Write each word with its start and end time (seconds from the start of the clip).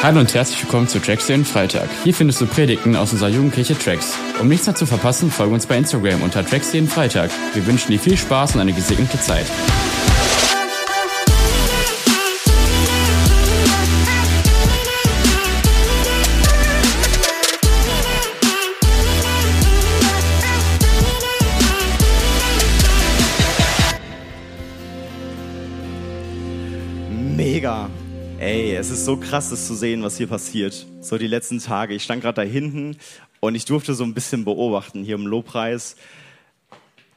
Hallo 0.00 0.20
und 0.20 0.32
herzlich 0.32 0.62
willkommen 0.62 0.86
zu 0.86 1.00
Tracks 1.00 1.26
den 1.26 1.44
Freitag. 1.44 1.88
Hier 2.04 2.14
findest 2.14 2.40
du 2.40 2.46
Predigten 2.46 2.94
aus 2.94 3.12
unserer 3.12 3.30
Jugendkirche 3.30 3.76
Tracks. 3.76 4.16
Um 4.40 4.46
nichts 4.46 4.64
mehr 4.66 4.76
zu 4.76 4.86
verpassen, 4.86 5.28
folge 5.28 5.52
uns 5.52 5.66
bei 5.66 5.76
Instagram 5.76 6.22
unter 6.22 6.46
Tracks 6.46 6.72
jeden 6.72 6.86
Freitag. 6.86 7.32
Wir 7.52 7.66
wünschen 7.66 7.90
dir 7.90 7.98
viel 7.98 8.16
Spaß 8.16 8.54
und 8.54 8.60
eine 8.60 8.72
gesegnete 8.72 9.18
Zeit. 9.18 9.46
So 29.08 29.16
krass, 29.16 29.48
das 29.48 29.66
zu 29.66 29.74
sehen, 29.74 30.02
was 30.02 30.18
hier 30.18 30.26
passiert. 30.26 30.86
So 31.00 31.16
die 31.16 31.28
letzten 31.28 31.60
Tage. 31.60 31.94
Ich 31.94 32.02
stand 32.02 32.20
gerade 32.20 32.42
da 32.44 32.46
hinten 32.46 32.98
und 33.40 33.54
ich 33.54 33.64
durfte 33.64 33.94
so 33.94 34.04
ein 34.04 34.12
bisschen 34.12 34.44
beobachten 34.44 35.02
hier 35.02 35.14
im 35.14 35.26
Lobpreis. 35.26 35.96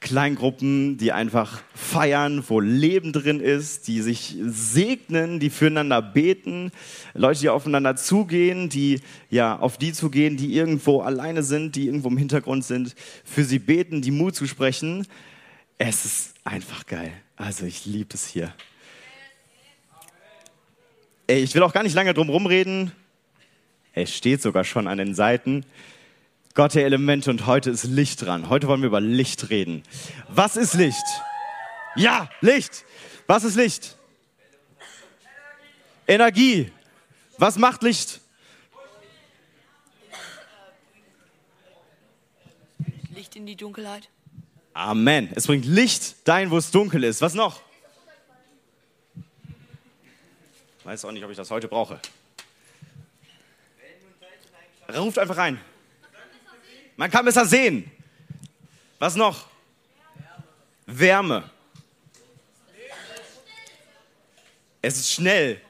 Kleingruppen, 0.00 0.96
die 0.96 1.12
einfach 1.12 1.60
feiern, 1.74 2.42
wo 2.48 2.60
Leben 2.60 3.12
drin 3.12 3.40
ist, 3.40 3.88
die 3.88 4.00
sich 4.00 4.38
segnen, 4.40 5.38
die 5.38 5.50
füreinander 5.50 6.00
beten, 6.00 6.72
Leute, 7.12 7.40
die 7.40 7.50
aufeinander 7.50 7.94
zugehen, 7.94 8.70
die 8.70 9.02
ja 9.28 9.58
auf 9.58 9.76
die 9.76 9.92
zugehen, 9.92 10.38
die 10.38 10.56
irgendwo 10.56 11.02
alleine 11.02 11.42
sind, 11.42 11.76
die 11.76 11.88
irgendwo 11.88 12.08
im 12.08 12.16
Hintergrund 12.16 12.64
sind, 12.64 12.94
für 13.22 13.44
sie 13.44 13.58
beten, 13.58 14.00
die 14.00 14.12
Mut 14.12 14.34
zu 14.34 14.46
sprechen. 14.46 15.06
Es 15.76 16.06
ist 16.06 16.34
einfach 16.42 16.86
geil. 16.86 17.12
Also 17.36 17.66
ich 17.66 17.84
liebe 17.84 18.14
es 18.14 18.26
hier. 18.26 18.54
Ey, 21.26 21.42
ich 21.42 21.54
will 21.54 21.62
auch 21.62 21.72
gar 21.72 21.82
nicht 21.82 21.94
lange 21.94 22.14
drum 22.14 22.28
rumreden. 22.28 22.92
Es 23.92 24.14
steht 24.14 24.42
sogar 24.42 24.64
schon 24.64 24.88
an 24.88 24.98
den 24.98 25.14
Seiten. 25.14 25.64
Gott 26.54 26.74
der 26.74 26.84
Elemente 26.84 27.30
und 27.30 27.46
heute 27.46 27.70
ist 27.70 27.84
Licht 27.84 28.22
dran. 28.22 28.48
Heute 28.48 28.66
wollen 28.66 28.82
wir 28.82 28.88
über 28.88 29.00
Licht 29.00 29.48
reden. 29.50 29.82
Was 30.28 30.56
ist 30.56 30.74
Licht? 30.74 31.04
Ja, 31.94 32.28
Licht. 32.40 32.84
Was 33.26 33.44
ist 33.44 33.56
Licht? 33.56 33.96
Energie. 36.06 36.70
Was 37.38 37.56
macht 37.56 37.82
Licht? 37.82 38.20
Licht 43.14 43.36
in 43.36 43.46
die 43.46 43.56
Dunkelheit. 43.56 44.08
Amen. 44.74 45.30
Es 45.34 45.46
bringt 45.46 45.66
Licht 45.66 46.16
dahin, 46.26 46.50
wo 46.50 46.58
es 46.58 46.70
dunkel 46.70 47.04
ist. 47.04 47.20
Was 47.20 47.34
noch? 47.34 47.60
Weiß 50.84 51.04
auch 51.04 51.12
nicht, 51.12 51.24
ob 51.24 51.30
ich 51.30 51.36
das 51.36 51.50
heute 51.50 51.68
brauche. 51.68 52.00
Ruft 54.94 55.18
einfach 55.18 55.36
rein. 55.36 55.60
Man 56.96 57.10
kann 57.10 57.24
besser 57.24 57.46
sehen. 57.46 57.90
Was 58.98 59.14
noch? 59.14 59.48
Wärme. 60.86 61.48
Es 64.82 64.98
ist 64.98 65.12
schnell. 65.12 65.60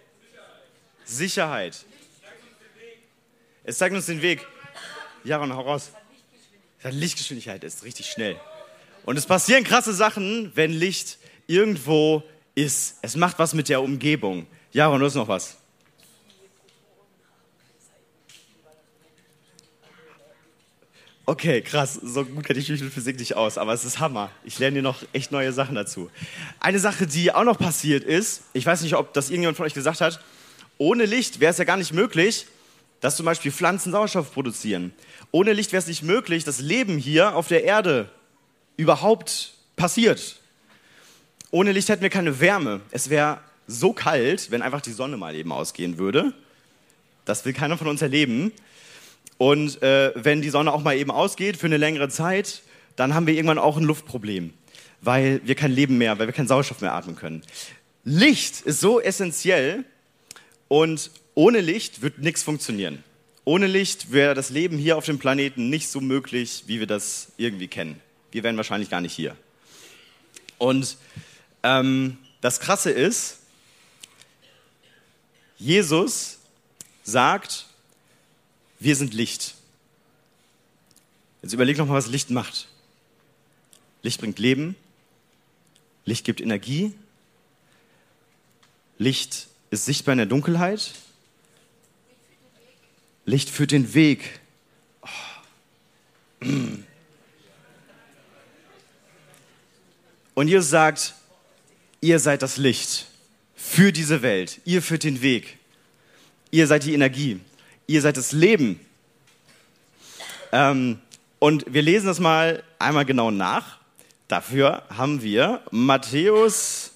Sicherheit. 1.05 1.85
Es 3.65 3.79
zeigt 3.79 3.95
uns 3.95 4.07
den 4.07 4.23
Weg. 4.23 4.47
Jaron, 5.25 5.55
hau 5.55 5.61
raus. 5.61 5.93
Lichtgeschwindigkeit, 6.83 7.63
es 7.63 7.77
ist 7.77 7.85
richtig 7.85 8.07
schnell. 8.11 8.41
Und 9.05 9.17
es 9.17 9.27
passieren 9.27 9.63
krasse 9.63 9.93
Sachen, 9.93 10.51
wenn 10.57 10.73
Licht 10.73 11.19
irgendwo 11.47 12.25
ist. 12.55 12.99
Es 13.03 13.15
macht 13.15 13.39
was 13.39 13.55
mit 13.55 13.69
der 13.69 13.83
Umgebung. 13.83 14.47
Jaron, 14.73 15.01
du 15.01 15.07
hast 15.07 15.15
noch 15.15 15.29
was. 15.29 15.59
Okay, 21.27 21.61
krass. 21.61 21.95
So 22.03 22.25
gut 22.25 22.45
kenne 22.45 22.59
ich 22.59 22.69
mich 22.69 22.81
mit 22.81 22.93
Physik 22.93 23.19
nicht 23.19 23.37
aus, 23.37 23.59
aber 23.59 23.75
es 23.75 23.85
ist 23.85 24.01
Hammer. 24.01 24.31
Ich 24.45 24.59
lerne 24.59 24.75
hier 24.75 24.83
noch 24.83 25.03
echt 25.13 25.31
neue 25.31 25.53
Sachen 25.53 25.75
dazu. 25.75 26.11
Eine 26.59 26.79
Sache, 26.79 27.07
die 27.07 27.33
auch 27.33 27.45
noch 27.45 27.59
passiert 27.59 28.03
ist, 28.03 28.43
ich 28.55 28.67
weiß 28.67 28.81
nicht, 28.83 28.97
ob 28.97 29.13
das 29.13 29.29
irgendjemand 29.29 29.59
von 29.59 29.67
euch 29.67 29.75
gesagt 29.75 30.01
hat, 30.01 30.21
ohne 30.79 31.05
Licht 31.05 31.39
wäre 31.39 31.53
es 31.53 31.59
ja 31.59 31.65
gar 31.65 31.77
nicht 31.77 31.93
möglich, 31.93 32.47
dass 33.01 33.17
zum 33.17 33.27
Beispiel 33.27 33.53
Pflanzen 33.53 33.93
Sauerstoff 33.93 34.33
produzieren. 34.33 34.93
Ohne 35.31 35.53
Licht 35.53 35.73
wäre 35.73 35.81
es 35.83 35.87
nicht 35.87 36.03
möglich, 36.03 36.45
dass 36.45 36.61
Leben 36.61 36.99
hier 36.99 37.37
auf 37.37 37.47
der 37.47 37.65
Erde 37.65 38.09
überhaupt 38.77 39.53
passiert. 39.77 40.41
Ohne 41.51 41.73
Licht 41.73 41.89
hätten 41.89 42.03
wir 42.03 42.11
keine 42.11 42.41
Wärme. 42.41 42.81
Es 42.91 43.11
wäre 43.11 43.39
so 43.67 43.93
kalt, 43.93 44.51
wenn 44.51 44.63
einfach 44.63 44.81
die 44.81 44.93
Sonne 44.93 45.17
mal 45.17 45.35
eben 45.35 45.53
ausgehen 45.53 45.99
würde. 45.99 46.33
Das 47.25 47.45
will 47.45 47.53
keiner 47.53 47.79
von 47.79 47.89
uns 47.89 48.03
erleben. 48.03 48.53
Und 49.39 49.83
äh, 49.83 50.13
wenn 50.15 50.43
die 50.43 50.51
Sonne 50.51 50.73
auch 50.73 50.83
mal 50.83 50.97
eben 50.97 51.11
ausgeht 51.11 51.57
für 51.57 51.67
eine 51.67 51.77
längere 51.77 52.09
Zeit, 52.09 52.63
dann 52.97 53.15
haben 53.15 53.27
wir 53.27 53.35
irgendwann 53.35 53.59
auch 53.59 53.77
ein 53.77 53.85
Luftproblem, 53.85 54.53
weil 55.01 55.41
wir 55.45 55.55
kein 55.55 55.73
Leben 55.73 55.99
mehr, 55.99 56.19
weil 56.19 56.27
wir 56.27 56.35
keinen 56.35 56.49
Sauerstoff 56.49 56.81
mehr 56.81 56.93
atmen 56.93 57.17
können. 57.17 57.43
Licht 58.05 58.61
ist 58.63 58.81
so 58.81 59.01
essentiell 59.01 59.85
und 60.69 61.11
ohne 61.35 61.61
Licht 61.61 62.03
wird 62.03 62.19
nichts 62.19 62.43
funktionieren. 62.43 63.03
Ohne 63.45 63.67
Licht 63.67 64.13
wäre 64.13 64.35
das 64.35 64.51
Leben 64.51 64.79
hier 64.79 64.97
auf 64.97 65.07
dem 65.07 65.19
Planeten 65.19 65.71
nicht 65.71 65.89
so 65.89 66.01
möglich, 66.01 66.65
wie 66.67 66.79
wir 66.79 66.87
das 66.87 67.33
irgendwie 67.37 67.69
kennen. 67.69 68.01
Wir 68.31 68.43
wären 68.45 68.57
wahrscheinlich 68.57 68.91
gar 68.91 69.01
nicht 69.01 69.15
hier. 69.15 69.37
Und 70.59 70.97
ähm, 71.65 72.19
das 72.41 72.61
Krasse 72.61 72.91
ist, 72.91 73.39
Jesus 75.63 76.39
sagt, 77.05 77.67
wir 78.81 78.97
sind 78.97 79.15
Licht. 79.15 79.55
Jetzt 81.41 81.53
überleg 81.53 81.79
noch 81.79 81.87
mal, 81.87 81.95
was 81.95 82.09
Licht 82.09 82.31
macht. 82.31 82.67
Licht 84.03 84.19
bringt 84.19 84.41
Leben. 84.41 84.75
Licht 86.05 86.25
gibt 86.25 86.41
Energie. 86.41 86.93
Licht 88.99 89.47
ist 89.71 89.85
sichtbar 89.85 90.15
in 90.15 90.19
der 90.19 90.27
Dunkelheit. 90.27 90.95
Licht 93.25 93.49
führt 93.49 93.71
den 93.71 93.95
Weg. 93.95 94.41
Oh. 95.03 96.49
Und 100.35 100.49
Jesus 100.49 100.71
sagt, 100.71 101.15
ihr 102.01 102.19
seid 102.19 102.43
das 102.43 102.57
Licht 102.57 103.12
für 103.73 103.93
diese 103.93 104.23
Welt. 104.23 104.61
Ihr 104.65 104.83
führt 104.83 105.05
den 105.05 105.23
Weg. 105.23 105.59
Ihr 106.51 106.67
seid 106.67 106.85
die 106.85 106.95
Energie 106.95 107.41
ihr 107.87 108.01
seid 108.01 108.17
das 108.17 108.33
Leben. 108.33 108.81
Ähm, 110.51 111.01
und 111.39 111.65
wir 111.73 111.83
lesen 111.83 112.07
das 112.07 112.21
mal 112.21 112.63
einmal 112.79 113.05
genau 113.05 113.31
nach. 113.31 113.79
Dafür 114.29 114.85
haben 114.89 115.23
wir 115.23 115.63
Matthäus 115.71 116.93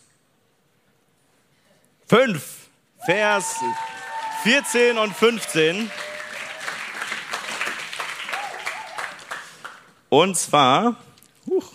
5, 2.09 2.43
Vers 3.05 3.57
14 4.43 4.97
und 4.97 5.15
15. 5.15 5.91
Und 10.09 10.37
zwar 10.37 10.97
huch, 11.47 11.73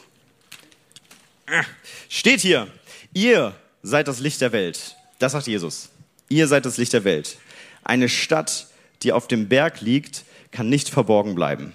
steht 2.09 2.39
hier, 2.39 2.67
ihr 3.13 3.53
seid 3.83 4.07
das 4.07 4.19
Licht 4.19 4.41
der 4.41 4.51
Welt. 4.51 4.95
Das 5.19 5.33
sagt 5.33 5.47
Jesus. 5.47 5.89
Ihr 6.29 6.47
seid 6.47 6.65
das 6.65 6.77
Licht 6.77 6.93
der 6.93 7.03
Welt. 7.03 7.37
Eine 7.83 8.09
Stadt, 8.09 8.67
die 9.03 9.11
auf 9.11 9.27
dem 9.27 9.47
Berg 9.47 9.81
liegt, 9.81 10.23
kann 10.51 10.69
nicht 10.69 10.89
verborgen 10.89 11.35
bleiben. 11.35 11.73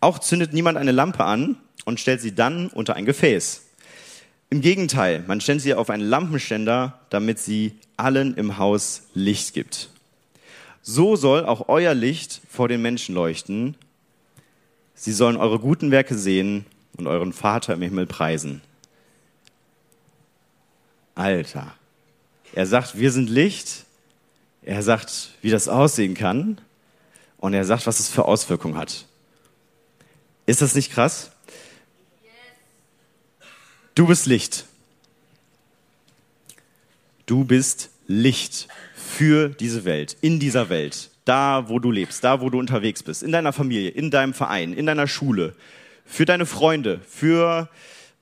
Auch 0.00 0.18
zündet 0.18 0.52
niemand 0.52 0.78
eine 0.78 0.92
Lampe 0.92 1.24
an 1.24 1.56
und 1.84 2.00
stellt 2.00 2.20
sie 2.20 2.34
dann 2.34 2.68
unter 2.68 2.94
ein 2.96 3.06
Gefäß. 3.06 3.62
Im 4.50 4.60
Gegenteil, 4.60 5.24
man 5.26 5.40
stellt 5.40 5.62
sie 5.62 5.74
auf 5.74 5.90
einen 5.90 6.04
Lampenständer, 6.04 7.00
damit 7.10 7.38
sie 7.38 7.76
allen 7.96 8.34
im 8.36 8.58
Haus 8.58 9.02
Licht 9.14 9.54
gibt. 9.54 9.88
So 10.82 11.16
soll 11.16 11.46
auch 11.46 11.68
euer 11.68 11.94
Licht 11.94 12.40
vor 12.50 12.68
den 12.68 12.82
Menschen 12.82 13.14
leuchten. 13.14 13.74
Sie 14.94 15.12
sollen 15.12 15.36
eure 15.36 15.58
guten 15.58 15.90
Werke 15.90 16.16
sehen 16.16 16.66
und 16.96 17.06
euren 17.06 17.32
Vater 17.32 17.74
im 17.74 17.82
Himmel 17.82 18.06
preisen. 18.06 18.60
Alter. 21.14 21.74
Er 22.52 22.66
sagt, 22.66 22.98
wir 22.98 23.10
sind 23.10 23.28
Licht, 23.30 23.84
er 24.62 24.82
sagt, 24.82 25.30
wie 25.42 25.50
das 25.50 25.68
aussehen 25.68 26.14
kann 26.14 26.60
und 27.38 27.54
er 27.54 27.64
sagt, 27.64 27.86
was 27.86 28.00
es 28.00 28.08
für 28.08 28.24
Auswirkungen 28.24 28.76
hat. 28.76 29.06
Ist 30.46 30.62
das 30.62 30.74
nicht 30.74 30.92
krass? 30.92 31.30
Du 33.94 34.06
bist 34.06 34.26
Licht. 34.26 34.64
Du 37.26 37.44
bist 37.44 37.90
Licht 38.06 38.68
für 38.94 39.48
diese 39.48 39.84
Welt, 39.84 40.16
in 40.20 40.40
dieser 40.40 40.68
Welt, 40.68 41.10
da 41.24 41.68
wo 41.68 41.78
du 41.78 41.90
lebst, 41.90 42.22
da 42.24 42.40
wo 42.40 42.50
du 42.50 42.58
unterwegs 42.58 43.02
bist, 43.02 43.22
in 43.22 43.32
deiner 43.32 43.52
Familie, 43.52 43.90
in 43.90 44.10
deinem 44.10 44.34
Verein, 44.34 44.72
in 44.72 44.86
deiner 44.86 45.06
Schule, 45.06 45.54
für 46.04 46.24
deine 46.24 46.44
Freunde, 46.44 47.00
für 47.08 47.68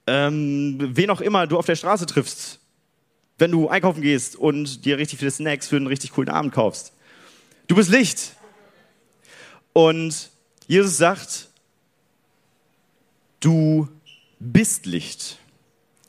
ähm, 0.07 0.79
wen 0.79 1.11
auch 1.11 1.21
immer 1.21 1.47
du 1.47 1.59
auf 1.59 1.67
der 1.67 1.77
Straße 1.77 2.07
triffst, 2.07 2.61
wenn 3.43 3.51
du 3.51 3.69
einkaufen 3.69 4.03
gehst 4.03 4.37
und 4.37 4.85
dir 4.85 4.99
richtig 4.99 5.19
viele 5.19 5.33
Snacks 5.33 5.67
für 5.67 5.75
einen 5.75 5.89
richtig 5.89 6.13
coolen 6.13 6.29
Abend 6.29 6.55
kaufst. 6.55 6.93
Du 7.67 7.75
bist 7.75 7.91
Licht. 7.91 8.37
Und 9.73 10.31
Jesus 10.69 10.97
sagt, 10.97 11.49
du 13.41 13.89
bist 14.39 14.87
Licht. 14.87 15.39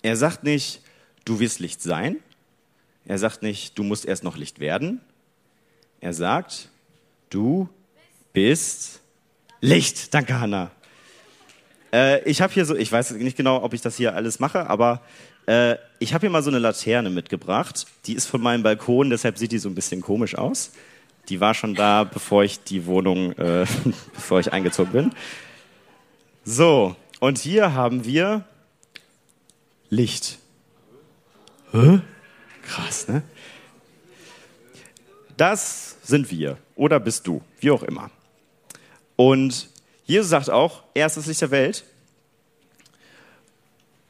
Er 0.04 0.16
sagt 0.16 0.44
nicht, 0.44 0.82
du 1.26 1.40
wirst 1.40 1.60
Licht 1.60 1.82
sein. 1.82 2.18
Er 3.06 3.18
sagt 3.18 3.42
nicht, 3.42 3.80
du 3.80 3.84
musst 3.84 4.06
erst 4.06 4.24
noch 4.24 4.38
Licht 4.38 4.60
werden. 4.60 5.02
Er 6.02 6.14
sagt, 6.14 6.70
du 7.32 7.68
bist 8.32 9.02
Licht. 9.60 10.14
Danke, 10.14 10.40
Hanna. 10.40 10.70
Äh, 11.92 12.30
ich 12.30 12.44
habe 12.44 12.54
hier 12.54 12.66
so, 12.66 12.76
ich 12.76 12.92
weiß 12.92 13.10
nicht 13.14 13.38
genau, 13.38 13.64
ob 13.64 13.74
ich 13.74 13.82
das 13.82 13.98
hier 13.98 14.14
alles 14.14 14.40
mache, 14.40 14.70
aber 14.70 15.02
äh, 15.48 15.75
ich 16.00 16.13
habe 16.13 16.22
hier 16.22 16.30
mal 16.30 16.44
so 16.44 16.50
eine 16.50 16.60
Laterne 16.60 17.10
mitgebracht. 17.10 17.86
Die 18.06 18.13
ist 18.13 18.28
von 18.28 18.42
meinem 18.42 18.63
Balkon, 18.63 19.10
deshalb 19.10 19.38
sieht 19.38 19.51
die 19.51 19.57
so 19.57 19.69
ein 19.69 19.75
bisschen 19.75 20.01
komisch 20.01 20.36
aus. 20.36 20.72
Die 21.30 21.40
war 21.40 21.54
schon 21.54 21.75
da, 21.75 22.04
bevor 22.04 22.44
ich 22.44 22.63
die 22.63 22.86
Wohnung, 22.86 23.31
äh, 23.34 23.66
bevor 24.13 24.40
ich 24.40 24.51
eingezogen 24.51 24.92
bin. 24.92 25.12
So, 26.44 26.95
und 27.19 27.38
hier 27.38 27.74
haben 27.74 28.06
wir 28.06 28.44
Licht. 29.90 30.40
Hä? 31.72 32.01
Krass, 32.63 33.07
ne? 33.07 33.24
Das 35.38 35.98
sind 36.04 36.30
wir 36.30 36.57
oder 36.75 37.00
bist 37.00 37.28
du, 37.28 37.42
wie 37.60 37.72
auch 37.72 37.84
immer. 37.84 38.12
Und 39.16 39.69
Jesus 40.06 40.30
sagt 40.30 40.50
auch, 40.50 40.84
er 40.94 41.07
ist 41.07 41.18
das 41.18 41.25
Licht 41.25 41.42
der 41.42 41.51
Welt. 41.51 41.84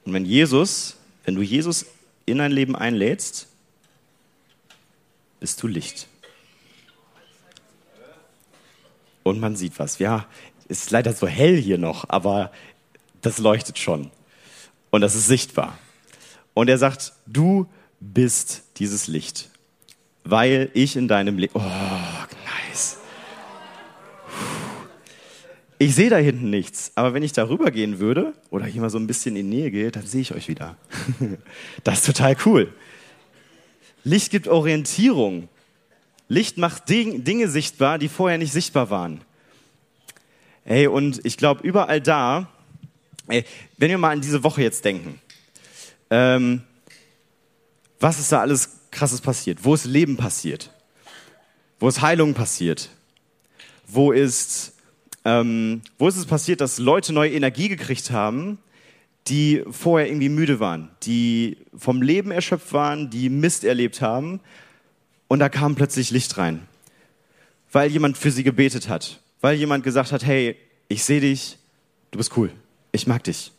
Und 0.05 0.13
wenn 0.13 0.25
Jesus, 0.25 0.97
wenn 1.23 1.35
du 1.35 1.41
Jesus 1.41 1.85
in 2.25 2.37
dein 2.37 2.51
Leben 2.51 2.75
einlädst, 2.75 3.47
bist 5.39 5.61
du 5.61 5.67
Licht. 5.67 6.07
Und 9.23 9.39
man 9.39 9.55
sieht 9.55 9.79
was. 9.79 9.99
Ja, 9.99 10.25
ist 10.67 10.91
leider 10.91 11.13
so 11.13 11.27
hell 11.27 11.55
hier 11.55 11.77
noch, 11.77 12.09
aber 12.09 12.51
das 13.21 13.37
leuchtet 13.37 13.77
schon. 13.77 14.11
Und 14.89 15.01
das 15.01 15.15
ist 15.15 15.27
sichtbar. 15.27 15.77
Und 16.53 16.69
er 16.69 16.77
sagt, 16.77 17.13
du 17.25 17.67
bist 17.99 18.63
dieses 18.77 19.07
Licht, 19.07 19.49
weil 20.23 20.69
ich 20.73 20.95
in 20.95 21.07
deinem 21.07 21.37
Leben. 21.37 21.53
Oh, 21.55 21.59
nice. 22.69 22.97
Ich 25.83 25.95
sehe 25.95 26.09
da 26.09 26.15
hinten 26.15 26.49
nichts, 26.49 26.93
aber 26.95 27.13
wenn 27.13 27.23
ich 27.23 27.33
da 27.33 27.49
rüber 27.49 27.69
gehen 27.69 27.99
würde 27.99 28.31
oder 28.51 28.65
hier 28.65 28.79
mal 28.79 28.89
so 28.89 28.97
ein 28.97 29.05
bisschen 29.05 29.35
in 29.35 29.49
Nähe 29.49 29.69
gehe, 29.69 29.91
dann 29.91 30.07
sehe 30.07 30.21
ich 30.21 30.33
euch 30.33 30.47
wieder. 30.47 30.77
Das 31.83 31.99
ist 31.99 32.05
total 32.05 32.37
cool. 32.45 32.73
Licht 34.05 34.31
gibt 34.31 34.47
Orientierung. 34.47 35.49
Licht 36.29 36.57
macht 36.57 36.87
Dinge 36.87 37.49
sichtbar, 37.49 37.99
die 37.99 38.07
vorher 38.07 38.37
nicht 38.37 38.53
sichtbar 38.53 38.91
waren. 38.91 39.19
Ey, 40.63 40.87
und 40.87 41.19
ich 41.25 41.35
glaube, 41.35 41.67
überall 41.67 41.99
da, 41.99 42.47
ey, 43.27 43.43
wenn 43.77 43.89
wir 43.89 43.97
mal 43.97 44.11
an 44.11 44.21
diese 44.21 44.41
Woche 44.41 44.61
jetzt 44.61 44.85
denken, 44.85 45.19
ähm, 46.09 46.61
was 47.99 48.19
ist 48.19 48.31
da 48.31 48.39
alles 48.39 48.69
Krasses 48.89 49.19
passiert? 49.19 49.65
Wo 49.65 49.73
ist 49.73 49.83
Leben 49.83 50.15
passiert? 50.15 50.71
Wo 51.77 51.89
ist 51.89 52.01
Heilung 52.01 52.33
passiert? 52.33 52.89
Wo 53.85 54.13
ist, 54.13 54.72
ähm, 55.25 55.81
wo 55.97 56.07
ist 56.07 56.17
es 56.17 56.25
passiert, 56.25 56.61
dass 56.61 56.79
Leute 56.79 57.13
neue 57.13 57.31
Energie 57.31 57.69
gekriegt 57.69 58.11
haben, 58.11 58.57
die 59.27 59.63
vorher 59.69 60.07
irgendwie 60.07 60.29
müde 60.29 60.59
waren, 60.59 60.89
die 61.03 61.57
vom 61.75 62.01
Leben 62.01 62.31
erschöpft 62.31 62.73
waren, 62.73 63.09
die 63.09 63.29
Mist 63.29 63.63
erlebt 63.63 64.01
haben 64.01 64.41
und 65.27 65.39
da 65.39 65.49
kam 65.49 65.75
plötzlich 65.75 66.11
Licht 66.11 66.37
rein, 66.37 66.67
weil 67.71 67.89
jemand 67.89 68.17
für 68.17 68.31
sie 68.31 68.43
gebetet 68.43 68.89
hat, 68.89 69.21
weil 69.39 69.55
jemand 69.55 69.83
gesagt 69.83 70.11
hat, 70.11 70.25
hey, 70.25 70.57
ich 70.89 71.03
sehe 71.03 71.21
dich, 71.21 71.57
du 72.11 72.17
bist 72.17 72.35
cool, 72.35 72.51
ich 72.91 73.07
mag 73.07 73.23
dich. 73.23 73.51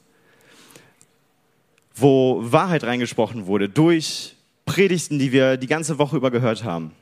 Wo 1.97 2.41
Wahrheit 2.43 2.85
reingesprochen 2.85 3.47
wurde 3.47 3.69
durch 3.69 4.35
Predigten, 4.67 5.19
die 5.19 5.33
wir 5.33 5.57
die 5.57 5.67
ganze 5.67 5.99
Woche 5.99 6.17
über 6.17 6.31
gehört 6.31 6.65
haben. 6.65 6.93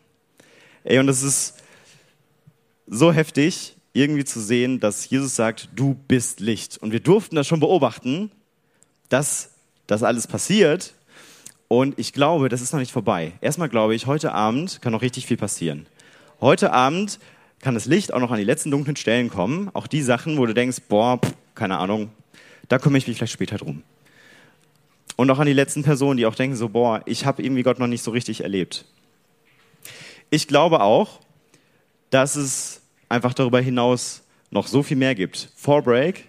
Ey, 0.85 0.99
und 0.99 1.09
es 1.09 1.23
ist 1.23 1.63
so 2.87 3.13
heftig, 3.13 3.75
irgendwie 3.93 4.25
zu 4.25 4.41
sehen, 4.41 4.81
dass 4.81 5.09
Jesus 5.09 5.37
sagt, 5.37 5.69
du 5.75 5.95
bist 6.09 6.41
Licht. 6.41 6.79
Und 6.79 6.93
wir 6.93 7.01
durften 7.01 7.37
das 7.37 7.47
schon 7.47 7.61
beobachten, 7.61 8.31
dass 9.09 9.51
das 9.87 10.03
alles 10.03 10.27
passiert. 10.27 10.95
Und 11.69 11.99
ich 11.99 12.13
glaube, 12.13 12.49
das 12.49 12.61
ist 12.61 12.73
noch 12.73 12.81
nicht 12.81 12.93
vorbei. 12.93 13.33
Erstmal 13.41 13.69
glaube 13.69 13.95
ich, 13.95 14.07
heute 14.07 14.33
Abend 14.33 14.81
kann 14.83 14.93
noch 14.93 15.03
richtig 15.03 15.27
viel 15.27 15.37
passieren. 15.37 15.87
Heute 16.41 16.73
Abend 16.73 17.19
kann 17.61 17.75
das 17.75 17.87
Licht 17.87 18.13
auch 18.13 18.21
noch 18.21 18.31
an 18.31 18.39
die 18.39 18.45
letzten 18.45 18.71
dunklen 18.71 18.97
Stellen 18.97 19.29
kommen. 19.29 19.71
Auch 19.75 19.87
die 19.87 20.03
Sachen, 20.03 20.39
wo 20.39 20.47
du 20.47 20.55
denkst, 20.55 20.79
boah, 20.89 21.19
pff, 21.19 21.35
keine 21.55 21.79
Ahnung, 21.79 22.11
da 22.69 22.79
kümmere 22.79 22.99
ich 22.99 23.07
mich 23.07 23.17
vielleicht 23.19 23.33
später 23.33 23.59
drum. 23.59 23.83
Und 25.17 25.31
auch 25.31 25.39
an 25.39 25.47
die 25.47 25.53
letzten 25.53 25.83
Personen, 25.83 26.17
die 26.17 26.27
auch 26.27 26.35
denken 26.35 26.57
so, 26.57 26.71
boah, 26.71 27.03
ich 27.05 27.27
habe 27.27 27.43
irgendwie 27.43 27.63
Gott 27.63 27.79
noch 27.79 27.87
nicht 27.87 28.03
so 28.03 28.11
richtig 28.11 28.43
erlebt. 28.43 28.87
Ich 30.31 30.49
glaube 30.49 30.81
auch, 30.81 31.21
dass 32.11 32.37
es 32.37 32.72
einfach 33.13 33.35
darüber 33.35 33.61
hinaus 33.61 34.23
noch 34.51 34.67
so 34.67 34.83
viel 34.83 34.97
mehr 34.97 35.15
gibt. 35.15 35.51
Fall 35.55 35.83
Break 35.83 36.25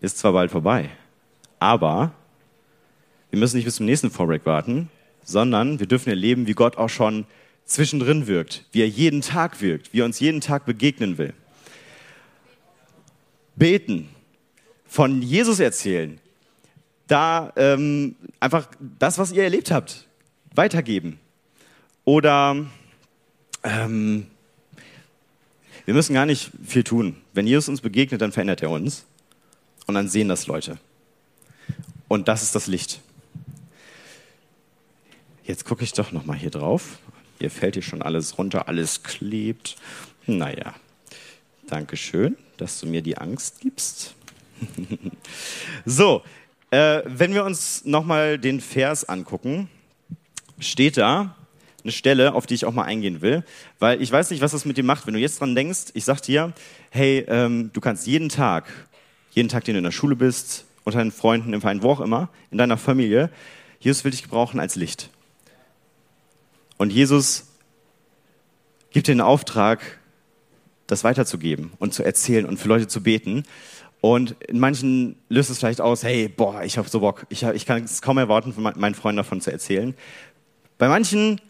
ist 0.00 0.18
zwar 0.18 0.32
bald 0.32 0.50
vorbei, 0.50 0.90
aber 1.58 2.12
wir 3.30 3.38
müssen 3.38 3.56
nicht 3.56 3.64
bis 3.64 3.76
zum 3.76 3.86
nächsten 3.86 4.10
Fall 4.10 4.26
Break 4.26 4.44
warten, 4.44 4.90
sondern 5.22 5.80
wir 5.80 5.86
dürfen 5.86 6.10
erleben, 6.10 6.46
wie 6.46 6.52
Gott 6.52 6.76
auch 6.76 6.90
schon 6.90 7.24
zwischendrin 7.64 8.26
wirkt, 8.26 8.66
wie 8.72 8.82
er 8.82 8.88
jeden 8.88 9.22
Tag 9.22 9.62
wirkt, 9.62 9.94
wie 9.94 10.00
er 10.00 10.04
uns 10.04 10.20
jeden 10.20 10.42
Tag 10.42 10.66
begegnen 10.66 11.16
will. 11.16 11.32
Beten, 13.56 14.10
von 14.86 15.22
Jesus 15.22 15.60
erzählen, 15.60 16.20
da 17.06 17.52
ähm, 17.56 18.16
einfach 18.38 18.68
das, 18.98 19.18
was 19.18 19.32
ihr 19.32 19.42
erlebt 19.42 19.70
habt, 19.70 20.06
weitergeben. 20.54 21.18
Oder 22.04 22.66
ähm, 23.62 24.26
wir 25.84 25.94
müssen 25.94 26.14
gar 26.14 26.26
nicht 26.26 26.50
viel 26.64 26.84
tun. 26.84 27.16
Wenn 27.32 27.46
Jesus 27.46 27.68
uns 27.68 27.80
begegnet, 27.80 28.22
dann 28.22 28.32
verändert 28.32 28.62
er 28.62 28.70
uns. 28.70 29.04
Und 29.86 29.94
dann 29.94 30.08
sehen 30.08 30.28
das 30.28 30.46
Leute. 30.46 30.78
Und 32.08 32.28
das 32.28 32.42
ist 32.42 32.54
das 32.54 32.66
Licht. 32.66 33.00
Jetzt 35.44 35.64
gucke 35.66 35.84
ich 35.84 35.92
doch 35.92 36.10
noch 36.10 36.24
mal 36.24 36.36
hier 36.36 36.50
drauf. 36.50 36.98
Hier 37.38 37.50
fällt 37.50 37.74
hier 37.74 37.82
schon 37.82 38.00
alles 38.00 38.38
runter, 38.38 38.68
alles 38.68 39.02
klebt. 39.02 39.76
Naja, 40.26 40.74
danke 41.66 41.96
schön, 41.96 42.36
dass 42.56 42.80
du 42.80 42.86
mir 42.86 43.02
die 43.02 43.18
Angst 43.18 43.60
gibst. 43.60 44.14
so, 45.84 46.22
äh, 46.70 47.02
wenn 47.04 47.34
wir 47.34 47.44
uns 47.44 47.84
nochmal 47.84 48.38
den 48.38 48.60
Vers 48.60 49.04
angucken, 49.04 49.68
steht 50.58 50.96
da 50.96 51.36
eine 51.84 51.92
Stelle, 51.92 52.34
auf 52.34 52.46
die 52.46 52.54
ich 52.54 52.64
auch 52.64 52.72
mal 52.72 52.84
eingehen 52.84 53.20
will, 53.20 53.44
weil 53.78 54.00
ich 54.02 54.10
weiß 54.10 54.30
nicht, 54.30 54.40
was 54.40 54.52
das 54.52 54.64
mit 54.64 54.76
dir 54.76 54.84
macht. 54.84 55.06
Wenn 55.06 55.14
du 55.14 55.20
jetzt 55.20 55.40
dran 55.40 55.54
denkst, 55.54 55.92
ich 55.92 56.04
sag 56.04 56.20
dir, 56.20 56.52
hey, 56.90 57.24
ähm, 57.28 57.70
du 57.72 57.80
kannst 57.80 58.06
jeden 58.06 58.30
Tag, 58.30 58.66
jeden 59.32 59.48
Tag, 59.48 59.64
den 59.64 59.74
du 59.74 59.78
in 59.78 59.84
der 59.84 59.90
Schule 59.90 60.16
bist, 60.16 60.64
unter 60.84 60.98
deinen 60.98 61.12
Freunden, 61.12 61.52
im 61.52 61.60
Verein, 61.60 61.82
wo 61.82 61.90
auch 61.90 62.00
immer, 62.00 62.30
in 62.50 62.58
deiner 62.58 62.78
Familie, 62.78 63.30
Jesus 63.80 64.04
will 64.04 64.12
dich 64.12 64.22
gebrauchen 64.22 64.60
als 64.60 64.76
Licht. 64.76 65.10
Und 66.78 66.90
Jesus 66.90 67.48
gibt 68.90 69.06
dir 69.06 69.14
den 69.14 69.20
Auftrag, 69.20 69.98
das 70.86 71.04
weiterzugeben 71.04 71.72
und 71.78 71.94
zu 71.94 72.02
erzählen 72.02 72.46
und 72.46 72.58
für 72.58 72.68
Leute 72.68 72.88
zu 72.88 73.02
beten. 73.02 73.44
Und 74.00 74.36
in 74.48 74.58
manchen 74.58 75.16
löst 75.28 75.50
es 75.50 75.58
vielleicht 75.58 75.80
aus, 75.80 76.02
hey, 76.02 76.28
boah, 76.28 76.62
ich 76.62 76.76
habe 76.78 76.88
so 76.88 77.00
Bock, 77.00 77.26
ich, 77.30 77.44
hab, 77.44 77.54
ich 77.54 77.66
kann 77.66 77.82
es 77.82 78.02
kaum 78.02 78.18
erwarten, 78.18 78.54
meinen 78.56 78.94
Freunden 78.94 79.18
davon 79.18 79.40
zu 79.40 79.50
erzählen. 79.50 79.94
Bei 80.76 80.88
manchen 80.88 81.40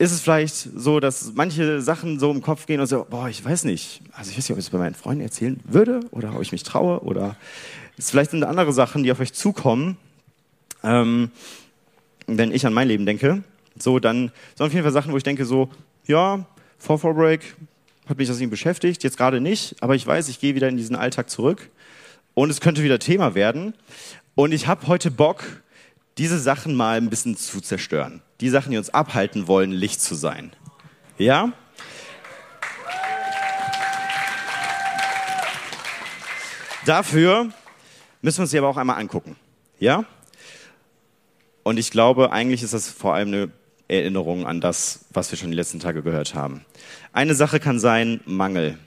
ist 0.00 0.12
es 0.12 0.22
vielleicht 0.22 0.54
so, 0.54 0.98
dass 0.98 1.32
manche 1.34 1.82
Sachen 1.82 2.18
so 2.18 2.30
im 2.30 2.40
Kopf 2.40 2.64
gehen 2.64 2.80
und 2.80 2.86
so, 2.86 3.06
boah, 3.10 3.28
ich 3.28 3.44
weiß 3.44 3.64
nicht, 3.64 4.00
also 4.12 4.30
ich 4.30 4.38
weiß 4.38 4.44
nicht, 4.48 4.52
ob 4.52 4.58
ich 4.58 4.64
es 4.64 4.70
bei 4.70 4.78
meinen 4.78 4.94
Freunden 4.94 5.22
erzählen 5.22 5.60
würde 5.64 6.00
oder 6.10 6.34
ob 6.34 6.40
ich 6.40 6.52
mich 6.52 6.62
traue 6.62 7.00
oder 7.00 7.36
es 7.98 8.10
vielleicht 8.10 8.30
sind 8.30 8.42
andere 8.42 8.72
Sachen, 8.72 9.02
die 9.02 9.12
auf 9.12 9.20
euch 9.20 9.34
zukommen. 9.34 9.98
Ähm, 10.82 11.30
wenn 12.26 12.50
ich 12.50 12.64
an 12.64 12.72
mein 12.72 12.88
Leben 12.88 13.04
denke, 13.04 13.42
so 13.76 13.98
dann 13.98 14.32
sind 14.56 14.66
auf 14.66 14.72
jeden 14.72 14.84
Fall 14.84 14.92
Sachen, 14.92 15.12
wo 15.12 15.18
ich 15.18 15.22
denke 15.22 15.44
so, 15.44 15.68
ja, 16.06 16.46
vor 16.78 16.98
Break 16.98 17.54
hat 18.08 18.16
mich 18.16 18.26
das 18.26 18.38
irgendwie 18.38 18.52
beschäftigt, 18.52 19.04
jetzt 19.04 19.18
gerade 19.18 19.42
nicht, 19.42 19.76
aber 19.82 19.96
ich 19.96 20.06
weiß, 20.06 20.30
ich 20.30 20.40
gehe 20.40 20.54
wieder 20.54 20.70
in 20.70 20.78
diesen 20.78 20.96
Alltag 20.96 21.28
zurück 21.28 21.68
und 22.32 22.48
es 22.48 22.62
könnte 22.62 22.82
wieder 22.82 22.98
Thema 23.00 23.34
werden. 23.34 23.74
Und 24.34 24.52
ich 24.52 24.66
habe 24.66 24.86
heute 24.86 25.10
Bock, 25.10 25.44
diese 26.18 26.38
Sachen 26.38 26.74
mal 26.74 26.96
ein 26.96 27.10
bisschen 27.10 27.36
zu 27.36 27.60
zerstören. 27.60 28.22
Die 28.40 28.48
Sachen, 28.48 28.70
die 28.72 28.78
uns 28.78 28.90
abhalten 28.90 29.46
wollen, 29.48 29.72
Licht 29.72 30.00
zu 30.00 30.14
sein. 30.14 30.52
Ja? 31.18 31.52
Dafür 36.86 37.50
müssen 38.22 38.38
wir 38.38 38.42
uns 38.42 38.50
sie 38.50 38.58
aber 38.58 38.68
auch 38.68 38.76
einmal 38.76 38.98
angucken. 38.98 39.36
Ja? 39.78 40.04
Und 41.62 41.78
ich 41.78 41.90
glaube, 41.90 42.32
eigentlich 42.32 42.62
ist 42.62 42.74
das 42.74 42.88
vor 42.90 43.14
allem 43.14 43.28
eine 43.28 43.50
Erinnerung 43.88 44.46
an 44.46 44.60
das, 44.60 45.04
was 45.12 45.30
wir 45.30 45.38
schon 45.38 45.50
die 45.50 45.56
letzten 45.56 45.80
Tage 45.80 46.02
gehört 46.02 46.34
haben. 46.34 46.64
Eine 47.12 47.34
Sache 47.34 47.60
kann 47.60 47.78
sein 47.78 48.20
Mangel. 48.24 48.78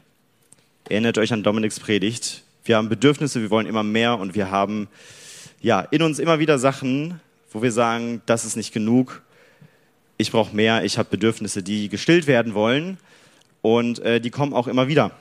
Erinnert 0.89 1.17
euch 1.17 1.33
an 1.33 1.43
Dominiks 1.43 1.79
Predigt. 1.79 2.43
Wir 2.65 2.77
haben 2.77 2.89
Bedürfnisse, 2.89 3.41
wir 3.41 3.49
wollen 3.49 3.67
immer 3.67 3.83
mehr 3.83 4.17
und 4.17 4.35
wir 4.35 4.49
haben 4.49 4.87
ja 5.63 5.81
in 5.81 6.03
uns 6.03 6.19
immer 6.19 6.37
wieder 6.37 6.59
Sachen, 6.59 7.19
wo 7.51 7.63
wir 7.63 7.71
sagen, 7.71 8.21
das 8.27 8.45
ist 8.45 8.55
nicht 8.55 8.73
genug. 8.73 9.23
Ich 10.17 10.31
brauche 10.31 10.55
mehr. 10.55 10.83
Ich 10.83 10.99
habe 10.99 11.09
Bedürfnisse, 11.09 11.63
die 11.63 11.89
gestillt 11.89 12.27
werden 12.27 12.53
wollen 12.53 12.97
und 13.63 13.99
äh, 13.99 14.21
die 14.21 14.29
kommen 14.29 14.53
auch 14.53 14.67
immer 14.67 14.87
wieder. 14.87 15.11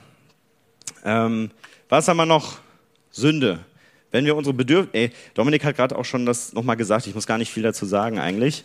Ähm, 1.03 1.49
was 1.89 2.07
haben 2.07 2.17
wir 2.17 2.27
noch? 2.27 2.59
Sünde. 3.11 3.59
Wenn 4.11 4.25
wir 4.25 4.35
unsere 4.35 4.53
Bedürfnisse, 4.53 5.11
Dominik 5.33 5.63
hat 5.63 5.75
gerade 5.75 5.97
auch 5.97 6.05
schon 6.05 6.25
das 6.25 6.53
nochmal 6.53 6.77
gesagt, 6.77 7.07
ich 7.07 7.15
muss 7.15 7.25
gar 7.25 7.37
nicht 7.37 7.51
viel 7.51 7.63
dazu 7.63 7.85
sagen 7.85 8.19
eigentlich. 8.19 8.63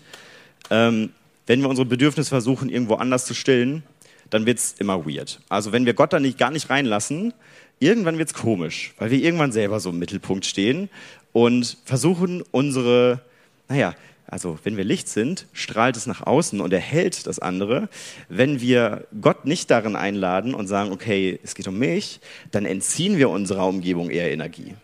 Ähm, 0.71 1.11
wenn 1.47 1.63
wir 1.63 1.69
unsere 1.69 1.87
Bedürfnisse 1.87 2.29
versuchen, 2.29 2.69
irgendwo 2.69 2.95
anders 2.95 3.25
zu 3.25 3.35
stillen, 3.35 3.83
dann 4.31 4.45
wird's 4.45 4.75
immer 4.79 5.07
weird. 5.07 5.41
Also 5.49 5.73
wenn 5.73 5.87
wir 5.87 5.95
Gott 5.95 6.13
da 6.13 6.21
nicht, 6.21 6.39
gar 6.39 6.51
nicht 6.51 6.69
reinlassen, 6.69 7.33
irgendwann 7.79 8.19
wird's 8.19 8.35
komisch, 8.35 8.93
weil 8.99 9.11
wir 9.11 9.19
irgendwann 9.19 9.53
selber 9.53 9.81
so 9.81 9.91
im 9.91 9.99
Mittelpunkt 9.99 10.45
stehen 10.45 10.91
und 11.39 11.77
versuchen 11.85 12.43
unsere, 12.51 13.21
naja, 13.69 13.95
also 14.27 14.59
wenn 14.65 14.77
wir 14.77 14.83
Licht 14.83 15.09
sind, 15.09 15.47
strahlt 15.53 15.97
es 15.97 16.09
nach 16.09 16.27
außen 16.27 16.61
und 16.61 16.73
erhält 16.73 17.29
das 17.29 17.39
andere. 17.39 17.89
Wenn 18.29 18.61
wir 18.61 19.07
Gott 19.21 19.45
nicht 19.45 19.71
darin 19.71 19.95
einladen 19.95 20.53
und 20.53 20.67
sagen, 20.67 20.91
okay, 20.91 21.39
es 21.45 21.55
geht 21.55 21.69
um 21.69 21.79
mich, 21.79 22.19
dann 22.51 22.67
entziehen 22.67 23.19
wir 23.19 23.31
unserer 23.31 23.69
Umgebung 23.69 24.11
eher 24.11 24.33
Energie. 24.33 24.75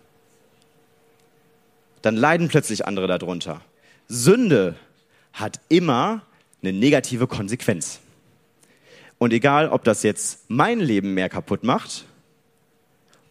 Dann 2.03 2.15
leiden 2.15 2.47
plötzlich 2.47 2.87
andere 2.87 3.09
darunter. 3.09 3.61
Sünde 4.07 4.77
hat 5.33 5.59
immer 5.69 6.23
eine 6.63 6.73
negative 6.73 7.27
Konsequenz. 7.27 7.99
Und 9.19 9.33
egal, 9.33 9.71
ob 9.71 9.83
das 9.83 10.05
jetzt 10.05 10.45
mein 10.47 10.79
Leben 10.79 11.15
mehr 11.15 11.29
kaputt 11.29 11.65
macht, 11.65 12.05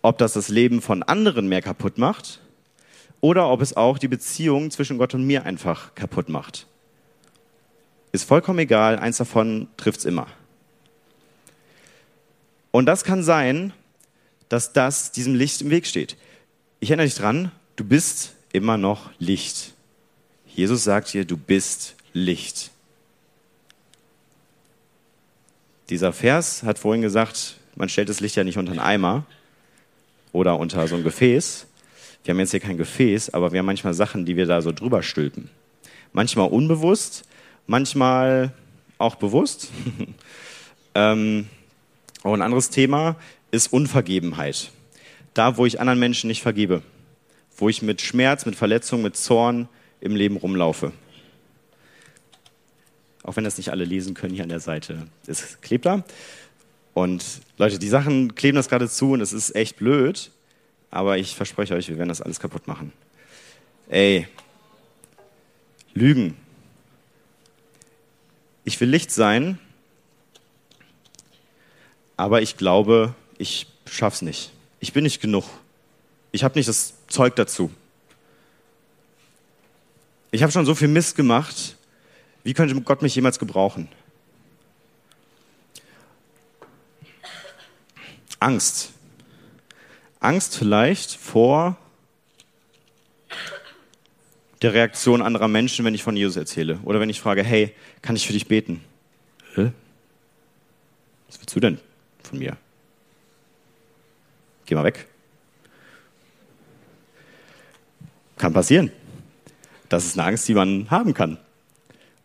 ob 0.02 0.18
das 0.18 0.34
das 0.34 0.50
Leben 0.50 0.82
von 0.82 1.04
anderen 1.04 1.48
mehr 1.48 1.62
kaputt 1.62 1.98
macht, 1.98 2.42
oder 3.24 3.50
ob 3.50 3.62
es 3.62 3.78
auch 3.78 4.00
die 4.00 4.10
Beziehung 4.10 4.70
zwischen 4.70 4.98
Gott 4.98 5.14
und 5.14 5.26
mir 5.26 5.46
einfach 5.46 5.96
kaputt 5.96 6.28
macht. 6.28 6.68
Ist 8.12 8.26
vollkommen 8.26 8.60
egal, 8.60 9.00
eins 9.00 9.16
davon 9.16 9.70
trifft 9.78 10.00
es 10.00 10.06
immer. 10.06 10.28
Und 12.72 12.86
das 12.86 13.06
kann 13.06 13.24
sein, 13.24 13.72
dass 14.50 14.74
das 14.74 15.14
diesem 15.14 15.36
Licht 15.36 15.62
im 15.62 15.70
Weg 15.70 15.88
steht. 15.88 16.18
Ich 16.82 16.90
erinnere 16.90 17.06
dich 17.08 17.16
dran, 17.16 17.54
du 17.78 17.86
bist 17.86 18.34
immer 18.52 18.78
noch 18.78 19.10
Licht. 19.20 19.72
Jesus 20.54 20.84
sagt 20.84 21.14
dir, 21.14 21.24
du 21.24 21.38
bist 21.38 21.96
Licht. 22.12 22.72
Dieser 25.90 26.12
Vers 26.12 26.64
hat 26.64 26.78
vorhin 26.78 27.02
gesagt, 27.02 27.56
man 27.76 27.88
stellt 27.88 28.10
das 28.10 28.20
Licht 28.20 28.36
ja 28.36 28.44
nicht 28.44 28.58
unter 28.58 28.74
einen 28.74 28.82
Eimer 28.82 29.26
oder 30.34 30.60
unter 30.60 30.90
so 30.90 30.98
ein 30.98 31.04
Gefäß, 31.06 31.68
wir 32.24 32.34
haben 32.34 32.40
jetzt 32.40 32.52
hier 32.52 32.60
kein 32.60 32.78
Gefäß, 32.78 33.32
aber 33.32 33.52
wir 33.52 33.60
haben 33.60 33.66
manchmal 33.66 33.94
Sachen, 33.94 34.26
die 34.26 34.38
wir 34.38 34.46
da 34.46 34.62
so 34.62 34.72
drüber 34.72 35.04
stülpen. 35.04 35.50
Manchmal 36.14 36.50
unbewusst, 36.50 37.24
manchmal 37.68 38.54
auch 38.98 39.16
bewusst. 39.16 39.70
ähm, 40.96 41.48
auch 42.24 42.34
ein 42.34 42.42
anderes 42.42 42.70
Thema 42.70 43.18
ist 43.52 43.74
Unvergebenheit. 43.74 44.72
Da, 45.34 45.58
wo 45.58 45.66
ich 45.66 45.80
anderen 45.80 46.00
Menschen 46.00 46.28
nicht 46.28 46.42
vergebe. 46.42 46.82
Wo 47.58 47.68
ich 47.68 47.82
mit 47.82 48.02
Schmerz, 48.02 48.46
mit 48.46 48.56
Verletzung, 48.56 49.02
mit 49.02 49.18
Zorn 49.18 49.68
im 50.00 50.16
Leben 50.16 50.38
rumlaufe. 50.38 50.94
Auch 53.24 53.36
wenn 53.36 53.44
das 53.44 53.58
nicht 53.58 53.70
alle 53.70 53.86
lesen 53.86 54.14
können 54.14 54.34
hier 54.34 54.44
an 54.44 54.50
der 54.50 54.60
Seite. 54.60 55.08
Es 55.28 55.60
klebt 55.62 55.86
da. 55.86 56.04
Und 56.94 57.24
Leute, 57.58 57.80
die 57.80 57.88
Sachen 57.90 58.36
kleben 58.36 58.56
das 58.56 58.70
gerade 58.70 58.88
zu 58.88 59.12
und 59.12 59.22
es 59.22 59.34
ist 59.34 59.56
echt 59.56 59.78
blöd 59.78 60.32
aber 60.94 61.18
ich 61.18 61.36
verspreche 61.36 61.74
euch, 61.74 61.90
wir 61.90 61.98
werden 61.98 62.10
das 62.10 62.22
alles 62.22 62.40
kaputt 62.40 62.68
machen. 62.68 62.94
Ey, 63.90 64.28
Lügen. 65.96 66.38
Ich 68.64 68.80
will 68.80 68.90
Licht 68.90 69.10
sein, 69.10 69.58
aber 72.16 72.44
ich 72.44 72.58
glaube, 72.58 73.16
ich 73.40 73.66
schaff's 73.88 74.22
nicht. 74.22 74.52
Ich 74.82 74.94
bin 74.94 75.04
nicht 75.04 75.20
genug. 75.20 75.46
Ich 76.32 76.44
habe 76.44 76.60
nicht 76.60 76.70
das 76.70 76.94
Zeug 77.08 77.36
dazu. 77.38 77.72
Ich 80.30 80.44
habe 80.44 80.52
schon 80.52 80.68
so 80.68 80.76
viel 80.76 80.90
Mist 80.90 81.16
gemacht. 81.16 81.76
Wie 82.44 82.54
könnte 82.54 82.80
Gott 82.82 83.02
mich 83.02 83.16
jemals 83.16 83.40
gebrauchen? 83.40 83.90
Angst. 88.40 88.93
Angst 90.24 90.58
vielleicht 90.58 91.16
vor 91.16 91.78
der 94.62 94.74
Reaktion 94.74 95.22
anderer 95.22 95.50
Menschen, 95.50 95.84
wenn 95.84 95.94
ich 95.94 96.04
von 96.04 96.16
Jesus 96.16 96.38
erzähle. 96.38 96.80
Oder 96.84 97.00
wenn 97.00 97.10
ich 97.10 97.20
frage, 97.20 97.44
hey, 97.44 97.74
kann 98.02 98.16
ich 98.16 98.26
für 98.26 98.34
dich 98.34 98.48
beten? 98.48 98.82
Hä? 99.56 99.72
Was 101.28 101.40
willst 101.40 101.56
du 101.56 101.60
denn 101.60 101.80
von 102.24 102.40
mir? 102.40 102.56
Geh 104.66 104.76
mal 104.76 104.86
weg. 104.86 105.08
Kann 108.38 108.54
passieren. 108.54 108.92
Das 109.90 110.06
ist 110.06 110.18
eine 110.18 110.28
Angst, 110.30 110.48
die 110.48 110.54
man 110.54 110.90
haben 110.90 111.14
kann. 111.14 111.38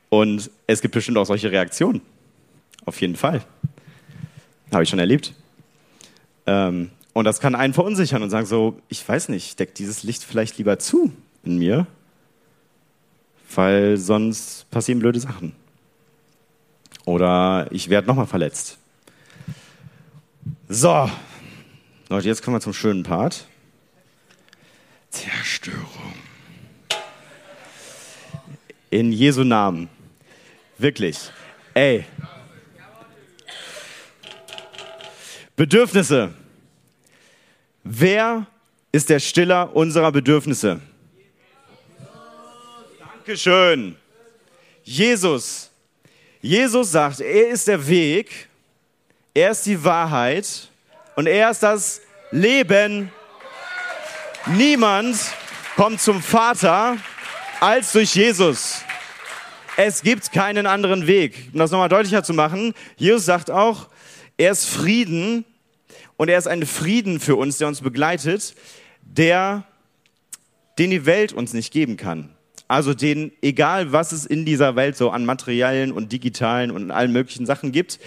Und 0.08 0.50
es 0.68 0.80
gibt 0.80 0.94
bestimmt 0.94 1.18
auch 1.18 1.26
solche 1.26 1.50
Reaktionen. 1.50 2.00
Auf 2.84 3.00
jeden 3.00 3.16
Fall. 3.16 3.44
Habe 4.72 4.84
ich 4.84 4.88
schon 4.88 5.00
erlebt. 5.00 5.34
Ähm, 6.46 6.90
und 7.18 7.24
das 7.24 7.40
kann 7.40 7.56
einen 7.56 7.74
verunsichern 7.74 8.22
und 8.22 8.30
sagen 8.30 8.46
so, 8.46 8.80
ich 8.88 9.06
weiß 9.06 9.28
nicht, 9.30 9.58
deckt 9.58 9.80
dieses 9.80 10.04
Licht 10.04 10.22
vielleicht 10.22 10.56
lieber 10.56 10.78
zu 10.78 11.12
in 11.42 11.58
mir, 11.58 11.88
weil 13.56 13.96
sonst 13.96 14.70
passieren 14.70 15.00
blöde 15.00 15.18
Sachen. 15.18 15.52
Oder 17.06 17.66
ich 17.72 17.88
werde 17.88 18.06
nochmal 18.06 18.28
verletzt. 18.28 18.78
So, 20.68 21.10
Leute, 22.08 22.28
jetzt 22.28 22.44
kommen 22.44 22.54
wir 22.54 22.60
zum 22.60 22.72
schönen 22.72 23.02
Part. 23.02 23.48
Zerstörung. 25.10 26.14
In 28.90 29.10
Jesu 29.10 29.42
Namen. 29.42 29.88
Wirklich. 30.78 31.32
Ey. 31.74 32.04
Bedürfnisse. 35.56 36.30
Wer 37.90 38.46
ist 38.92 39.08
der 39.08 39.18
Stiller 39.18 39.74
unserer 39.74 40.12
Bedürfnisse? 40.12 40.78
Dankeschön. 42.98 43.96
Jesus. 44.84 45.70
Jesus 46.42 46.92
sagt, 46.92 47.20
er 47.20 47.48
ist 47.48 47.66
der 47.66 47.88
Weg, 47.88 48.50
er 49.32 49.52
ist 49.52 49.64
die 49.64 49.82
Wahrheit 49.82 50.68
und 51.16 51.28
er 51.28 51.50
ist 51.50 51.62
das 51.62 52.02
Leben. 52.30 53.10
Niemand 54.44 55.16
kommt 55.74 56.02
zum 56.02 56.20
Vater 56.20 56.98
als 57.58 57.92
durch 57.92 58.14
Jesus. 58.14 58.82
Es 59.78 60.02
gibt 60.02 60.30
keinen 60.30 60.66
anderen 60.66 61.06
Weg. 61.06 61.48
Um 61.54 61.58
das 61.58 61.70
nochmal 61.70 61.88
deutlicher 61.88 62.22
zu 62.22 62.34
machen, 62.34 62.74
Jesus 62.98 63.24
sagt 63.24 63.50
auch, 63.50 63.88
er 64.36 64.52
ist 64.52 64.66
Frieden 64.66 65.46
und 66.18 66.28
er 66.28 66.36
ist 66.36 66.48
ein 66.48 66.66
Frieden 66.66 67.20
für 67.20 67.36
uns, 67.36 67.56
der 67.56 67.68
uns 67.68 67.80
begleitet, 67.80 68.54
der, 69.02 69.64
den 70.78 70.90
die 70.90 71.06
Welt 71.06 71.32
uns 71.32 71.54
nicht 71.54 71.72
geben 71.72 71.96
kann. 71.96 72.30
Also 72.66 72.92
den, 72.92 73.32
egal 73.40 73.92
was 73.92 74.12
es 74.12 74.26
in 74.26 74.44
dieser 74.44 74.76
Welt 74.76 74.96
so 74.96 75.10
an 75.10 75.24
materiellen 75.24 75.92
und 75.92 76.12
digitalen 76.12 76.70
und 76.70 76.90
allen 76.90 77.12
möglichen 77.12 77.46
Sachen 77.46 77.72
gibt, 77.72 77.98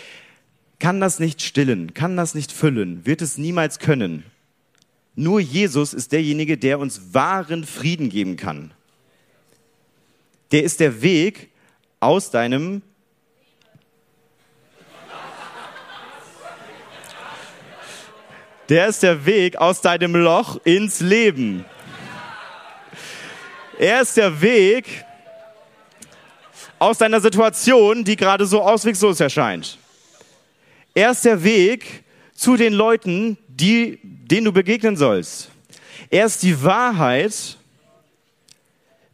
kann 0.77 0.99
das 0.99 1.19
nicht 1.19 1.41
stillen, 1.41 1.93
kann 1.93 2.17
das 2.17 2.35
nicht 2.35 2.51
füllen, 2.51 3.05
wird 3.05 3.21
es 3.21 3.37
niemals 3.37 3.79
können. 3.79 4.23
Nur 5.15 5.39
Jesus 5.39 5.93
ist 5.93 6.11
derjenige, 6.11 6.57
der 6.57 6.79
uns 6.79 7.13
wahren 7.13 7.63
Frieden 7.63 8.09
geben 8.09 8.35
kann. 8.35 8.71
Der 10.51 10.63
ist 10.63 10.79
der 10.81 11.01
Weg 11.01 11.49
aus 11.99 12.29
deinem 12.29 12.81
Der 18.71 18.87
ist 18.87 19.03
der 19.03 19.25
Weg 19.25 19.57
aus 19.57 19.81
deinem 19.81 20.15
Loch 20.15 20.57
ins 20.63 21.01
Leben. 21.01 21.65
Er 23.77 23.99
ist 23.99 24.15
der 24.15 24.41
Weg 24.41 25.03
aus 26.79 26.97
deiner 26.97 27.19
Situation, 27.19 28.05
die 28.05 28.15
gerade 28.15 28.45
so 28.45 28.61
ausweglos 28.61 29.19
erscheint. 29.19 29.77
Er 30.93 31.11
ist 31.11 31.25
der 31.25 31.43
Weg 31.43 32.05
zu 32.33 32.55
den 32.55 32.71
Leuten, 32.71 33.37
die, 33.49 33.99
denen 34.03 34.45
du 34.45 34.53
begegnen 34.53 34.95
sollst. 34.95 35.51
Er 36.09 36.25
ist 36.25 36.41
die 36.41 36.63
Wahrheit. 36.63 37.57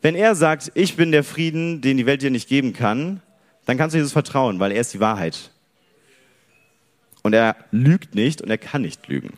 Wenn 0.03 0.13
er 0.13 0.35
sagt, 0.35 0.71
ich 0.75 0.95
bin 0.95 1.11
der 1.11 1.23
Frieden, 1.23 1.81
den 1.81 1.97
die 1.97 2.05
Welt 2.05 2.21
dir 2.21 2.29
nicht 2.29 2.47
geben 2.47 2.73
kann, 2.73 3.23
dann 3.65 3.75
kannst 3.75 3.95
du 3.95 3.97
Jesus 3.97 4.13
vertrauen, 4.13 4.59
weil 4.59 4.71
er 4.71 4.81
ist 4.81 4.93
die 4.93 4.99
Wahrheit. 4.99 5.49
Und 7.23 7.33
er 7.33 7.55
lügt 7.71 8.13
nicht 8.13 8.43
und 8.43 8.51
er 8.51 8.59
kann 8.59 8.83
nicht 8.83 9.07
lügen. 9.07 9.33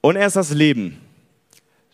Und 0.00 0.16
er 0.16 0.26
ist 0.26 0.36
das 0.36 0.52
Leben. 0.52 0.98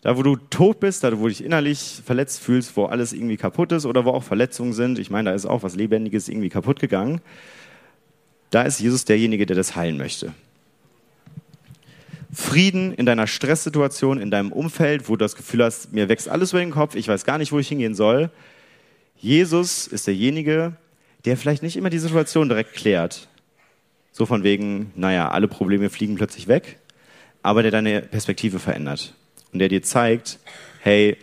Da, 0.01 0.17
wo 0.17 0.23
du 0.23 0.35
tot 0.35 0.79
bist, 0.79 1.03
da, 1.03 1.11
wo 1.17 1.23
du 1.23 1.29
dich 1.29 1.43
innerlich 1.43 2.01
verletzt 2.05 2.39
fühlst, 2.39 2.77
wo 2.77 2.85
alles 2.85 3.13
irgendwie 3.13 3.37
kaputt 3.37 3.71
ist 3.71 3.85
oder 3.85 4.05
wo 4.05 4.11
auch 4.11 4.23
Verletzungen 4.23 4.73
sind, 4.73 4.99
ich 4.99 5.09
meine, 5.09 5.31
da 5.31 5.35
ist 5.35 5.45
auch 5.45 5.63
was 5.63 5.75
Lebendiges 5.75 6.29
irgendwie 6.29 6.49
kaputt 6.49 6.79
gegangen, 6.79 7.19
da 8.51 8.61
ist 8.61 8.79
Jesus 8.79 9.05
derjenige, 9.05 9.45
der 9.45 9.55
das 9.55 9.75
heilen 9.75 9.97
möchte. 9.97 10.33
Frieden 12.31 12.93
in 12.93 13.05
deiner 13.05 13.27
Stresssituation, 13.27 14.19
in 14.19 14.31
deinem 14.31 14.51
Umfeld, 14.51 15.09
wo 15.09 15.15
du 15.15 15.25
das 15.25 15.35
Gefühl 15.35 15.63
hast, 15.63 15.91
mir 15.93 16.07
wächst 16.07 16.29
alles 16.29 16.51
über 16.51 16.59
den 16.59 16.71
Kopf, 16.71 16.95
ich 16.95 17.07
weiß 17.07 17.25
gar 17.25 17.37
nicht, 17.37 17.51
wo 17.51 17.59
ich 17.59 17.67
hingehen 17.67 17.95
soll. 17.95 18.29
Jesus 19.17 19.87
ist 19.87 20.07
derjenige, 20.07 20.73
der 21.25 21.35
vielleicht 21.35 21.63
nicht 21.63 21.75
immer 21.75 21.89
die 21.89 21.99
Situation 21.99 22.47
direkt 22.47 22.73
klärt. 22.73 23.27
So 24.11 24.25
von 24.25 24.43
wegen, 24.43 24.91
naja, 24.95 25.29
alle 25.29 25.47
Probleme 25.47 25.89
fliegen 25.89 26.15
plötzlich 26.15 26.47
weg, 26.47 26.79
aber 27.47 27.61
der 27.61 27.71
deine 27.71 28.01
Perspektive 28.01 28.59
verändert 28.59 29.13
und 29.53 29.59
der 29.59 29.69
dir 29.69 29.81
zeigt, 29.81 30.37
hey, 30.81 31.15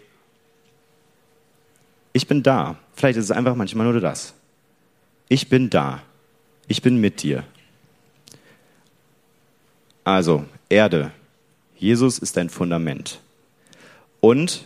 ich 2.15 2.27
bin 2.27 2.43
da. 2.43 2.79
Vielleicht 2.95 3.19
ist 3.19 3.27
es 3.27 3.31
einfach 3.31 3.55
manchmal 3.55 3.93
nur 3.93 4.01
das. 4.01 4.33
Ich 5.29 5.51
bin 5.51 5.69
da. 5.69 6.01
Ich 6.67 6.81
bin 6.81 6.97
mit 6.97 7.23
dir. 7.23 7.45
Also, 10.03 10.47
Erde. 10.71 11.11
Jesus 11.77 12.19
ist 12.19 12.39
dein 12.39 12.49
Fundament. 12.49 13.21
Und 14.21 14.65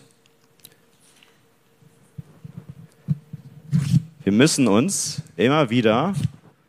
wir 4.22 4.32
müssen 4.32 4.68
uns 4.68 5.22
immer 5.36 5.70
wieder 5.70 6.14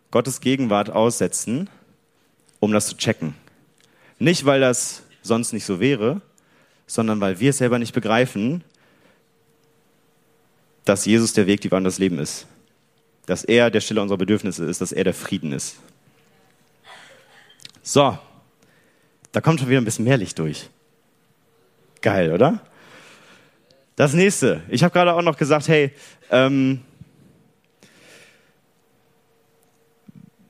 Gottes 0.10 0.41
Gegenwart 0.41 0.89
aussetzen, 0.89 1.69
um 2.60 2.72
das 2.72 2.88
zu 2.88 2.98
checken. 2.98 3.36
Nicht, 4.20 4.46
weil 4.46 4.60
das 4.60 5.04
sonst 5.22 5.54
nicht 5.54 5.66
so 5.66 5.80
wäre, 5.80 6.22
sondern 6.86 7.22
weil 7.22 7.40
wir 7.40 7.52
es 7.52 7.58
selber 7.58 7.80
nicht 7.80 7.94
begreifen, 7.94 8.64
dass 10.86 11.06
Jesus 11.06 11.34
der 11.34 11.48
Weg, 11.48 11.62
die 11.62 11.70
und 11.70 11.84
das 11.84 12.00
Leben 12.00 12.20
ist. 12.20 12.48
Dass 13.26 13.44
er 13.44 13.70
der 13.70 13.80
Stille 13.80 14.02
unserer 14.02 14.18
Bedürfnisse 14.18 14.66
ist, 14.66 14.82
dass 14.82 14.92
er 14.92 15.04
der 15.04 15.14
Frieden 15.14 15.52
ist. 15.52 15.78
So, 17.84 18.18
da 19.32 19.42
kommt 19.42 19.60
schon 19.60 19.70
wieder 19.70 19.80
ein 19.80 19.86
bisschen 19.86 20.06
mehr 20.06 20.18
Licht 20.18 20.38
durch. 20.40 20.70
Geil, 22.02 22.34
oder? 22.34 22.62
Das 23.96 24.14
nächste. 24.14 24.64
Ich 24.70 24.84
habe 24.84 24.94
gerade 24.94 25.14
auch 25.14 25.22
noch 25.22 25.38
gesagt, 25.38 25.68
hey, 25.68 25.92
ähm, 26.32 26.82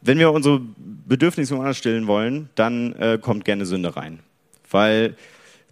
wenn 0.01 0.17
wir 0.17 0.31
unsere 0.31 0.61
Bedürfnisse 1.09 1.57
woanders 1.57 1.77
stillen 1.77 2.07
wollen, 2.07 2.49
dann 2.55 2.93
äh, 2.93 3.17
kommt 3.21 3.43
gerne 3.43 3.65
Sünde 3.65 3.95
rein. 3.95 4.19
Weil 4.69 5.17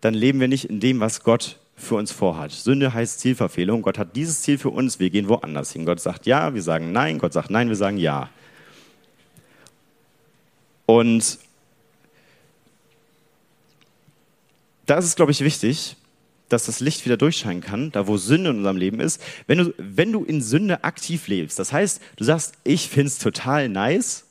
dann 0.01 0.13
leben 0.13 0.39
wir 0.39 0.47
nicht 0.47 0.65
in 0.65 0.79
dem, 0.79 0.99
was 0.99 1.23
Gott 1.23 1.57
für 1.75 1.95
uns 1.95 2.11
vorhat. 2.11 2.51
Sünde 2.51 2.93
heißt 2.93 3.19
Zielverfehlung. 3.19 3.83
Gott 3.83 3.99
hat 3.99 4.15
dieses 4.15 4.41
Ziel 4.41 4.57
für 4.57 4.71
uns, 4.71 4.99
wir 4.99 5.11
gehen 5.11 5.29
woanders 5.29 5.71
hin. 5.71 5.85
Gott 5.85 5.99
sagt 5.99 6.25
ja, 6.25 6.53
wir 6.53 6.63
sagen 6.63 6.91
nein. 6.91 7.19
Gott 7.19 7.33
sagt 7.33 7.51
nein, 7.51 7.69
wir 7.69 7.75
sagen 7.75 7.97
ja. 7.97 8.29
Und 10.87 11.37
da 14.87 14.97
ist 14.97 15.05
es, 15.05 15.15
glaube 15.15 15.31
ich, 15.31 15.41
wichtig, 15.41 15.97
dass 16.49 16.65
das 16.65 16.79
Licht 16.79 17.05
wieder 17.05 17.17
durchscheinen 17.17 17.61
kann, 17.61 17.91
da 17.91 18.07
wo 18.07 18.17
Sünde 18.17 18.49
in 18.51 18.57
unserem 18.57 18.77
Leben 18.77 18.99
ist. 18.99 19.21
Wenn 19.45 19.57
du, 19.59 19.73
wenn 19.77 20.11
du 20.11 20.23
in 20.23 20.41
Sünde 20.41 20.83
aktiv 20.83 21.27
lebst, 21.27 21.59
das 21.59 21.73
heißt, 21.73 22.01
du 22.15 22.23
sagst, 22.23 22.55
ich 22.63 22.87
finde 22.87 23.07
es 23.07 23.19
total 23.19 23.69
nice 23.69 24.26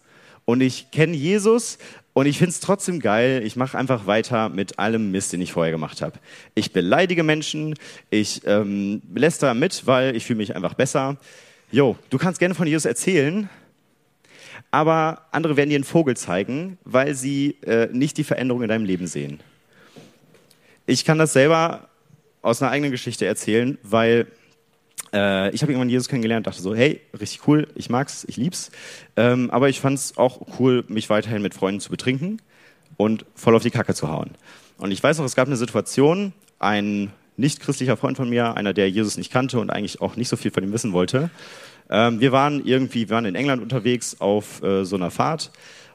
und 0.47 0.63
ich 0.63 0.91
kenne 0.91 1.15
Jesus 1.15 1.77
und 2.15 2.25
ich 2.25 2.39
finde 2.39 2.53
es 2.53 2.61
trotzdem 2.61 3.01
geil, 3.01 3.43
ich 3.45 3.57
mache 3.57 3.77
einfach 3.77 4.07
weiter 4.07 4.49
mit 4.49 4.79
allem 4.79 5.11
Mist, 5.11 5.35
den 5.35 5.43
ich 5.43 5.53
vorher 5.53 5.71
gemacht 5.71 6.01
habe. 6.01 6.19
Ich 6.55 6.73
beleidige 6.73 7.23
Menschen, 7.23 7.75
ich 8.09 8.41
ähm, 8.47 9.03
lässt 9.15 9.43
mit, 9.43 9.87
weil 9.87 10.17
ich 10.17 10.25
fühle 10.25 10.39
mich 10.39 10.57
einfach 10.57 10.73
besser. 10.73 11.19
Jo, 11.71 11.97
du 12.09 12.17
kannst 12.17 12.39
gerne 12.39 12.55
von 12.55 12.67
Jesus 12.67 12.87
erzählen, 12.87 13.51
aber 14.71 15.27
andere 15.31 15.59
werden 15.59 15.69
dir 15.69 15.77
einen 15.77 15.85
Vogel 15.85 16.17
zeigen, 16.17 16.79
weil 16.85 17.15
sie 17.15 17.59
äh, 17.67 17.89
nicht 17.93 18.17
die 18.17 18.25
Veränderung 18.25 18.63
in 18.63 18.69
deinem 18.69 18.87
Leben 18.87 19.07
sehen. 19.07 19.41
Ich 20.87 21.05
kann 21.05 21.19
das 21.19 21.33
selber 21.33 21.89
aus 22.41 22.63
einer 22.63 22.71
eigenen 22.71 22.93
Geschichte 22.93 23.27
erzählen, 23.27 23.77
weil 23.83 24.29
äh, 25.17 25.51
ich 25.51 25.63
habe 25.63 25.73
irgendwann 25.73 25.89
Jesus 25.89 26.09
kennengelernt, 26.09 26.47
dachte 26.47 26.61
so, 26.61 26.75
hey, 26.75 27.01
richtig 27.19 27.49
cool, 27.49 27.69
ich 27.75 27.89
mag's, 27.89 28.25
ich 28.29 28.37
lieb's, 28.37 28.71
ähm, 29.17 29.51
aber 29.51 29.69
ich 29.71 29.81
fand 29.81 29.99
es 29.99 30.19
auch 30.19 30.43
cool, 30.59 30.85
mich 30.89 31.09
weiterhin 31.09 31.43
mit 31.43 31.55
Freunden 31.55 31.81
zu 31.81 31.91
betrinken 31.91 32.43
und 32.99 33.25
voll 33.35 33.57
auf 33.57 33.63
die 33.63 33.71
Kacke 33.71 33.95
zu 33.95 34.11
hauen. 34.11 34.31
Und 34.77 34.91
ich 34.91 35.03
weiß 35.03 35.19
noch, 35.19 35.25
es 35.25 35.35
gab 35.35 35.47
eine 35.49 35.57
Situation, 35.57 36.33
ein 36.59 37.11
nicht 37.39 37.61
christlicher 37.61 37.97
Freund 37.97 38.17
von 38.17 38.29
mir, 38.29 38.57
einer, 38.57 38.75
der 38.75 38.91
Jesus 38.91 39.17
nicht 39.17 39.33
kannte 39.33 39.59
und 39.59 39.71
eigentlich 39.71 40.01
auch 40.01 40.17
nicht 40.17 40.29
so 40.29 40.37
viel 40.37 40.51
von 40.51 40.63
ihm 40.63 40.73
wissen 40.73 40.93
wollte. 40.93 41.31
Ähm, 41.89 42.21
wir 42.21 42.33
waren 42.33 42.65
irgendwie, 42.65 43.09
wir 43.09 43.15
waren 43.15 43.25
in 43.25 43.35
England 43.35 43.63
unterwegs 43.63 44.21
auf 44.21 44.63
äh, 44.63 44.85
so 44.85 44.97
einer 44.97 45.11
Fahrt 45.11 45.51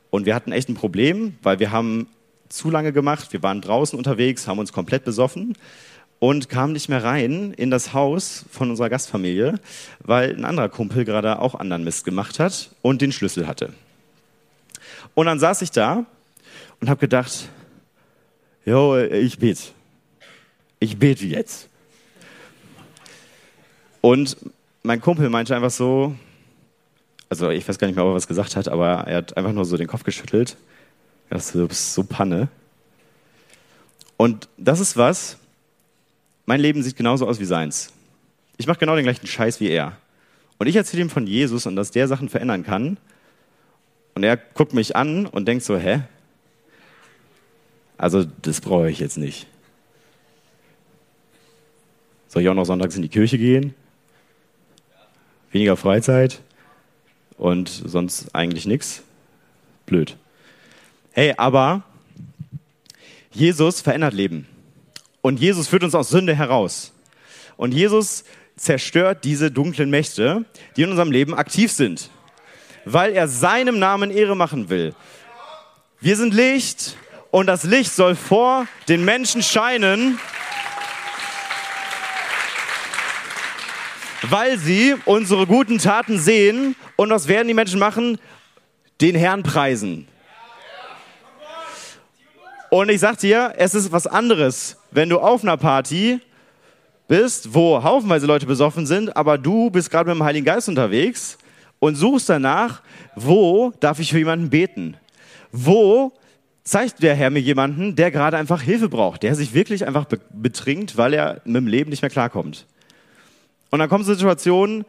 und 0.10 0.26
wir 0.26 0.34
hatten 0.34 0.52
echt 0.52 0.70
ein 0.70 0.76
Problem, 0.76 1.36
weil 1.44 1.60
wir 1.60 1.72
haben 1.72 2.08
zu 2.50 2.70
lange 2.70 2.92
gemacht. 2.92 3.32
Wir 3.34 3.42
waren 3.44 3.62
draußen 3.62 3.98
unterwegs, 3.98 4.48
haben 4.48 4.60
uns 4.60 4.74
komplett 4.74 5.06
besoffen 5.06 5.56
und 6.22 6.48
kamen 6.48 6.74
nicht 6.74 6.88
mehr 6.88 7.04
rein 7.04 7.52
in 7.58 7.72
das 7.72 7.94
Haus 7.94 8.46
von 8.52 8.70
unserer 8.70 8.90
Gastfamilie, 8.90 9.60
weil 10.04 10.36
ein 10.36 10.46
anderer 10.46 10.70
Kumpel 10.70 11.04
gerade 11.04 11.40
auch 11.40 11.56
anderen 11.56 11.84
Mist 11.84 12.06
gemacht 12.06 12.40
hat 12.40 12.70
und 12.84 13.02
den 13.02 13.12
Schlüssel 13.12 13.48
hatte. 13.48 13.74
Und 15.16 15.26
dann 15.26 15.40
saß 15.40 15.64
ich 15.64 15.72
da 15.72 16.06
und 16.80 16.90
habe 16.90 17.00
gedacht, 17.00 17.50
jo, 18.66 18.98
ich 18.98 19.40
bete. 19.40 19.64
Ich 20.80 21.00
bete 21.00 21.26
jetzt. 21.26 21.68
Und 24.00 24.38
mein 24.84 25.02
Kumpel 25.02 25.30
meinte 25.30 25.56
einfach 25.56 25.72
so, 25.72 26.16
also 27.30 27.50
ich 27.50 27.68
weiß 27.68 27.80
gar 27.80 27.88
nicht 27.88 27.96
mehr, 27.96 28.06
ob 28.06 28.12
er 28.12 28.16
was 28.16 28.28
gesagt 28.28 28.56
hat, 28.56 28.68
aber 28.68 29.08
er 29.08 29.18
hat 29.18 29.36
einfach 29.38 29.54
nur 29.54 29.66
so 29.66 29.76
den 29.76 29.88
Kopf 29.88 30.04
geschüttelt 30.04 30.56
du 31.54 31.68
bist 31.68 31.94
so 31.94 32.04
Panne. 32.04 32.50
Und 34.18 34.50
das 34.58 34.80
ist 34.80 34.98
was, 34.98 35.38
mein 36.46 36.60
Leben 36.60 36.84
sieht 36.84 36.96
genauso 36.96 37.28
aus 37.28 37.40
wie 37.40 37.46
seins. 37.46 37.94
Ich 38.58 38.68
mache 38.68 38.80
genau 38.80 38.96
den 38.96 39.04
gleichen 39.04 39.28
Scheiß 39.28 39.60
wie 39.60 39.70
er. 39.70 39.98
Und 40.58 40.68
ich 40.68 40.76
erzähle 40.76 41.04
ihm 41.04 41.10
von 41.10 41.26
Jesus 41.26 41.66
und 41.66 41.76
dass 41.76 41.92
der 41.92 42.08
Sachen 42.08 42.30
verändern 42.30 42.64
kann. 42.64 42.98
Und 44.14 44.24
er 44.24 44.38
guckt 44.38 44.74
mich 44.74 44.96
an 44.96 45.26
und 45.26 45.48
denkt 45.48 45.64
so, 45.64 45.78
hä? 45.78 46.04
Also 47.98 48.26
das 48.42 48.62
brauche 48.62 48.90
ich 48.90 49.00
jetzt 49.00 49.18
nicht. 49.18 49.48
Soll 52.28 52.44
ich 52.44 52.50
auch 52.50 52.54
noch 52.54 52.66
sonntags 52.66 52.96
in 52.96 53.02
die 53.02 53.10
Kirche 53.10 53.38
gehen? 53.38 53.74
Weniger 55.52 55.76
Freizeit 55.76 56.42
und 57.38 57.70
sonst 57.70 58.34
eigentlich 58.34 58.66
nichts? 58.66 59.04
Blöd. 59.86 60.16
Hey, 61.12 61.34
aber 61.38 61.84
Jesus 63.32 63.82
verändert 63.82 64.14
Leben. 64.14 64.48
Und 65.22 65.40
Jesus 65.40 65.68
führt 65.68 65.84
uns 65.84 65.96
aus 65.96 66.10
Sünde 66.10 66.36
heraus. 66.36 66.94
Und 67.58 67.74
Jesus 67.74 68.24
zerstört 68.56 69.24
diese 69.24 69.52
dunklen 69.52 69.90
Mächte, 69.90 70.46
die 70.76 70.84
in 70.84 70.90
unserem 70.90 71.12
Leben 71.12 71.34
aktiv 71.34 71.72
sind, 71.72 72.10
weil 72.86 73.14
er 73.14 73.28
seinem 73.28 73.80
Namen 73.80 74.12
Ehre 74.12 74.36
machen 74.36 74.70
will. 74.70 74.94
Wir 76.00 76.16
sind 76.16 76.34
Licht 76.34 76.98
und 77.30 77.48
das 77.48 77.64
Licht 77.64 77.92
soll 77.92 78.16
vor 78.16 78.68
den 78.88 79.06
Menschen 79.06 79.44
scheinen, 79.44 80.20
weil 84.24 84.58
sie 84.58 84.96
unsere 85.06 85.48
guten 85.48 85.78
Taten 85.78 86.20
sehen 86.20 86.76
und 86.96 87.10
was 87.10 87.28
werden 87.28 87.48
die 87.48 87.54
Menschen 87.54 87.80
machen? 87.80 88.20
Den 89.00 89.16
Herrn 89.16 89.44
preisen. 89.44 90.08
Und 92.70 92.90
ich 92.90 93.00
sag 93.02 93.18
dir, 93.18 93.54
es 93.58 93.76
ist 93.76 93.92
was 93.92 94.08
anderes, 94.08 94.78
wenn 94.92 95.10
du 95.10 95.20
auf 95.20 95.44
einer 95.44 95.58
Party 95.58 96.20
bist, 97.08 97.54
wo 97.54 97.84
haufenweise 97.84 98.26
Leute 98.26 98.46
besoffen 98.46 98.86
sind, 98.86 99.16
aber 99.18 99.38
du 99.38 99.70
bist 99.70 99.90
gerade 99.90 100.10
mit 100.10 100.18
dem 100.18 100.24
Heiligen 100.24 100.46
Geist 100.46 100.70
unterwegs 100.70 101.38
und 101.80 101.96
suchst 101.96 102.30
danach, 102.30 102.82
wo 103.16 103.74
darf 103.80 104.00
ich 104.00 104.12
für 104.12 104.20
jemanden 104.20 104.50
beten? 104.50 104.96
Wo 105.52 106.14
zeigt 106.64 107.02
der 107.02 107.16
Herr 107.16 107.30
mir 107.30 107.40
jemanden, 107.40 107.96
der 107.96 108.12
gerade 108.12 108.38
einfach 108.38 108.62
Hilfe 108.62 108.88
braucht, 108.88 109.24
der 109.24 109.36
sich 109.36 109.54
wirklich 109.54 109.86
einfach 109.86 110.06
betrinkt, 110.32 110.96
weil 110.96 111.14
er 111.14 111.42
mit 111.44 111.56
dem 111.56 111.68
Leben 111.68 111.90
nicht 111.90 112.02
mehr 112.02 112.12
klarkommt. 112.12 112.68
Und 113.72 113.80
dann 113.80 113.90
kommt 113.90 114.06
eine 114.06 114.14
Situation, 114.14 114.86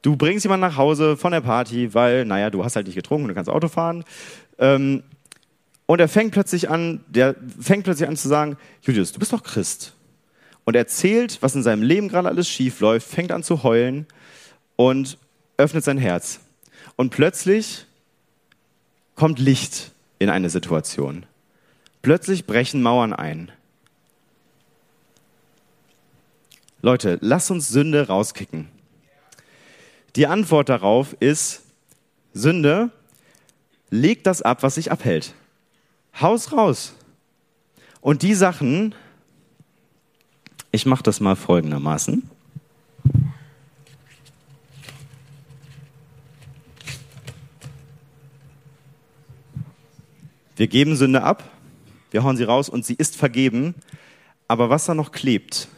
du 0.00 0.16
bringst 0.16 0.44
jemanden 0.44 0.66
nach 0.66 0.76
Hause 0.76 1.16
von 1.16 1.32
der 1.32 1.40
Party, 1.42 1.92
weil, 1.94 2.24
naja, 2.24 2.50
du 2.50 2.64
hast 2.64 2.76
halt 2.76 2.86
nicht 2.86 2.96
getrunken, 2.96 3.28
du 3.28 3.34
kannst 3.34 3.50
Auto 3.50 3.68
fahren. 3.68 4.04
Ähm, 4.58 5.02
und 5.86 6.00
er 6.00 6.08
fängt 6.08 6.32
plötzlich 6.32 6.70
an, 6.70 7.04
der 7.08 7.34
fängt 7.60 7.84
plötzlich 7.84 8.08
an 8.08 8.16
zu 8.16 8.28
sagen, 8.28 8.56
Julius, 8.82 9.12
du 9.12 9.18
bist 9.18 9.32
doch 9.32 9.42
Christ. 9.42 9.94
Und 10.64 10.74
er 10.74 10.82
erzählt, 10.82 11.38
was 11.40 11.54
in 11.54 11.62
seinem 11.62 11.82
Leben 11.82 12.08
gerade 12.08 12.28
alles 12.28 12.48
schief 12.48 12.80
läuft, 12.80 13.08
fängt 13.08 13.32
an 13.32 13.42
zu 13.42 13.62
heulen 13.62 14.06
und 14.76 15.18
öffnet 15.56 15.84
sein 15.84 15.98
Herz 15.98 16.40
und 16.96 17.10
plötzlich 17.10 17.86
kommt 19.16 19.38
Licht 19.38 19.92
in 20.18 20.30
eine 20.30 20.50
Situation. 20.50 21.26
Plötzlich 22.00 22.46
brechen 22.46 22.82
Mauern 22.82 23.12
ein. 23.12 23.50
Leute, 26.80 27.18
lass 27.20 27.50
uns 27.50 27.68
Sünde 27.68 28.08
rauskicken. 28.08 28.68
Die 30.16 30.26
Antwort 30.26 30.68
darauf 30.68 31.14
ist, 31.20 31.62
Sünde, 32.34 32.90
leg 33.90 34.24
das 34.24 34.42
ab, 34.42 34.62
was 34.62 34.74
sich 34.74 34.90
abhält. 34.90 35.34
Haus 36.20 36.52
raus. 36.52 36.94
Und 38.00 38.22
die 38.22 38.34
Sachen, 38.34 38.94
ich 40.70 40.86
mache 40.86 41.02
das 41.02 41.20
mal 41.20 41.36
folgendermaßen. 41.36 42.28
Wir 50.56 50.66
geben 50.68 50.96
Sünde 50.96 51.22
ab, 51.22 51.42
wir 52.10 52.22
hauen 52.22 52.36
sie 52.36 52.44
raus 52.44 52.68
und 52.68 52.84
sie 52.84 52.94
ist 52.94 53.16
vergeben. 53.16 53.74
Aber 54.48 54.68
was 54.68 54.84
da 54.84 54.94
noch 54.94 55.12
klebt, 55.12 55.68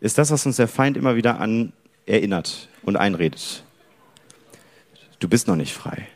ist 0.00 0.18
das, 0.18 0.30
was 0.30 0.44
uns 0.44 0.56
der 0.56 0.68
Feind 0.68 0.96
immer 0.96 1.14
wieder 1.14 1.40
an 1.40 1.72
erinnert 2.04 2.68
und 2.82 2.96
einredet. 2.96 3.62
Du 5.20 5.28
bist 5.28 5.46
noch 5.46 5.56
nicht 5.56 5.72
frei. 5.72 6.08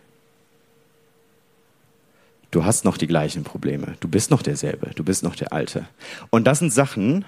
Du 2.50 2.64
hast 2.64 2.84
noch 2.84 2.96
die 2.96 3.06
gleichen 3.06 3.44
Probleme. 3.44 3.96
Du 4.00 4.08
bist 4.08 4.30
noch 4.30 4.42
derselbe. 4.42 4.90
Du 4.94 5.04
bist 5.04 5.22
noch 5.22 5.36
der 5.36 5.52
Alte. 5.52 5.86
Und 6.30 6.46
das 6.46 6.60
sind 6.60 6.72
Sachen, 6.72 7.24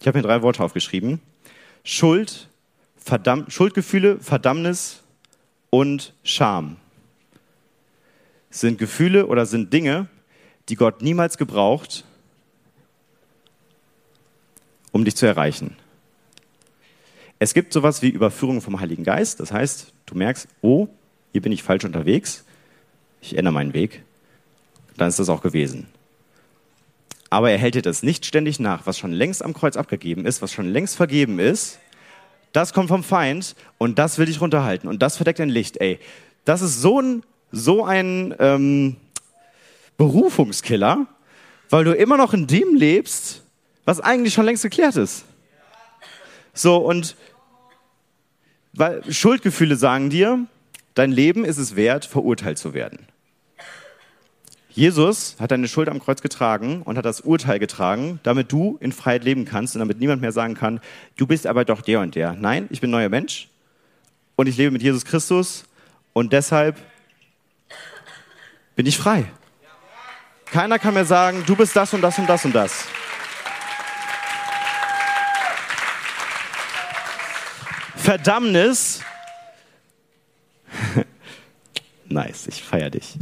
ich 0.00 0.06
habe 0.06 0.18
mir 0.18 0.22
drei 0.22 0.42
Worte 0.42 0.62
aufgeschrieben. 0.62 1.20
Schuld, 1.84 2.48
Verdamm, 2.96 3.48
Schuldgefühle, 3.48 4.18
Verdammnis 4.20 5.02
und 5.70 6.14
Scham 6.22 6.76
sind 8.50 8.78
Gefühle 8.78 9.26
oder 9.26 9.46
sind 9.46 9.72
Dinge, 9.72 10.08
die 10.68 10.76
Gott 10.76 11.02
niemals 11.02 11.38
gebraucht, 11.38 12.04
um 14.92 15.04
dich 15.04 15.16
zu 15.16 15.26
erreichen. 15.26 15.76
Es 17.38 17.52
gibt 17.52 17.72
sowas 17.72 18.00
wie 18.00 18.08
Überführung 18.08 18.60
vom 18.60 18.80
Heiligen 18.80 19.04
Geist. 19.04 19.40
Das 19.40 19.52
heißt, 19.52 19.92
du 20.06 20.14
merkst, 20.14 20.48
oh, 20.62 20.88
hier 21.32 21.42
bin 21.42 21.52
ich 21.52 21.62
falsch 21.62 21.84
unterwegs. 21.84 22.44
Ich 23.20 23.36
ändere 23.36 23.52
meinen 23.52 23.74
Weg. 23.74 24.04
Dann 24.96 25.08
ist 25.08 25.18
das 25.18 25.28
auch 25.28 25.42
gewesen. 25.42 25.88
Aber 27.30 27.50
er 27.50 27.58
hält 27.58 27.74
dir 27.74 27.82
das 27.82 28.02
nicht 28.02 28.26
ständig 28.26 28.60
nach, 28.60 28.86
was 28.86 28.98
schon 28.98 29.12
längst 29.12 29.44
am 29.44 29.54
Kreuz 29.54 29.76
abgegeben 29.76 30.24
ist, 30.24 30.40
was 30.40 30.52
schon 30.52 30.68
längst 30.68 30.96
vergeben 30.96 31.38
ist. 31.38 31.78
Das 32.52 32.72
kommt 32.72 32.88
vom 32.88 33.02
Feind 33.02 33.56
und 33.78 33.98
das 33.98 34.18
will 34.18 34.26
dich 34.26 34.40
runterhalten 34.40 34.88
und 34.88 35.02
das 35.02 35.16
verdeckt 35.16 35.40
ein 35.40 35.48
Licht. 35.48 35.80
Ey, 35.80 35.98
das 36.44 36.62
ist 36.62 36.80
so 36.80 37.00
ein, 37.00 37.24
so 37.50 37.84
ein 37.84 38.34
ähm, 38.38 38.96
Berufungskiller, 39.96 41.06
weil 41.70 41.84
du 41.84 41.92
immer 41.92 42.16
noch 42.16 42.34
in 42.34 42.46
dem 42.46 42.76
lebst, 42.76 43.42
was 43.84 44.00
eigentlich 44.00 44.34
schon 44.34 44.44
längst 44.44 44.62
geklärt 44.62 44.94
ist. 44.94 45.24
So, 46.52 46.76
und 46.76 47.16
weil 48.72 49.02
Schuldgefühle 49.12 49.74
sagen 49.74 50.10
dir, 50.10 50.46
dein 50.94 51.10
Leben 51.10 51.44
ist 51.44 51.58
es 51.58 51.74
wert, 51.74 52.04
verurteilt 52.04 52.58
zu 52.58 52.74
werden. 52.74 53.08
Jesus 54.74 55.36
hat 55.38 55.52
deine 55.52 55.68
Schuld 55.68 55.88
am 55.88 56.00
Kreuz 56.00 56.20
getragen 56.20 56.82
und 56.82 56.98
hat 56.98 57.04
das 57.04 57.20
Urteil 57.20 57.60
getragen, 57.60 58.18
damit 58.24 58.50
du 58.50 58.76
in 58.80 58.90
Freiheit 58.90 59.22
leben 59.22 59.44
kannst 59.44 59.76
und 59.76 59.78
damit 59.78 60.00
niemand 60.00 60.20
mehr 60.20 60.32
sagen 60.32 60.54
kann, 60.54 60.80
du 61.16 61.28
bist 61.28 61.46
aber 61.46 61.64
doch 61.64 61.80
der 61.80 62.00
und 62.00 62.16
der. 62.16 62.32
Nein, 62.32 62.66
ich 62.70 62.80
bin 62.80 62.90
neuer 62.90 63.08
Mensch 63.08 63.48
und 64.34 64.48
ich 64.48 64.56
lebe 64.56 64.72
mit 64.72 64.82
Jesus 64.82 65.04
Christus 65.04 65.64
und 66.12 66.32
deshalb 66.32 66.76
bin 68.74 68.84
ich 68.86 68.98
frei. 68.98 69.26
Keiner 70.46 70.80
kann 70.80 70.94
mir 70.94 71.04
sagen, 71.04 71.44
du 71.46 71.54
bist 71.54 71.76
das 71.76 71.94
und 71.94 72.00
das 72.00 72.18
und 72.18 72.28
das 72.28 72.44
und 72.44 72.52
das. 72.52 72.84
Verdammnis. 77.94 79.02
nice, 82.08 82.48
ich 82.48 82.60
feier 82.60 82.90
dich. 82.90 83.16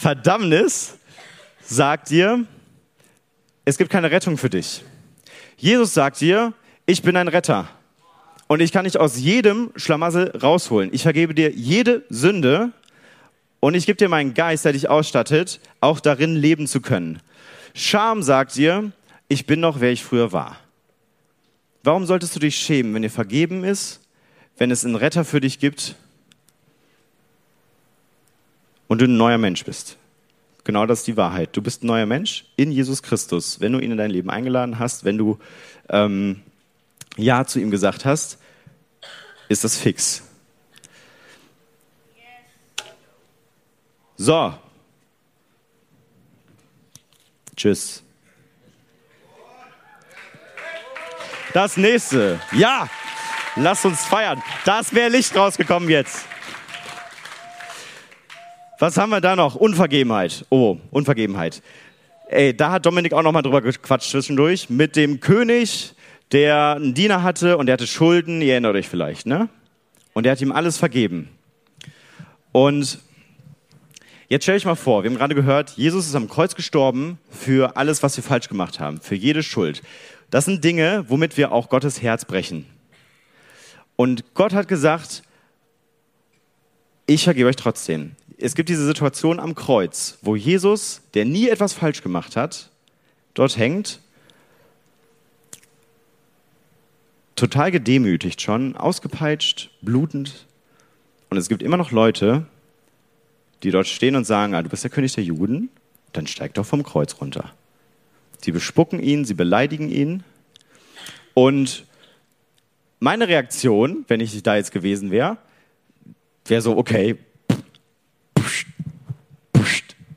Verdammnis 0.00 0.94
sagt 1.62 2.08
dir, 2.08 2.46
es 3.66 3.76
gibt 3.76 3.90
keine 3.90 4.10
Rettung 4.10 4.38
für 4.38 4.48
dich. 4.48 4.82
Jesus 5.58 5.92
sagt 5.92 6.22
dir, 6.22 6.54
ich 6.86 7.02
bin 7.02 7.18
ein 7.18 7.28
Retter. 7.28 7.68
Und 8.46 8.60
ich 8.60 8.72
kann 8.72 8.86
dich 8.86 8.98
aus 8.98 9.18
jedem 9.18 9.72
Schlamassel 9.76 10.30
rausholen. 10.30 10.88
Ich 10.94 11.02
vergebe 11.02 11.34
dir 11.34 11.50
jede 11.50 12.02
Sünde 12.08 12.72
und 13.60 13.74
ich 13.74 13.84
gebe 13.84 13.98
dir 13.98 14.08
meinen 14.08 14.32
Geist, 14.32 14.64
der 14.64 14.72
dich 14.72 14.88
ausstattet, 14.88 15.60
auch 15.82 16.00
darin 16.00 16.34
leben 16.34 16.66
zu 16.66 16.80
können. 16.80 17.20
Scham 17.74 18.22
sagt 18.22 18.56
dir, 18.56 18.92
ich 19.28 19.44
bin 19.44 19.60
noch, 19.60 19.80
wer 19.80 19.92
ich 19.92 20.02
früher 20.02 20.32
war. 20.32 20.56
Warum 21.82 22.06
solltest 22.06 22.34
du 22.34 22.40
dich 22.40 22.56
schämen, 22.56 22.94
wenn 22.94 23.02
dir 23.02 23.10
vergeben 23.10 23.64
ist, 23.64 24.00
wenn 24.56 24.70
es 24.70 24.82
einen 24.82 24.96
Retter 24.96 25.26
für 25.26 25.42
dich 25.42 25.58
gibt 25.58 25.94
und 28.90 29.00
du 29.00 29.04
ein 29.04 29.16
neuer 29.16 29.38
Mensch 29.38 29.64
bist? 29.64 29.96
Genau 30.64 30.84
das 30.84 30.98
ist 31.00 31.06
die 31.06 31.16
Wahrheit. 31.16 31.50
Du 31.52 31.62
bist 31.62 31.84
ein 31.84 31.86
neuer 31.86 32.06
Mensch 32.06 32.44
in 32.56 32.72
Jesus 32.72 33.04
Christus. 33.04 33.60
Wenn 33.60 33.72
du 33.72 33.78
ihn 33.78 33.92
in 33.92 33.96
dein 33.96 34.10
Leben 34.10 34.30
eingeladen 34.30 34.80
hast, 34.80 35.04
wenn 35.04 35.16
du 35.16 35.38
ähm, 35.90 36.42
Ja 37.16 37.44
zu 37.44 37.60
ihm 37.60 37.70
gesagt 37.70 38.04
hast, 38.04 38.38
ist 39.48 39.62
das 39.62 39.76
fix. 39.76 40.24
So. 44.16 44.54
Tschüss. 47.54 48.02
Das 51.54 51.76
nächste. 51.76 52.40
Ja, 52.50 52.88
lass 53.54 53.84
uns 53.84 54.04
feiern. 54.04 54.42
Da 54.64 54.80
ist 54.80 54.92
mehr 54.92 55.10
Licht 55.10 55.36
rausgekommen 55.36 55.88
jetzt. 55.88 56.24
Was 58.80 58.96
haben 58.96 59.10
wir 59.10 59.20
da 59.20 59.36
noch? 59.36 59.56
Unvergebenheit. 59.56 60.46
Oh, 60.48 60.78
Unvergebenheit. 60.90 61.62
Ey, 62.28 62.56
da 62.56 62.72
hat 62.72 62.86
Dominik 62.86 63.12
auch 63.12 63.22
noch 63.22 63.30
mal 63.30 63.42
drüber 63.42 63.60
gequatscht 63.60 64.10
zwischendurch 64.10 64.70
mit 64.70 64.96
dem 64.96 65.20
König, 65.20 65.92
der 66.32 66.76
einen 66.76 66.94
Diener 66.94 67.22
hatte 67.22 67.58
und 67.58 67.66
der 67.66 67.74
hatte 67.74 67.86
Schulden. 67.86 68.40
Ihr 68.40 68.52
erinnert 68.52 68.74
euch 68.74 68.88
vielleicht, 68.88 69.26
ne? 69.26 69.50
Und 70.14 70.22
der 70.22 70.32
hat 70.32 70.40
ihm 70.40 70.50
alles 70.50 70.78
vergeben. 70.78 71.28
Und 72.52 73.00
jetzt 74.30 74.44
stell 74.44 74.56
euch 74.56 74.64
mal 74.64 74.76
vor, 74.76 75.02
wir 75.02 75.10
haben 75.10 75.18
gerade 75.18 75.34
gehört, 75.34 75.72
Jesus 75.76 76.06
ist 76.06 76.14
am 76.14 76.30
Kreuz 76.30 76.54
gestorben 76.54 77.18
für 77.28 77.76
alles, 77.76 78.02
was 78.02 78.16
wir 78.16 78.24
falsch 78.24 78.48
gemacht 78.48 78.80
haben, 78.80 79.02
für 79.02 79.14
jede 79.14 79.42
Schuld. 79.42 79.82
Das 80.30 80.46
sind 80.46 80.64
Dinge, 80.64 81.04
womit 81.08 81.36
wir 81.36 81.52
auch 81.52 81.68
Gottes 81.68 82.00
Herz 82.00 82.24
brechen. 82.24 82.64
Und 83.96 84.32
Gott 84.32 84.54
hat 84.54 84.68
gesagt, 84.68 85.22
ich 87.10 87.24
vergebe 87.24 87.48
euch 87.48 87.56
trotzdem. 87.56 88.12
Es 88.38 88.54
gibt 88.54 88.68
diese 88.68 88.86
Situation 88.86 89.40
am 89.40 89.56
Kreuz, 89.56 90.18
wo 90.22 90.36
Jesus, 90.36 91.02
der 91.14 91.24
nie 91.24 91.48
etwas 91.48 91.72
falsch 91.72 92.02
gemacht 92.02 92.36
hat, 92.36 92.70
dort 93.34 93.56
hängt, 93.56 93.98
total 97.34 97.72
gedemütigt 97.72 98.40
schon, 98.40 98.76
ausgepeitscht, 98.76 99.70
blutend. 99.82 100.46
Und 101.30 101.36
es 101.36 101.48
gibt 101.48 101.62
immer 101.62 101.76
noch 101.76 101.90
Leute, 101.90 102.46
die 103.64 103.72
dort 103.72 103.88
stehen 103.88 104.14
und 104.14 104.24
sagen, 104.24 104.54
ah, 104.54 104.62
du 104.62 104.68
bist 104.68 104.84
der 104.84 104.90
König 104.92 105.12
der 105.12 105.24
Juden, 105.24 105.68
dann 106.12 106.28
steig 106.28 106.54
doch 106.54 106.64
vom 106.64 106.84
Kreuz 106.84 107.16
runter. 107.20 107.52
Sie 108.40 108.52
bespucken 108.52 109.00
ihn, 109.00 109.24
sie 109.24 109.34
beleidigen 109.34 109.90
ihn. 109.90 110.22
Und 111.34 111.86
meine 113.00 113.26
Reaktion, 113.26 114.04
wenn 114.06 114.20
ich 114.20 114.40
da 114.44 114.54
jetzt 114.54 114.70
gewesen 114.70 115.10
wäre, 115.10 115.38
wäre 116.46 116.62
so, 116.62 116.76
okay, 116.76 117.16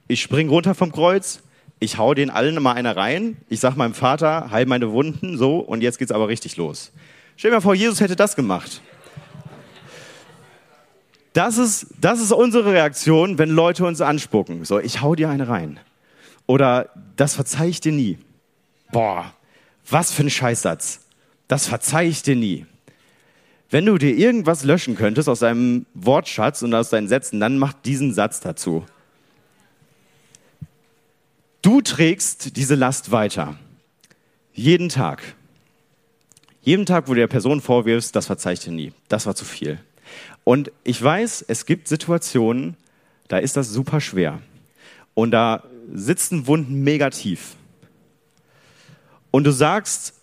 ich 0.08 0.22
spring 0.22 0.50
runter 0.50 0.76
vom 0.76 0.92
Kreuz, 0.92 1.42
ich 1.80 1.98
hau 1.98 2.14
den 2.14 2.30
allen 2.30 2.62
mal 2.62 2.74
einer 2.74 2.96
rein, 2.96 3.38
ich 3.50 3.60
sag 3.60 3.76
meinem 3.76 3.94
Vater, 3.94 4.52
heil 4.52 4.66
meine 4.66 4.92
Wunden, 4.92 5.38
so, 5.38 5.60
und 5.60 5.82
jetzt 5.82 5.98
geht's 5.98 6.12
aber 6.12 6.28
richtig 6.28 6.58
los. 6.58 6.92
Stell 7.36 7.52
dir 7.52 7.58
mal 7.58 7.62
vor, 7.62 7.76
Jesus 7.76 8.00
hätte 8.00 8.16
das 8.16 8.36
gemacht. 8.36 8.82
Das 11.34 11.58
ist, 11.58 11.88
das 12.00 12.22
ist 12.22 12.32
unsere 12.32 12.72
Reaktion, 12.72 13.40
wenn 13.40 13.50
Leute 13.50 13.86
uns 13.86 14.02
anspucken. 14.02 14.66
So, 14.66 14.80
ich 14.80 15.02
hau 15.02 15.16
dir 15.16 15.30
eine 15.30 15.48
rein. 15.48 15.80
Oder, 16.46 16.90
das 17.16 17.36
verzeih 17.36 17.68
ich 17.70 17.82
dir 17.82 17.92
nie. 17.92 18.20
Boah, 18.92 19.34
was 19.90 20.12
für 20.12 20.24
ein 20.24 20.30
Scheißsatz. 20.30 21.02
Das 21.48 21.68
verzeih 21.68 22.08
ich 22.08 22.22
dir 22.22 22.36
nie. 22.36 22.68
Wenn 23.74 23.88
du 23.88 23.98
dir 23.98 24.16
irgendwas 24.16 24.64
löschen 24.64 24.96
könntest 24.96 25.28
aus 25.28 25.40
deinem 25.40 25.88
Wortschatz 25.96 26.62
und 26.62 26.76
aus 26.76 26.92
deinen 26.92 27.08
Sätzen, 27.08 27.40
dann 27.40 27.58
mach 27.58 27.74
diesen 27.74 28.14
Satz 28.14 28.40
dazu. 28.40 28.86
Du 31.64 31.82
trägst 31.82 32.56
diese 32.56 32.76
Last 32.76 33.10
weiter. 33.10 33.58
Jeden 34.54 34.90
Tag. 34.90 35.24
Jeden 36.62 36.86
Tag, 36.86 37.08
wo 37.08 37.16
du 37.16 37.22
der 37.22 37.28
Person 37.28 37.62
vorwirfst, 37.62 38.16
das 38.16 38.28
verzeih 38.28 38.54
ich 38.54 38.60
dir 38.60 38.72
nie. 38.72 38.94
Das 39.08 39.26
war 39.26 39.34
zu 39.34 39.44
viel. 39.44 39.80
Und 40.44 40.72
ich 40.84 41.02
weiß, 41.02 41.44
es 41.48 41.66
gibt 41.66 41.88
Situationen, 41.88 42.78
da 43.28 43.40
ist 43.40 43.58
das 43.58 43.72
super 43.72 44.02
schwer. 44.02 44.40
Und 45.16 45.32
da 45.32 45.64
sitzen 45.92 46.46
Wunden 46.46 46.84
mega 46.84 47.10
tief. 47.10 47.56
Und 49.32 49.46
du 49.46 49.52
sagst, 49.52 50.14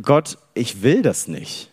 Gott, 0.00 0.38
ich 0.54 0.82
will 0.82 1.02
das 1.02 1.28
nicht. 1.28 1.70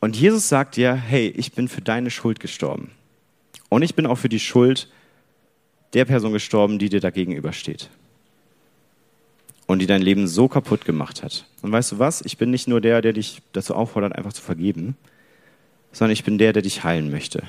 Und 0.00 0.16
Jesus 0.16 0.48
sagt 0.48 0.76
dir, 0.76 0.94
hey, 0.94 1.28
ich 1.28 1.52
bin 1.52 1.68
für 1.68 1.80
deine 1.80 2.10
Schuld 2.10 2.40
gestorben. 2.40 2.90
Und 3.68 3.82
ich 3.82 3.94
bin 3.94 4.06
auch 4.06 4.16
für 4.16 4.28
die 4.28 4.40
Schuld 4.40 4.88
der 5.94 6.04
Person 6.04 6.32
gestorben, 6.32 6.78
die 6.78 6.88
dir 6.88 7.00
dagegenübersteht. 7.00 7.90
Und 9.66 9.80
die 9.80 9.86
dein 9.86 10.02
Leben 10.02 10.28
so 10.28 10.48
kaputt 10.48 10.84
gemacht 10.84 11.22
hat. 11.22 11.46
Und 11.62 11.72
weißt 11.72 11.92
du 11.92 11.98
was? 11.98 12.22
Ich 12.22 12.38
bin 12.38 12.50
nicht 12.50 12.68
nur 12.68 12.80
der, 12.80 13.02
der 13.02 13.12
dich 13.12 13.42
dazu 13.52 13.74
auffordert, 13.74 14.14
einfach 14.14 14.32
zu 14.32 14.42
vergeben, 14.42 14.96
sondern 15.92 16.12
ich 16.12 16.24
bin 16.24 16.38
der, 16.38 16.52
der 16.52 16.62
dich 16.62 16.84
heilen 16.84 17.10
möchte. 17.10 17.42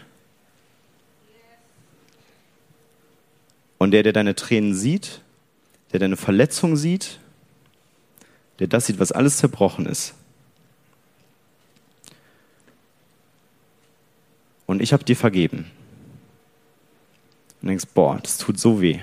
Und 3.77 3.91
der, 3.91 4.03
der 4.03 4.13
deine 4.13 4.33
Tränen 4.33 4.73
sieht, 4.73 5.21
der 5.91 5.99
deine 5.99 6.17
Verletzung 6.17 6.75
sieht, 6.75 7.19
der 8.59 8.67
das 8.67 8.87
sieht, 8.87 8.99
was 8.99 9.11
alles 9.11 9.37
zerbrochen 9.37 9.85
ist. 9.85 10.13
Und 14.65 14.81
ich 14.81 14.93
habe 14.93 15.03
dir 15.03 15.15
vergeben. 15.15 15.71
Und 17.61 17.69
denkst, 17.69 17.85
boah, 17.93 18.19
das 18.21 18.37
tut 18.37 18.59
so 18.59 18.81
weh. 18.81 18.99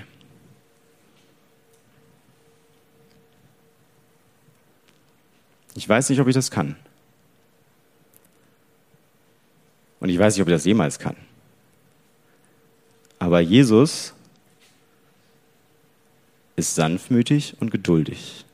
Ich 5.73 5.87
weiß 5.87 6.09
nicht, 6.09 6.19
ob 6.21 6.27
ich 6.27 6.35
das 6.35 6.51
kann. 6.51 6.75
Und 9.99 10.09
ich 10.09 10.17
weiß 10.17 10.35
nicht, 10.35 10.41
ob 10.41 10.47
ich 10.47 10.53
das 10.53 10.65
jemals 10.65 10.99
kann. 10.99 11.15
Aber 13.19 13.39
Jesus 13.39 14.13
ist 16.55 16.75
sanftmütig 16.75 17.57
und 17.59 17.71
geduldig. 17.71 18.45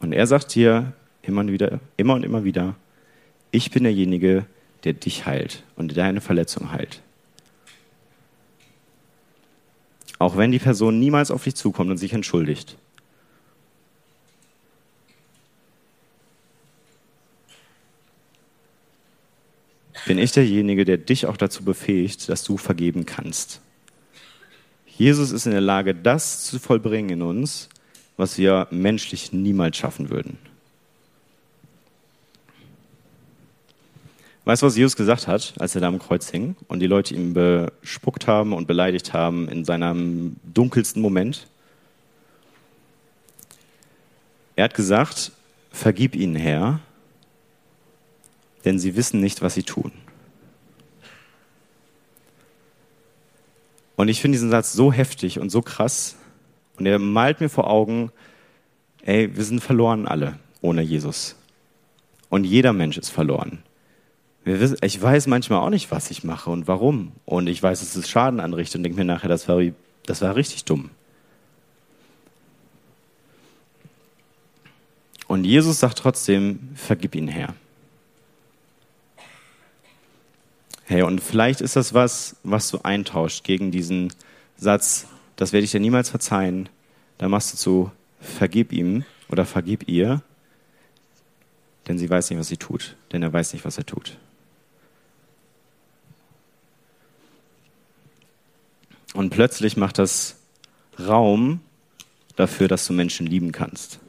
Und 0.00 0.12
er 0.12 0.26
sagt 0.26 0.54
dir 0.54 0.92
immer 1.22 1.40
und, 1.40 1.52
wieder, 1.52 1.80
immer 1.96 2.14
und 2.14 2.24
immer 2.24 2.44
wieder, 2.44 2.76
ich 3.50 3.70
bin 3.70 3.84
derjenige, 3.84 4.46
der 4.84 4.92
dich 4.92 5.26
heilt 5.26 5.64
und 5.76 5.96
deine 5.96 6.20
Verletzung 6.20 6.70
heilt. 6.72 7.00
Auch 10.18 10.36
wenn 10.36 10.50
die 10.50 10.58
Person 10.58 10.98
niemals 10.98 11.30
auf 11.30 11.44
dich 11.44 11.54
zukommt 11.54 11.90
und 11.90 11.98
sich 11.98 12.12
entschuldigt. 12.12 12.76
Bin 20.06 20.18
ich 20.18 20.32
derjenige, 20.32 20.84
der 20.84 20.96
dich 20.96 21.26
auch 21.26 21.36
dazu 21.36 21.64
befähigt, 21.64 22.28
dass 22.28 22.42
du 22.42 22.56
vergeben 22.56 23.04
kannst. 23.04 23.60
Jesus 24.86 25.30
ist 25.30 25.46
in 25.46 25.52
der 25.52 25.60
Lage, 25.60 25.94
das 25.94 26.44
zu 26.44 26.58
vollbringen 26.58 27.10
in 27.10 27.22
uns, 27.22 27.68
was 28.18 28.36
wir 28.36 28.66
menschlich 28.70 29.32
niemals 29.32 29.78
schaffen 29.78 30.10
würden. 30.10 30.36
Weißt 34.44 34.62
du, 34.62 34.66
was 34.66 34.76
Jesus 34.76 34.96
gesagt 34.96 35.26
hat, 35.26 35.54
als 35.58 35.74
er 35.74 35.80
da 35.80 35.88
am 35.88 35.98
Kreuz 35.98 36.30
hing 36.30 36.56
und 36.68 36.80
die 36.80 36.86
Leute 36.86 37.14
ihn 37.14 37.32
bespuckt 37.34 38.26
haben 38.26 38.52
und 38.52 38.66
beleidigt 38.66 39.12
haben 39.12 39.48
in 39.48 39.64
seinem 39.64 40.36
dunkelsten 40.42 41.00
Moment? 41.00 41.46
Er 44.56 44.64
hat 44.64 44.74
gesagt, 44.74 45.32
vergib 45.70 46.16
ihnen, 46.16 46.34
Herr, 46.34 46.80
denn 48.64 48.78
sie 48.78 48.96
wissen 48.96 49.20
nicht, 49.20 49.42
was 49.42 49.54
sie 49.54 49.62
tun. 49.62 49.92
Und 53.96 54.08
ich 54.08 54.20
finde 54.20 54.36
diesen 54.36 54.50
Satz 54.50 54.72
so 54.72 54.92
heftig 54.92 55.38
und 55.40 55.50
so 55.50 55.60
krass. 55.60 56.17
Und 56.78 56.86
er 56.86 56.98
malt 56.98 57.40
mir 57.40 57.48
vor 57.48 57.68
Augen, 57.68 58.10
ey, 59.02 59.34
wir 59.36 59.44
sind 59.44 59.60
verloren 59.60 60.06
alle 60.06 60.38
ohne 60.60 60.82
Jesus. 60.82 61.36
Und 62.28 62.44
jeder 62.44 62.72
Mensch 62.72 62.98
ist 62.98 63.10
verloren. 63.10 63.62
Ich 64.44 65.00
weiß 65.00 65.26
manchmal 65.26 65.60
auch 65.60 65.70
nicht, 65.70 65.90
was 65.90 66.10
ich 66.10 66.24
mache 66.24 66.50
und 66.50 66.68
warum. 66.68 67.12
Und 67.24 67.48
ich 67.48 67.62
weiß, 67.62 67.80
dass 67.80 67.96
es 67.96 68.08
Schaden 68.08 68.40
anrichtet 68.40 68.76
und 68.76 68.82
denke 68.84 68.98
mir 68.98 69.04
nachher, 69.04 69.28
das 69.28 69.48
war, 69.48 69.60
das 70.06 70.22
war 70.22 70.36
richtig 70.36 70.64
dumm. 70.64 70.90
Und 75.26 75.44
Jesus 75.44 75.80
sagt 75.80 75.98
trotzdem, 75.98 76.70
vergib 76.74 77.14
ihn 77.14 77.28
her. 77.28 77.54
Hey, 80.86 81.02
und 81.02 81.20
vielleicht 81.20 81.60
ist 81.60 81.76
das 81.76 81.92
was, 81.92 82.36
was 82.44 82.70
du 82.70 82.78
eintauscht 82.82 83.44
gegen 83.44 83.70
diesen 83.70 84.10
Satz, 84.56 85.06
das 85.38 85.54
werde 85.54 85.64
ich 85.64 85.70
dir 85.70 85.80
niemals 85.80 86.10
verzeihen. 86.10 86.68
Da 87.16 87.28
machst 87.28 87.54
du 87.54 87.56
zu, 87.56 87.90
vergib 88.20 88.72
ihm 88.72 89.04
oder 89.30 89.46
vergib 89.46 89.88
ihr, 89.88 90.22
denn 91.86 91.98
sie 91.98 92.10
weiß 92.10 92.28
nicht, 92.28 92.38
was 92.38 92.48
sie 92.48 92.58
tut, 92.58 92.96
denn 93.12 93.22
er 93.22 93.32
weiß 93.32 93.54
nicht, 93.54 93.64
was 93.64 93.78
er 93.78 93.86
tut. 93.86 94.18
Und 99.14 99.30
plötzlich 99.30 99.78
macht 99.78 99.98
das 99.98 100.36
Raum 101.00 101.60
dafür, 102.36 102.68
dass 102.68 102.86
du 102.86 102.92
Menschen 102.92 103.26
lieben 103.26 103.52
kannst. 103.52 104.00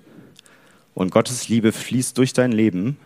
Und 0.94 1.12
Gottes 1.12 1.48
Liebe 1.48 1.72
fließt 1.72 2.18
durch 2.18 2.34
dein 2.34 2.52
Leben 2.52 2.98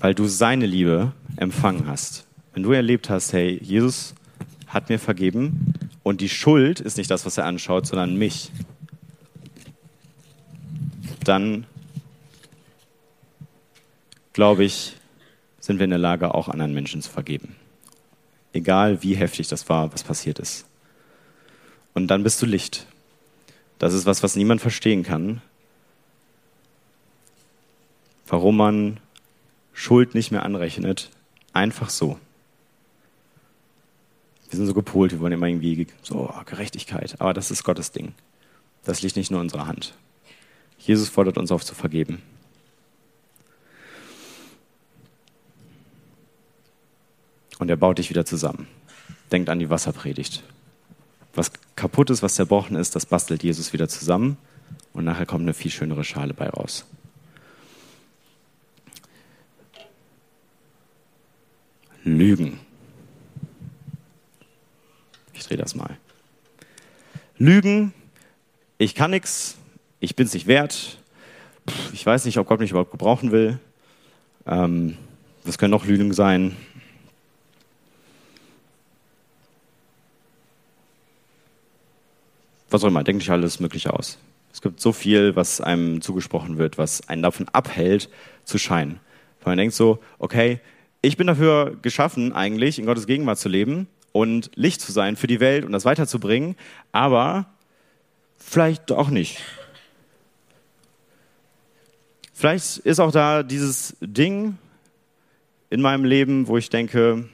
weil 0.00 0.14
du 0.14 0.26
seine 0.26 0.66
Liebe 0.66 1.12
empfangen 1.36 1.86
hast. 1.86 2.26
Wenn 2.54 2.62
du 2.62 2.72
erlebt 2.72 3.10
hast, 3.10 3.32
hey, 3.32 3.58
Jesus 3.62 4.14
hat 4.76 4.90
mir 4.90 4.98
vergeben 4.98 5.72
und 6.02 6.20
die 6.20 6.28
Schuld 6.28 6.80
ist 6.80 6.98
nicht 6.98 7.10
das, 7.10 7.24
was 7.24 7.38
er 7.38 7.46
anschaut, 7.46 7.86
sondern 7.86 8.14
mich, 8.14 8.50
dann 11.24 11.66
glaube 14.34 14.64
ich, 14.64 14.94
sind 15.60 15.78
wir 15.78 15.84
in 15.84 15.90
der 15.90 15.98
Lage, 15.98 16.34
auch 16.34 16.48
anderen 16.48 16.74
Menschen 16.74 17.00
zu 17.00 17.10
vergeben. 17.10 17.56
Egal 18.52 19.02
wie 19.02 19.14
heftig 19.14 19.48
das 19.48 19.66
war, 19.70 19.92
was 19.94 20.04
passiert 20.04 20.38
ist. 20.38 20.66
Und 21.94 22.08
dann 22.08 22.22
bist 22.22 22.42
du 22.42 22.46
Licht. 22.46 22.86
Das 23.78 23.94
ist 23.94 24.04
was, 24.04 24.22
was 24.22 24.36
niemand 24.36 24.60
verstehen 24.60 25.02
kann. 25.04 25.40
Warum 28.26 28.58
man 28.58 29.00
Schuld 29.72 30.14
nicht 30.14 30.32
mehr 30.32 30.44
anrechnet. 30.44 31.10
Einfach 31.54 31.88
so. 31.88 32.18
Wir 34.48 34.56
sind 34.56 34.66
so 34.66 34.74
gepolt, 34.74 35.12
wir 35.12 35.20
wollen 35.20 35.32
immer 35.32 35.48
irgendwie 35.48 35.86
so 36.02 36.32
Gerechtigkeit. 36.46 37.20
Aber 37.20 37.34
das 37.34 37.50
ist 37.50 37.64
Gottes 37.64 37.90
Ding. 37.92 38.14
Das 38.84 39.02
liegt 39.02 39.16
nicht 39.16 39.30
nur 39.30 39.40
in 39.40 39.46
unserer 39.46 39.66
Hand. 39.66 39.94
Jesus 40.78 41.08
fordert 41.08 41.38
uns 41.38 41.50
auf 41.50 41.64
zu 41.64 41.74
vergeben. 41.74 42.22
Und 47.58 47.70
er 47.70 47.76
baut 47.76 47.98
dich 47.98 48.10
wieder 48.10 48.24
zusammen. 48.24 48.68
Denkt 49.32 49.48
an 49.48 49.58
die 49.58 49.70
Wasserpredigt. 49.70 50.44
Was 51.34 51.50
kaputt 51.74 52.10
ist, 52.10 52.22
was 52.22 52.34
zerbrochen 52.34 52.76
ist, 52.76 52.94
das 52.94 53.06
bastelt 53.06 53.42
Jesus 53.42 53.72
wieder 53.72 53.88
zusammen. 53.88 54.36
Und 54.92 55.04
nachher 55.04 55.26
kommt 55.26 55.42
eine 55.42 55.54
viel 55.54 55.70
schönere 55.70 56.04
Schale 56.04 56.34
bei 56.34 56.48
raus. 56.48 56.86
Lügen. 62.04 62.60
Ich 65.36 65.46
drehe 65.46 65.58
das 65.58 65.74
mal. 65.74 65.96
Lügen, 67.38 67.92
ich 68.78 68.94
kann 68.94 69.10
nichts, 69.10 69.56
ich 70.00 70.16
bin 70.16 70.26
es 70.26 70.34
nicht 70.34 70.46
wert, 70.46 70.98
ich 71.92 72.04
weiß 72.04 72.24
nicht, 72.24 72.38
ob 72.38 72.46
Gott 72.46 72.60
mich 72.60 72.70
überhaupt 72.70 72.90
gebrauchen 72.90 73.32
will. 73.32 73.58
Ähm, 74.46 74.96
das 75.44 75.58
können 75.58 75.72
noch 75.72 75.84
Lügen 75.84 76.12
sein. 76.12 76.56
Was 82.70 82.82
auch 82.82 82.88
immer, 82.88 83.04
denkt 83.04 83.22
sich 83.22 83.30
alles 83.30 83.60
Mögliche 83.60 83.92
aus. 83.92 84.18
Es 84.52 84.62
gibt 84.62 84.80
so 84.80 84.92
viel, 84.92 85.36
was 85.36 85.60
einem 85.60 86.00
zugesprochen 86.00 86.56
wird, 86.58 86.78
was 86.78 87.08
einen 87.08 87.22
davon 87.22 87.48
abhält, 87.50 88.08
zu 88.44 88.58
scheinen. 88.58 89.00
Weil 89.42 89.52
man 89.52 89.58
denkt 89.58 89.74
so, 89.74 89.98
okay, 90.18 90.60
ich 91.02 91.16
bin 91.16 91.26
dafür 91.26 91.76
geschaffen, 91.82 92.32
eigentlich 92.32 92.78
in 92.78 92.86
Gottes 92.86 93.06
Gegenwart 93.06 93.38
zu 93.38 93.48
leben 93.48 93.86
und 94.16 94.50
Licht 94.54 94.80
zu 94.80 94.92
sein 94.92 95.14
für 95.16 95.26
die 95.26 95.40
Welt 95.40 95.66
und 95.66 95.72
das 95.72 95.84
weiterzubringen, 95.84 96.56
aber 96.90 97.46
vielleicht 98.38 98.90
auch 98.90 99.10
nicht. 99.10 99.42
Vielleicht 102.32 102.78
ist 102.78 102.98
auch 102.98 103.12
da 103.12 103.42
dieses 103.42 103.94
Ding 104.00 104.56
in 105.68 105.82
meinem 105.82 106.04
Leben, 106.04 106.48
wo 106.48 106.56
ich 106.56 106.70
denke, 106.70 107.28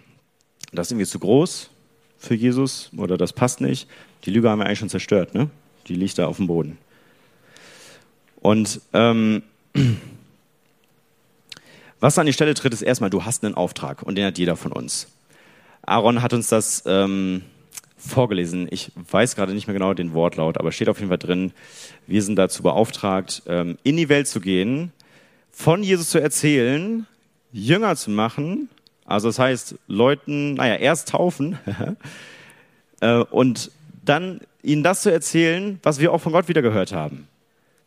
das 0.73 0.89
ist 0.89 0.93
irgendwie 0.93 1.07
zu 1.07 1.21
groß 1.21 1.71
für 2.19 2.35
Jesus 2.35 2.91
oder 2.97 3.17
das 3.17 3.33
passt 3.33 3.61
nicht. 3.61 3.89
Die 4.25 4.31
Lüge 4.31 4.51
haben 4.51 4.59
wir 4.59 4.67
eigentlich 4.67 4.81
schon 4.81 4.89
zerstört, 4.89 5.35
ne? 5.35 5.51
die 5.87 5.95
liegt 5.95 6.19
da 6.19 6.27
auf 6.27 6.39
dem 6.39 6.49
Boden. 6.49 6.79
Und 8.41 8.81
ähm, 8.93 9.45
was 12.01 12.19
an 12.19 12.27
die 12.27 12.33
Stelle 12.33 12.55
tritt, 12.55 12.73
ist 12.73 12.83
erstmal, 12.83 13.11
du 13.11 13.25
hast 13.25 13.45
einen 13.45 13.55
Auftrag 13.55 14.03
und 14.03 14.17
den 14.17 14.25
hat 14.25 14.39
jeder 14.39 14.57
von 14.57 14.73
uns. 14.73 15.12
Aaron 15.83 16.23
hat 16.23 16.33
uns 16.33 16.49
das 16.49 16.85
ähm, 16.87 17.43
vorgelesen. 17.97 18.69
Ich 18.71 18.93
weiß 19.11 19.37
gerade 19.37 19.55
nicht 19.55 19.67
mehr 19.67 19.75
genau 19.75 19.95
den 19.95 20.15
Wortlaut, 20.15 20.59
aber 20.59 20.73
steht 20.73 20.89
auf 20.89 20.99
jeden 20.99 21.09
Fall 21.09 21.19
drin, 21.19 21.53
wir 22.07 22.23
sind 22.23 22.37
dazu 22.37 22.63
beauftragt, 22.63 23.43
ähm, 23.47 23.79
in 23.83 23.97
die 23.97 24.09
Welt 24.09 24.29
zu 24.29 24.41
gehen, 24.41 24.93
von 25.51 25.83
Jesus 25.83 26.11
zu 26.11 26.21
erzählen, 26.21 27.07
Jünger 27.53 27.97
zu 27.97 28.11
machen, 28.11 28.69
also 29.05 29.29
das 29.29 29.39
heißt, 29.39 29.75
Leuten, 29.89 30.55
naja, 30.55 30.77
erst 30.77 31.11
taufen 31.11 31.59
äh, 33.01 33.19
und 33.19 33.71
dann 34.05 34.41
ihnen 34.63 34.83
das 34.83 35.03
zu 35.03 35.13
erzählen, 35.13 35.79
was 35.83 36.01
wir 36.01 36.13
auch 36.13 36.21
von 36.21 36.33
Gott 36.33 36.49
wieder 36.49 36.63
gehört 36.63 36.93
haben. 36.93 37.29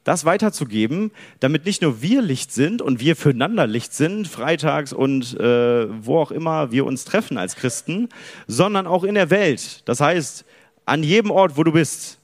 Das 0.05 0.23
weiterzugeben, 0.23 1.11
damit 1.39 1.65
nicht 1.65 1.81
nur 1.81 2.01
wir 2.01 2.21
Licht 2.21 2.53
sind 2.53 2.81
und 2.81 2.99
wir 2.99 3.15
füreinander 3.15 3.65
Licht 3.65 3.91
sind, 3.91 4.27
freitags 4.27 4.93
und 4.93 5.37
äh, 5.39 6.05
wo 6.05 6.19
auch 6.19 6.29
immer 6.29 6.71
wir 6.71 6.85
uns 6.85 7.05
treffen 7.05 7.39
als 7.39 7.55
Christen, 7.55 8.09
sondern 8.45 8.85
auch 8.85 9.03
in 9.03 9.15
der 9.15 9.31
Welt. 9.31 9.81
Das 9.85 9.99
heißt, 10.01 10.45
an 10.85 11.01
jedem 11.01 11.31
Ort, 11.31 11.57
wo 11.57 11.63
du 11.63 11.71
bist, 11.71 12.19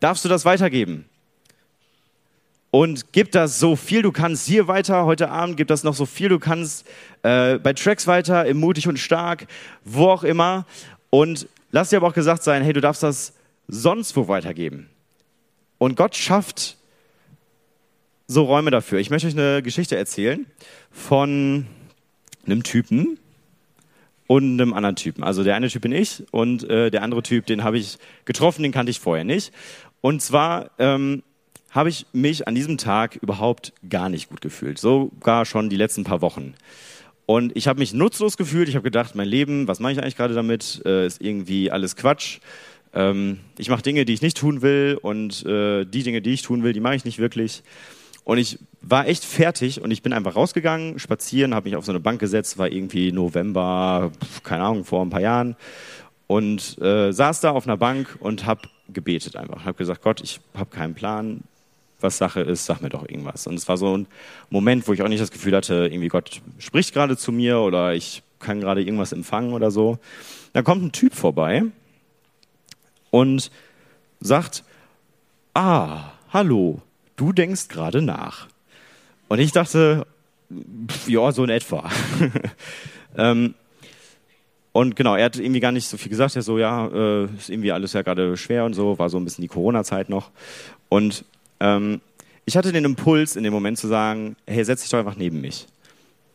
darfst 0.00 0.24
du 0.24 0.30
das 0.30 0.46
weitergeben. 0.46 1.04
Und 2.70 3.12
gib 3.12 3.30
das 3.32 3.60
so 3.60 3.76
viel 3.76 4.00
du 4.00 4.10
kannst 4.10 4.46
hier 4.46 4.66
weiter, 4.66 5.04
heute 5.04 5.28
Abend 5.28 5.58
gib 5.58 5.68
das 5.68 5.84
noch 5.84 5.94
so 5.94 6.06
viel 6.06 6.30
du 6.30 6.38
kannst, 6.38 6.86
äh, 7.22 7.58
bei 7.58 7.74
Tracks 7.74 8.06
weiter, 8.06 8.46
im 8.46 8.58
Mutig 8.58 8.88
und 8.88 8.98
Stark, 8.98 9.46
wo 9.84 10.08
auch 10.08 10.24
immer. 10.24 10.64
Und 11.10 11.46
lass 11.72 11.90
dir 11.90 11.98
aber 11.98 12.06
auch 12.06 12.14
gesagt 12.14 12.42
sein, 12.42 12.62
hey, 12.62 12.72
du 12.72 12.80
darfst 12.80 13.02
das 13.02 13.34
sonst 13.68 14.16
wo 14.16 14.28
weitergeben. 14.28 14.88
Und 15.76 15.94
Gott 15.96 16.16
schafft 16.16 16.78
so 18.32 18.44
Räume 18.44 18.70
dafür. 18.70 18.98
Ich 18.98 19.10
möchte 19.10 19.28
euch 19.28 19.38
eine 19.38 19.62
Geschichte 19.62 19.96
erzählen 19.96 20.46
von 20.90 21.66
einem 22.46 22.62
Typen 22.62 23.18
und 24.26 24.60
einem 24.60 24.72
anderen 24.72 24.96
Typen. 24.96 25.22
Also 25.22 25.44
der 25.44 25.54
eine 25.54 25.68
Typ 25.68 25.82
bin 25.82 25.92
ich 25.92 26.24
und 26.30 26.68
äh, 26.68 26.90
der 26.90 27.02
andere 27.02 27.22
Typ, 27.22 27.46
den 27.46 27.62
habe 27.62 27.78
ich 27.78 27.98
getroffen, 28.24 28.62
den 28.62 28.72
kannte 28.72 28.90
ich 28.90 29.00
vorher 29.00 29.24
nicht. 29.24 29.52
Und 30.00 30.22
zwar 30.22 30.70
ähm, 30.78 31.22
habe 31.70 31.88
ich 31.88 32.06
mich 32.12 32.48
an 32.48 32.54
diesem 32.54 32.78
Tag 32.78 33.16
überhaupt 33.16 33.72
gar 33.88 34.08
nicht 34.08 34.28
gut 34.28 34.40
gefühlt. 34.40 34.78
Sogar 34.78 35.44
schon 35.44 35.70
die 35.70 35.76
letzten 35.76 36.04
paar 36.04 36.22
Wochen. 36.22 36.54
Und 37.26 37.56
ich 37.56 37.68
habe 37.68 37.78
mich 37.78 37.94
nutzlos 37.94 38.36
gefühlt. 38.36 38.68
Ich 38.68 38.74
habe 38.74 38.84
gedacht, 38.84 39.14
mein 39.14 39.28
Leben, 39.28 39.68
was 39.68 39.80
mache 39.80 39.92
ich 39.92 40.02
eigentlich 40.02 40.16
gerade 40.16 40.34
damit? 40.34 40.82
Äh, 40.84 41.06
ist 41.06 41.20
irgendwie 41.20 41.70
alles 41.70 41.96
Quatsch. 41.96 42.40
Ähm, 42.94 43.38
ich 43.58 43.68
mache 43.68 43.82
Dinge, 43.82 44.04
die 44.04 44.12
ich 44.12 44.22
nicht 44.22 44.36
tun 44.36 44.62
will 44.62 44.98
und 45.00 45.46
äh, 45.46 45.84
die 45.84 46.02
Dinge, 46.02 46.20
die 46.20 46.32
ich 46.32 46.42
tun 46.42 46.62
will, 46.62 46.72
die 46.72 46.80
mache 46.80 46.96
ich 46.96 47.04
nicht 47.04 47.18
wirklich. 47.18 47.62
Und 48.24 48.38
ich 48.38 48.58
war 48.80 49.06
echt 49.06 49.24
fertig 49.24 49.80
und 49.80 49.90
ich 49.90 50.02
bin 50.02 50.12
einfach 50.12 50.36
rausgegangen, 50.36 50.98
spazieren, 50.98 51.54
habe 51.54 51.68
mich 51.68 51.76
auf 51.76 51.84
so 51.84 51.92
eine 51.92 52.00
Bank 52.00 52.20
gesetzt, 52.20 52.58
war 52.58 52.70
irgendwie 52.70 53.12
November, 53.12 54.12
keine 54.42 54.64
Ahnung, 54.64 54.84
vor 54.84 55.04
ein 55.04 55.10
paar 55.10 55.20
Jahren 55.20 55.56
und 56.26 56.80
äh, 56.80 57.12
saß 57.12 57.40
da 57.40 57.50
auf 57.50 57.66
einer 57.66 57.76
Bank 57.76 58.16
und 58.20 58.46
habe 58.46 58.62
gebetet 58.92 59.36
einfach. 59.36 59.64
Habe 59.64 59.78
gesagt, 59.78 60.02
Gott, 60.02 60.20
ich 60.20 60.40
habe 60.54 60.70
keinen 60.70 60.94
Plan, 60.94 61.42
was 62.00 62.18
Sache 62.18 62.40
ist, 62.40 62.66
sag 62.66 62.80
mir 62.80 62.88
doch 62.88 63.08
irgendwas. 63.08 63.46
Und 63.46 63.54
es 63.54 63.68
war 63.68 63.76
so 63.76 63.96
ein 63.96 64.06
Moment, 64.50 64.86
wo 64.86 64.92
ich 64.92 65.02
auch 65.02 65.08
nicht 65.08 65.22
das 65.22 65.30
Gefühl 65.30 65.56
hatte, 65.56 65.88
irgendwie 65.90 66.08
Gott 66.08 66.40
spricht 66.58 66.92
gerade 66.92 67.16
zu 67.16 67.32
mir 67.32 67.58
oder 67.58 67.94
ich 67.94 68.22
kann 68.38 68.60
gerade 68.60 68.82
irgendwas 68.82 69.12
empfangen 69.12 69.52
oder 69.52 69.70
so. 69.70 69.98
Da 70.52 70.62
kommt 70.62 70.82
ein 70.82 70.92
Typ 70.92 71.14
vorbei 71.14 71.64
und 73.10 73.50
sagt, 74.20 74.64
ah, 75.54 76.12
hallo, 76.30 76.82
du 77.16 77.32
denkst 77.32 77.68
gerade 77.68 78.02
nach. 78.02 78.48
Und 79.28 79.38
ich 79.38 79.52
dachte, 79.52 80.06
ja, 81.06 81.32
so 81.32 81.44
in 81.44 81.50
etwa. 81.50 81.90
ähm, 83.16 83.54
und 84.72 84.96
genau, 84.96 85.16
er 85.16 85.26
hat 85.26 85.36
irgendwie 85.36 85.60
gar 85.60 85.72
nicht 85.72 85.86
so 85.86 85.96
viel 85.96 86.10
gesagt. 86.10 86.34
Er 86.34 86.42
so, 86.42 86.58
ja, 86.58 86.86
äh, 86.88 87.24
ist 87.24 87.50
irgendwie 87.50 87.72
alles 87.72 87.92
ja 87.92 88.02
gerade 88.02 88.36
schwer 88.36 88.64
und 88.64 88.74
so, 88.74 88.98
war 88.98 89.10
so 89.10 89.18
ein 89.18 89.24
bisschen 89.24 89.42
die 89.42 89.48
Corona-Zeit 89.48 90.08
noch. 90.08 90.30
Und 90.88 91.24
ähm, 91.60 92.00
ich 92.44 92.56
hatte 92.56 92.72
den 92.72 92.84
Impuls 92.84 93.36
in 93.36 93.44
dem 93.44 93.52
Moment 93.52 93.78
zu 93.78 93.86
sagen, 93.86 94.36
hey, 94.46 94.64
setz 94.64 94.82
dich 94.82 94.90
doch 94.90 94.98
einfach 94.98 95.16
neben 95.16 95.40
mich. 95.40 95.66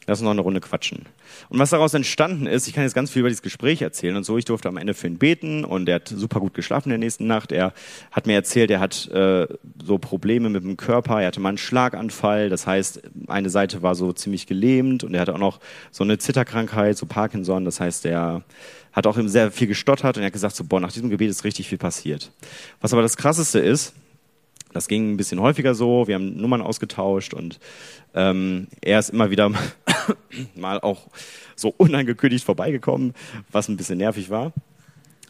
Lass 0.08 0.20
uns 0.20 0.26
noch 0.26 0.32
eine 0.32 0.41
Runde 0.41 0.62
quatschen. 0.62 1.06
Und 1.50 1.60
was 1.60 1.72
daraus 1.72 1.93
entstanden 1.93 2.48
ist, 2.48 2.65
ich 2.67 2.74
kann 2.74 2.86
jetzt 2.86 2.93
ganz 2.93 3.12
viel 3.12 3.20
über 3.20 3.30
dieses 3.30 3.41
Gespräch 3.41 3.82
erzählen 3.82 4.15
und 4.15 4.24
so, 4.24 4.38
ich 4.38 4.46
durfte 4.46 4.70
am 4.70 4.78
Ende 4.78 4.93
für 4.93 5.08
ihn 5.08 5.17
beten 5.17 5.65
und 5.65 5.89
er 5.89 5.96
hat 5.96 6.08
super 6.08 6.39
gut 6.39 6.54
geschlafen 6.54 6.88
in 6.88 6.91
der 6.91 7.00
nächsten 7.00 7.28
Nacht. 7.28 7.52
Er 7.52 7.74
hat 8.12 8.26
mir 8.26 8.34
erzählt, 8.34 8.72
er 8.72 8.80
hat 8.80 9.10
äh, 9.10 9.48
so 9.84 9.98
Probleme 9.98 10.50
mit 10.50 10.63
dem 10.63 10.78
Körper, 10.78 11.20
er 11.20 11.28
hatte 11.28 11.41
mal 11.41 11.50
einen 11.50 11.58
Schlaganfall, 11.58 12.48
das 12.48 12.65
heißt, 12.65 13.02
eine 13.28 13.50
Seite 13.50 13.82
war 13.82 13.96
so 13.96 14.13
ziemlich 14.13 14.48
gelähmt 14.48 15.04
und 15.04 15.13
er 15.13 15.22
hatte 15.22 15.34
auch 15.34 15.39
noch 15.39 15.60
so 15.91 16.06
eine 16.06 16.17
Zitterkrankheit, 16.17 16.98
so 16.98 17.06
Parkinson, 17.06 17.65
das 17.65 17.82
heißt, 17.82 18.06
er 18.06 18.43
hat 18.93 19.08
auch 19.08 19.17
sehr 19.26 19.52
viel 19.52 19.67
gestottert 19.67 20.15
und 20.15 20.24
er 20.24 20.28
hat 20.28 20.34
gesagt, 20.34 20.56
so, 20.56 20.63
boah, 20.63 20.80
nach 20.80 20.93
diesem 20.93 21.10
Gebet 21.10 21.30
ist 21.30 21.43
richtig 21.43 21.67
viel 21.67 21.78
passiert. 21.78 22.32
Was 22.80 22.93
aber 22.93 23.02
das 23.02 23.17
Krasseste 23.17 23.60
ist, 23.60 23.93
das 24.74 24.88
ging 24.88 25.13
ein 25.13 25.17
bisschen 25.17 25.39
häufiger 25.39 25.76
so. 25.76 26.08
Wir 26.08 26.15
haben 26.15 26.38
Nummern 26.38 26.62
ausgetauscht 26.62 27.34
und 27.34 27.60
ähm, 28.13 28.67
er 28.82 29.00
ist 29.00 29.10
immer 29.10 29.32
wieder 29.32 29.52
mal 30.56 30.80
auch 30.80 31.08
so 31.56 31.74
unangekündigt 31.76 32.46
vorbeigekommen, 32.46 33.13
was 33.52 33.67
ein 33.67 33.78
bisschen 33.78 33.98
nervig 33.98 34.30
war. 34.30 34.54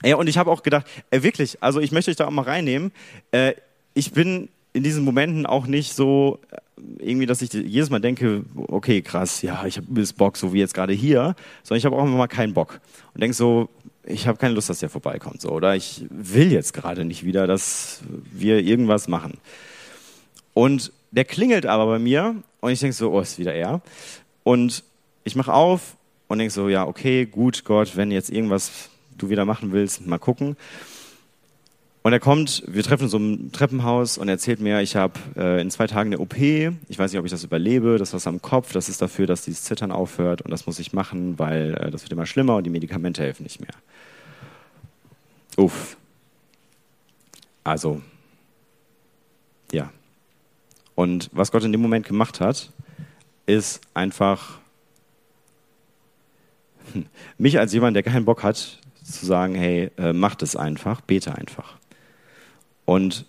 Ja, 0.04 0.16
und 0.16 0.28
ich 0.28 0.38
habe 0.38 0.52
auch 0.52 0.64
gedacht, 0.64 0.86
äh, 1.10 1.24
wirklich, 1.24 1.62
also 1.62 1.80
ich 1.80 1.92
möchte 1.92 2.12
euch 2.12 2.18
da 2.18 2.28
auch 2.28 2.32
mal 2.32 2.44
reinnehmen. 2.44 2.92
Äh, 3.32 3.54
ich 3.94 4.12
bin 4.12 4.50
in 4.74 4.84
diesen 4.84 5.04
Momenten 5.04 5.46
auch 5.46 5.66
nicht 5.66 5.94
so 5.94 6.40
äh, 6.52 6.58
irgendwie, 7.00 7.26
dass 7.26 7.42
ich 7.42 7.52
jedes 7.52 7.90
Mal 7.90 8.00
denke, 8.00 8.44
okay, 8.56 9.02
krass, 9.02 9.42
ja, 9.42 9.66
ich 9.66 9.78
habe 9.78 9.88
Bock, 10.16 10.38
so 10.38 10.54
wie 10.54 10.60
jetzt 10.60 10.76
gerade 10.76 10.94
hier, 10.94 11.36
sondern 11.64 11.80
ich 11.80 11.86
habe 11.86 11.96
auch 11.96 12.04
immer 12.04 12.18
mal 12.18 12.28
keinen 12.28 12.54
Bock 12.54 12.80
und 13.14 13.22
denke 13.22 13.36
so, 13.36 13.70
ich 14.06 14.28
habe 14.28 14.38
keine 14.38 14.54
Lust, 14.54 14.70
dass 14.70 14.80
der 14.80 14.90
vorbeikommt, 14.90 15.42
so 15.42 15.50
oder 15.50 15.76
ich 15.76 16.06
will 16.10 16.52
jetzt 16.52 16.74
gerade 16.74 17.04
nicht 17.04 17.26
wieder, 17.26 17.48
dass 17.48 18.02
wir 18.32 18.60
irgendwas 18.60 19.08
machen. 19.08 19.40
Und 20.54 20.92
der 21.12 21.26
klingelt 21.26 21.66
aber 21.66 21.88
bei 21.88 22.00
mir 22.00 22.36
und 22.62 22.72
ich 22.72 22.80
denke 22.80 22.96
so, 22.96 23.12
oh, 23.12 23.20
ist 23.20 23.40
wieder 23.40 23.54
er. 23.54 23.82
Und 24.48 24.86
ich 25.26 25.36
mache 25.36 25.52
auf 25.52 25.98
und 26.30 26.38
denke 26.38 26.54
so, 26.54 26.70
ja, 26.70 26.88
okay, 26.88 27.26
gut, 27.26 27.66
Gott, 27.66 27.98
wenn 27.98 28.12
jetzt 28.12 28.30
irgendwas 28.30 28.90
du 29.18 29.28
wieder 29.28 29.44
machen 29.44 29.74
willst, 29.74 30.08
mal 30.08 30.20
gucken. 30.20 30.56
Und 32.02 32.14
er 32.14 32.22
kommt, 32.22 32.64
wir 32.66 32.82
treffen 32.82 33.04
uns 33.04 33.14
im 33.14 33.52
Treppenhaus 33.52 34.18
und 34.18 34.30
er 34.30 34.36
erzählt 34.36 34.62
mir, 34.62 34.80
ich 34.80 34.96
habe 34.96 35.20
äh, 35.36 35.60
in 35.60 35.70
zwei 35.70 35.86
Tagen 35.86 36.14
eine 36.14 36.20
OP, 36.20 36.38
ich 36.38 36.98
weiß 36.98 37.12
nicht, 37.12 37.20
ob 37.20 37.26
ich 37.26 37.32
das 37.32 37.44
überlebe, 37.44 37.98
das 37.98 38.14
was 38.14 38.26
am 38.26 38.42
Kopf, 38.42 38.72
das 38.72 38.88
ist 38.88 39.02
dafür, 39.02 39.28
dass 39.28 39.42
dieses 39.42 39.64
Zittern 39.64 39.92
aufhört 39.92 40.42
und 40.42 40.50
das 40.50 40.66
muss 40.66 40.80
ich 40.80 40.94
machen, 40.94 41.38
weil 41.38 41.74
äh, 41.74 41.92
das 41.92 42.04
wird 42.04 42.14
immer 42.14 42.26
schlimmer 42.26 42.56
und 42.56 42.64
die 42.64 42.70
Medikamente 42.70 43.24
helfen 43.24 43.44
nicht 43.44 43.60
mehr. 43.60 43.74
Uff. 45.58 45.98
Also, 47.66 48.02
ja. 49.74 49.92
Und 50.96 51.30
was 51.34 51.52
Gott 51.52 51.66
in 51.66 51.74
dem 51.74 51.82
Moment 51.82 52.08
gemacht 52.08 52.40
hat, 52.40 52.72
ist 53.48 53.82
einfach 53.96 54.60
mich 57.38 57.60
als 57.60 57.74
jemand, 57.74 57.96
der 57.96 58.04
keinen 58.04 58.26
Bock 58.26 58.44
hat, 58.44 58.80
zu 59.04 59.26
sagen, 59.26 59.56
hey, 59.56 59.90
äh, 59.98 60.14
mach 60.14 60.36
das 60.36 60.56
einfach, 60.56 61.02
bete 61.02 61.34
einfach. 61.36 61.78
Und 62.86 63.26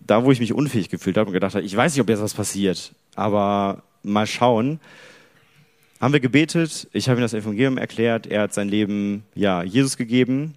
da, 0.00 0.24
wo 0.24 0.32
ich 0.32 0.40
mich 0.40 0.52
unfähig 0.52 0.88
gefühlt 0.88 1.16
habe 1.16 1.28
und 1.28 1.32
gedacht 1.32 1.54
habe, 1.54 1.64
ich 1.64 1.76
weiß 1.76 1.94
nicht, 1.94 2.00
ob 2.00 2.08
jetzt 2.08 2.22
was 2.22 2.34
passiert, 2.34 2.92
aber 3.14 3.82
mal 4.02 4.26
schauen, 4.26 4.80
haben 6.00 6.12
wir 6.12 6.20
gebetet, 6.20 6.88
ich 6.92 7.08
habe 7.08 7.20
ihm 7.20 7.22
das 7.22 7.34
Evangelium 7.34 7.78
erklärt, 7.78 8.26
er 8.26 8.42
hat 8.42 8.54
sein 8.54 8.68
Leben 8.68 9.24
ja 9.34 9.62
Jesus 9.62 9.96
gegeben 9.96 10.54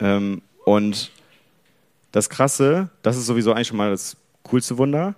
ähm, 0.00 0.40
und 0.64 1.10
das 2.12 2.30
Krasse, 2.30 2.88
das 3.02 3.18
ist 3.18 3.26
sowieso 3.26 3.52
eigentlich 3.52 3.68
schon 3.68 3.76
mal 3.76 3.90
das 3.90 4.16
coolste 4.42 4.78
Wunder. 4.78 5.14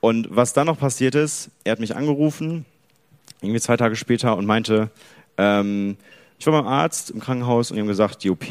Und 0.00 0.28
was 0.30 0.52
dann 0.52 0.66
noch 0.66 0.78
passiert 0.78 1.14
ist, 1.14 1.50
er 1.64 1.72
hat 1.72 1.80
mich 1.80 1.96
angerufen, 1.96 2.64
irgendwie 3.40 3.60
zwei 3.60 3.76
Tage 3.76 3.96
später 3.96 4.36
und 4.36 4.46
meinte, 4.46 4.90
ähm, 5.38 5.96
ich 6.38 6.46
war 6.46 6.52
beim 6.52 6.66
Arzt 6.70 7.10
im 7.10 7.20
Krankenhaus 7.20 7.70
und 7.70 7.78
haben 7.78 7.86
gesagt, 7.86 8.22
die 8.22 8.30
OP 8.30 8.44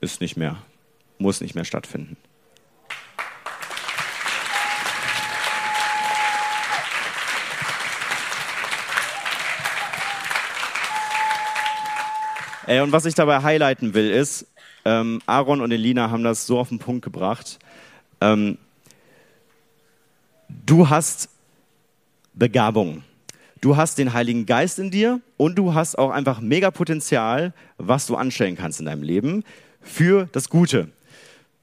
ist 0.00 0.20
nicht 0.20 0.36
mehr, 0.36 0.56
muss 1.18 1.40
nicht 1.40 1.54
mehr 1.54 1.64
stattfinden. 1.64 2.16
Ey, 12.66 12.80
und 12.80 12.92
was 12.92 13.06
ich 13.06 13.14
dabei 13.14 13.42
highlighten 13.42 13.92
will, 13.94 14.10
ist, 14.10 14.46
ähm, 14.84 15.20
Aaron 15.26 15.60
und 15.60 15.72
Elina 15.72 16.10
haben 16.10 16.22
das 16.22 16.46
so 16.46 16.58
auf 16.58 16.68
den 16.68 16.78
Punkt 16.78 17.04
gebracht. 17.04 17.58
Ähm, 18.20 18.56
du 20.66 20.88
hast 20.88 21.28
Begabung. 22.34 23.04
Du 23.60 23.76
hast 23.76 23.98
den 23.98 24.12
Heiligen 24.12 24.46
Geist 24.46 24.78
in 24.78 24.90
dir 24.90 25.20
und 25.36 25.56
du 25.56 25.74
hast 25.74 25.96
auch 25.96 26.10
einfach 26.10 26.40
mega 26.40 26.70
Potenzial, 26.70 27.52
was 27.78 28.06
du 28.06 28.16
anstellen 28.16 28.56
kannst 28.56 28.80
in 28.80 28.86
deinem 28.86 29.02
Leben 29.02 29.44
für 29.80 30.28
das 30.32 30.48
Gute. 30.48 30.88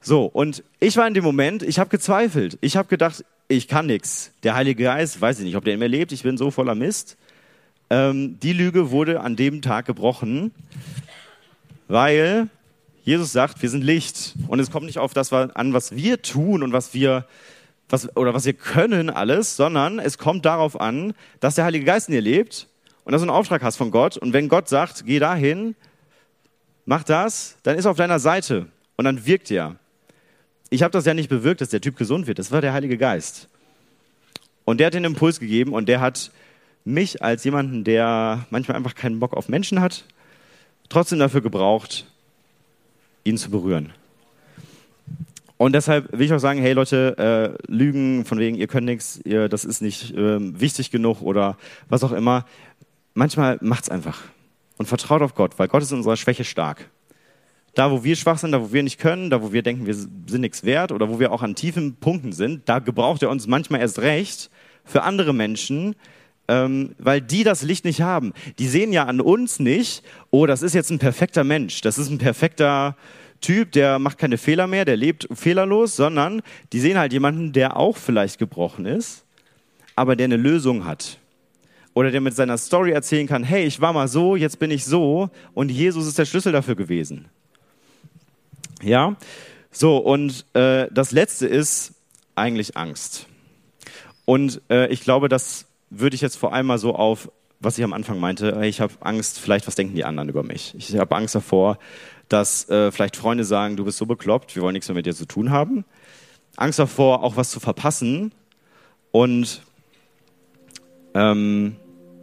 So, 0.00 0.24
und 0.24 0.64
ich 0.78 0.96
war 0.96 1.06
in 1.06 1.14
dem 1.14 1.24
Moment, 1.24 1.62
ich 1.62 1.78
habe 1.78 1.90
gezweifelt. 1.90 2.56
Ich 2.62 2.76
habe 2.76 2.88
gedacht, 2.88 3.24
ich 3.48 3.68
kann 3.68 3.86
nichts. 3.86 4.32
Der 4.44 4.54
Heilige 4.54 4.84
Geist, 4.84 5.20
weiß 5.20 5.40
ich 5.40 5.44
nicht, 5.44 5.56
ob 5.56 5.64
der 5.64 5.74
in 5.74 5.80
mir 5.80 5.88
lebt, 5.88 6.12
ich 6.12 6.22
bin 6.22 6.38
so 6.38 6.50
voller 6.50 6.74
Mist. 6.74 7.18
Ähm, 7.90 8.38
die 8.40 8.52
Lüge 8.52 8.90
wurde 8.90 9.20
an 9.20 9.36
dem 9.36 9.60
Tag 9.60 9.84
gebrochen, 9.84 10.52
weil 11.88 12.48
Jesus 13.02 13.32
sagt, 13.32 13.60
wir 13.60 13.68
sind 13.68 13.82
Licht. 13.82 14.36
Und 14.46 14.60
es 14.60 14.70
kommt 14.70 14.86
nicht 14.86 14.98
auf 14.98 15.12
das 15.12 15.32
an, 15.32 15.72
was 15.74 15.94
wir 15.94 16.22
tun 16.22 16.62
und 16.62 16.72
was 16.72 16.94
wir, 16.94 17.26
was, 17.90 18.16
oder 18.16 18.34
was 18.34 18.44
wir 18.44 18.52
können 18.52 19.10
alles, 19.10 19.56
sondern 19.56 19.98
es 19.98 20.18
kommt 20.18 20.44
darauf 20.44 20.80
an, 20.80 21.14
dass 21.40 21.56
der 21.56 21.64
Heilige 21.64 21.84
Geist 21.84 22.08
in 22.08 22.14
dir 22.14 22.20
lebt 22.20 22.68
und 23.04 23.12
dass 23.12 23.22
du 23.22 23.28
einen 23.28 23.36
Auftrag 23.36 23.62
hast 23.62 23.76
von 23.76 23.90
Gott. 23.90 24.16
Und 24.16 24.32
wenn 24.32 24.48
Gott 24.48 24.68
sagt, 24.68 25.04
geh 25.06 25.18
dahin, 25.18 25.74
mach 26.84 27.04
das, 27.04 27.56
dann 27.62 27.76
ist 27.76 27.84
er 27.84 27.92
auf 27.92 27.96
deiner 27.96 28.18
Seite 28.18 28.66
und 28.96 29.04
dann 29.04 29.26
wirkt 29.26 29.50
er. 29.50 29.76
Ich 30.70 30.82
habe 30.82 30.92
das 30.92 31.04
ja 31.04 31.14
nicht 31.14 31.28
bewirkt, 31.28 31.60
dass 31.60 31.70
der 31.70 31.80
Typ 31.80 31.96
gesund 31.96 32.26
wird. 32.26 32.38
Das 32.38 32.52
war 32.52 32.60
der 32.60 32.72
Heilige 32.72 32.96
Geist. 32.96 33.48
Und 34.64 34.78
der 34.78 34.86
hat 34.86 34.94
den 34.94 35.04
Impuls 35.04 35.40
gegeben 35.40 35.72
und 35.72 35.88
der 35.88 36.00
hat 36.00 36.30
mich 36.84 37.22
als 37.22 37.44
jemanden, 37.44 37.84
der 37.84 38.46
manchmal 38.50 38.76
einfach 38.76 38.94
keinen 38.94 39.18
Bock 39.20 39.34
auf 39.34 39.48
Menschen 39.48 39.80
hat, 39.80 40.04
trotzdem 40.88 41.18
dafür 41.18 41.40
gebraucht, 41.40 42.06
ihn 43.24 43.36
zu 43.36 43.50
berühren. 43.50 43.92
Und 45.60 45.74
deshalb 45.74 46.10
will 46.10 46.24
ich 46.24 46.32
auch 46.32 46.38
sagen, 46.38 46.58
hey 46.58 46.72
Leute, 46.72 47.58
äh, 47.68 47.70
Lügen 47.70 48.24
von 48.24 48.38
wegen, 48.38 48.56
ihr 48.56 48.66
könnt 48.66 48.86
nichts, 48.86 49.20
das 49.24 49.66
ist 49.66 49.82
nicht 49.82 50.10
äh, 50.16 50.38
wichtig 50.58 50.90
genug 50.90 51.20
oder 51.20 51.58
was 51.90 52.02
auch 52.02 52.12
immer. 52.12 52.46
Manchmal 53.12 53.58
macht's 53.60 53.90
einfach 53.90 54.22
und 54.78 54.86
vertraut 54.86 55.20
auf 55.20 55.34
Gott, 55.34 55.58
weil 55.58 55.68
Gott 55.68 55.82
ist 55.82 55.90
in 55.90 55.98
unserer 55.98 56.16
Schwäche 56.16 56.44
stark. 56.44 56.88
Da, 57.74 57.90
wo 57.90 58.02
wir 58.04 58.16
schwach 58.16 58.38
sind, 58.38 58.52
da, 58.52 58.62
wo 58.62 58.72
wir 58.72 58.82
nicht 58.82 58.98
können, 58.98 59.28
da, 59.28 59.42
wo 59.42 59.52
wir 59.52 59.60
denken, 59.60 59.84
wir 59.84 59.92
sind 59.92 60.40
nichts 60.40 60.64
wert 60.64 60.92
oder 60.92 61.10
wo 61.10 61.20
wir 61.20 61.30
auch 61.30 61.42
an 61.42 61.54
tiefen 61.54 61.96
Punkten 61.96 62.32
sind, 62.32 62.66
da 62.66 62.78
gebraucht 62.78 63.22
er 63.22 63.28
uns 63.28 63.46
manchmal 63.46 63.82
erst 63.82 63.98
recht 63.98 64.48
für 64.86 65.02
andere 65.02 65.34
Menschen, 65.34 65.94
ähm, 66.48 66.94
weil 66.96 67.20
die 67.20 67.44
das 67.44 67.60
Licht 67.60 67.84
nicht 67.84 68.00
haben. 68.00 68.32
Die 68.58 68.66
sehen 68.66 68.94
ja 68.94 69.04
an 69.04 69.20
uns 69.20 69.60
nicht, 69.60 70.04
oh, 70.30 70.46
das 70.46 70.62
ist 70.62 70.74
jetzt 70.74 70.90
ein 70.90 70.98
perfekter 70.98 71.44
Mensch, 71.44 71.82
das 71.82 71.98
ist 71.98 72.08
ein 72.08 72.16
perfekter 72.16 72.96
Typ, 73.40 73.72
der 73.72 73.98
macht 73.98 74.18
keine 74.18 74.38
Fehler 74.38 74.66
mehr, 74.66 74.84
der 74.84 74.96
lebt 74.96 75.28
fehlerlos, 75.32 75.96
sondern 75.96 76.42
die 76.72 76.80
sehen 76.80 76.98
halt 76.98 77.12
jemanden, 77.12 77.52
der 77.52 77.76
auch 77.76 77.96
vielleicht 77.96 78.38
gebrochen 78.38 78.86
ist, 78.86 79.24
aber 79.96 80.16
der 80.16 80.24
eine 80.24 80.36
Lösung 80.36 80.84
hat. 80.84 81.18
Oder 81.94 82.10
der 82.10 82.20
mit 82.20 82.36
seiner 82.36 82.58
Story 82.58 82.92
erzählen 82.92 83.26
kann, 83.26 83.42
hey, 83.42 83.64
ich 83.64 83.80
war 83.80 83.92
mal 83.92 84.08
so, 84.08 84.36
jetzt 84.36 84.58
bin 84.58 84.70
ich 84.70 84.84
so 84.84 85.30
und 85.54 85.70
Jesus 85.70 86.06
ist 86.06 86.18
der 86.18 86.26
Schlüssel 86.26 86.52
dafür 86.52 86.76
gewesen. 86.76 87.26
Ja, 88.82 89.16
so 89.70 89.98
und 89.98 90.46
äh, 90.54 90.88
das 90.90 91.12
letzte 91.12 91.46
ist 91.46 91.94
eigentlich 92.34 92.76
Angst. 92.76 93.26
Und 94.24 94.62
äh, 94.70 94.86
ich 94.88 95.00
glaube, 95.00 95.28
das 95.28 95.66
würde 95.90 96.14
ich 96.14 96.20
jetzt 96.20 96.36
vor 96.36 96.52
allem 96.52 96.66
mal 96.66 96.78
so 96.78 96.94
auf, 96.94 97.30
was 97.58 97.76
ich 97.76 97.84
am 97.84 97.92
Anfang 97.92 98.18
meinte, 98.18 98.60
ich 98.64 98.80
habe 98.80 98.94
Angst, 99.00 99.38
vielleicht 99.38 99.66
was 99.66 99.74
denken 99.74 99.94
die 99.94 100.04
anderen 100.04 100.28
über 100.28 100.42
mich. 100.42 100.74
Ich 100.78 100.96
habe 100.96 101.14
Angst 101.16 101.34
davor, 101.34 101.78
dass 102.30 102.68
äh, 102.70 102.90
vielleicht 102.90 103.16
Freunde 103.16 103.44
sagen, 103.44 103.76
du 103.76 103.84
bist 103.84 103.98
so 103.98 104.06
bekloppt, 104.06 104.56
wir 104.56 104.62
wollen 104.62 104.72
nichts 104.72 104.88
mehr 104.88 104.94
mit 104.94 105.04
dir 105.04 105.14
zu 105.14 105.26
tun 105.26 105.50
haben. 105.50 105.84
Angst 106.56 106.78
davor, 106.78 107.22
auch 107.22 107.36
was 107.36 107.50
zu 107.50 107.60
verpassen 107.60 108.32
und 109.12 109.62
ähm, 111.14 111.76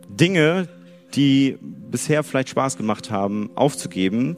Dinge, 0.09 0.67
die 1.13 1.57
bisher 1.61 2.23
vielleicht 2.23 2.49
Spaß 2.49 2.77
gemacht 2.77 3.11
haben, 3.11 3.51
aufzugeben 3.55 4.35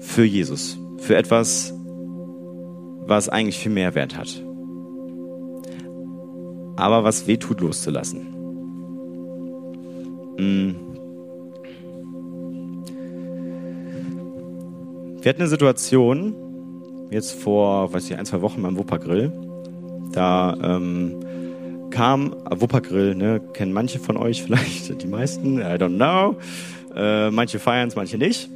für 0.00 0.24
Jesus, 0.24 0.78
für 0.98 1.16
etwas, 1.16 1.72
was 3.06 3.28
eigentlich 3.28 3.58
viel 3.58 3.72
mehr 3.72 3.94
Wert 3.94 4.16
hat 4.16 4.42
aber 6.82 7.04
was 7.04 7.26
weh 7.26 7.36
tut, 7.36 7.60
loszulassen. 7.60 8.26
Mm. 10.38 10.74
Wir 15.22 15.28
hatten 15.28 15.42
eine 15.42 15.48
Situation, 15.48 16.34
jetzt 17.12 17.40
vor, 17.40 17.92
weiß 17.92 18.10
ich, 18.10 18.18
ein, 18.18 18.26
zwei 18.26 18.42
Wochen 18.42 18.60
beim 18.60 18.76
Wuppergrill. 18.76 19.32
Da 20.10 20.56
ähm, 20.60 21.14
kam, 21.90 22.34
äh, 22.50 22.60
Wuppergrill, 22.60 23.14
ne, 23.14 23.40
kennen 23.52 23.72
manche 23.72 24.00
von 24.00 24.16
euch 24.16 24.42
vielleicht, 24.44 25.00
die 25.00 25.06
meisten, 25.06 25.60
I 25.60 25.76
don't 25.76 25.94
know. 25.94 26.36
Äh, 26.96 27.30
manche 27.30 27.60
feiern 27.60 27.86
es, 27.86 27.94
manche 27.94 28.18
nicht. 28.18 28.50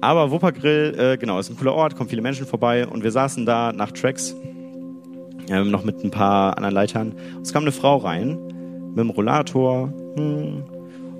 Aber 0.00 0.30
Wuppergrill, 0.30 0.98
äh, 0.98 1.18
genau, 1.18 1.38
ist 1.40 1.50
ein 1.50 1.58
cooler 1.58 1.74
Ort, 1.74 1.94
kommen 1.94 2.08
viele 2.08 2.22
Menschen 2.22 2.46
vorbei 2.46 2.86
und 2.86 3.04
wir 3.04 3.12
saßen 3.12 3.44
da 3.44 3.74
nach 3.74 3.92
Tracks 3.92 4.34
ähm, 5.50 5.70
noch 5.70 5.84
mit 5.84 6.02
ein 6.02 6.10
paar 6.10 6.56
anderen 6.56 6.74
Leitern. 6.74 7.14
Es 7.42 7.52
kam 7.52 7.64
eine 7.64 7.72
Frau 7.72 7.98
rein 7.98 8.38
mit 8.94 9.00
einem 9.00 9.10
Rollator 9.10 9.92
hm, 10.16 10.64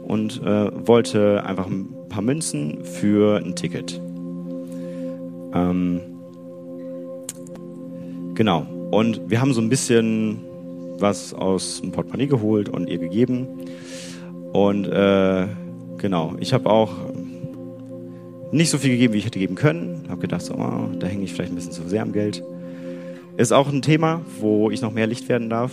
und 0.07 0.43
äh, 0.43 0.87
wollte 0.87 1.45
einfach 1.45 1.67
ein 1.67 1.89
paar 2.09 2.23
Münzen 2.23 2.87
für 2.87 3.37
ein 3.37 3.55
Ticket. 3.55 4.01
Ähm, 5.55 6.01
genau. 8.35 8.67
Und 8.91 9.29
wir 9.29 9.41
haben 9.41 9.53
so 9.53 9.61
ein 9.61 9.69
bisschen 9.69 10.39
was 10.99 11.35
aus 11.35 11.81
dem 11.81 11.93
Portemonnaie 11.93 12.27
geholt 12.27 12.69
und 12.69 12.89
ihr 12.89 12.99
gegeben. 12.99 13.47
Und 14.53 14.87
äh, 14.87 15.47
genau, 15.99 16.35
ich 16.41 16.53
habe 16.53 16.69
auch 16.71 16.93
nicht 18.51 18.71
so 18.71 18.79
viel 18.79 18.91
gegeben, 18.91 19.15
wie 19.15 19.19
ich 19.19 19.27
hätte 19.27 19.39
geben 19.39 19.55
können. 19.55 20.05
Habe 20.09 20.23
gedacht, 20.23 20.43
so, 20.43 20.55
oh, 20.55 20.89
da 20.99 21.07
hänge 21.07 21.25
ich 21.25 21.35
vielleicht 21.35 21.53
ein 21.53 21.57
bisschen 21.57 21.73
zu 21.73 21.89
sehr 21.89 22.03
am 22.03 22.13
Geld. 22.13 22.43
Ist 23.37 23.53
auch 23.53 23.69
ein 23.69 23.83
Thema, 23.83 24.23
wo 24.41 24.71
ich 24.71 24.81
noch 24.81 24.93
mehr 24.93 25.07
Licht 25.07 25.29
werden 25.29 25.51
darf. 25.51 25.73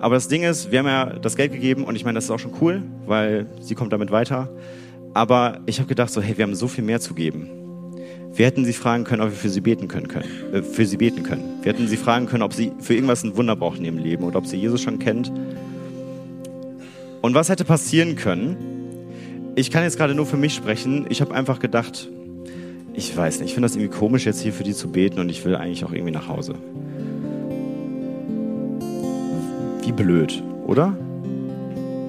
Aber 0.00 0.14
das 0.14 0.28
Ding 0.28 0.42
ist, 0.42 0.70
wir 0.72 0.80
haben 0.80 0.86
ja 0.86 1.06
das 1.18 1.36
Geld 1.36 1.52
gegeben 1.52 1.84
und 1.84 1.94
ich 1.94 2.04
meine, 2.04 2.16
das 2.16 2.24
ist 2.24 2.30
auch 2.30 2.38
schon 2.38 2.52
cool, 2.60 2.82
weil 3.06 3.46
sie 3.60 3.74
kommt 3.74 3.92
damit 3.92 4.10
weiter. 4.10 4.48
Aber 5.14 5.60
ich 5.66 5.78
habe 5.78 5.88
gedacht, 5.88 6.10
so, 6.10 6.20
hey, 6.20 6.36
wir 6.36 6.44
haben 6.44 6.54
so 6.54 6.68
viel 6.68 6.84
mehr 6.84 7.00
zu 7.00 7.14
geben. 7.14 7.59
Wir 8.32 8.46
hätten 8.46 8.64
sie 8.64 8.72
fragen 8.72 9.04
können, 9.04 9.22
ob 9.22 9.30
wir 9.30 9.36
für 9.36 9.48
sie 9.48 9.60
beten 9.60 9.88
können, 9.88 10.08
können 10.08 10.28
äh, 10.52 10.62
für 10.62 10.86
sie 10.86 10.96
beten 10.96 11.22
können. 11.22 11.58
Wir 11.62 11.72
hätten 11.72 11.88
sie 11.88 11.96
fragen 11.96 12.26
können, 12.26 12.42
ob 12.42 12.52
sie 12.52 12.72
für 12.78 12.94
irgendwas 12.94 13.24
ein 13.24 13.36
Wunder 13.36 13.56
braucht 13.56 13.78
in 13.78 13.84
ihrem 13.84 13.98
Leben 13.98 14.24
oder 14.24 14.38
ob 14.38 14.46
sie 14.46 14.56
Jesus 14.56 14.80
schon 14.80 14.98
kennt. 14.98 15.32
Und 17.22 17.34
was 17.34 17.48
hätte 17.48 17.64
passieren 17.64 18.16
können? 18.16 18.56
Ich 19.56 19.70
kann 19.70 19.82
jetzt 19.82 19.98
gerade 19.98 20.14
nur 20.14 20.26
für 20.26 20.36
mich 20.36 20.54
sprechen. 20.54 21.06
Ich 21.08 21.20
habe 21.20 21.34
einfach 21.34 21.58
gedacht, 21.58 22.08
ich 22.94 23.16
weiß 23.16 23.40
nicht, 23.40 23.48
ich 23.48 23.54
finde 23.54 23.68
das 23.68 23.76
irgendwie 23.76 23.96
komisch, 23.96 24.26
jetzt 24.26 24.40
hier 24.40 24.52
für 24.52 24.64
die 24.64 24.74
zu 24.74 24.88
beten 24.88 25.20
und 25.20 25.28
ich 25.28 25.44
will 25.44 25.54
eigentlich 25.54 25.84
auch 25.84 25.92
irgendwie 25.92 26.12
nach 26.12 26.28
Hause. 26.28 26.54
Wie 29.82 29.92
blöd, 29.92 30.42
oder? 30.66 30.96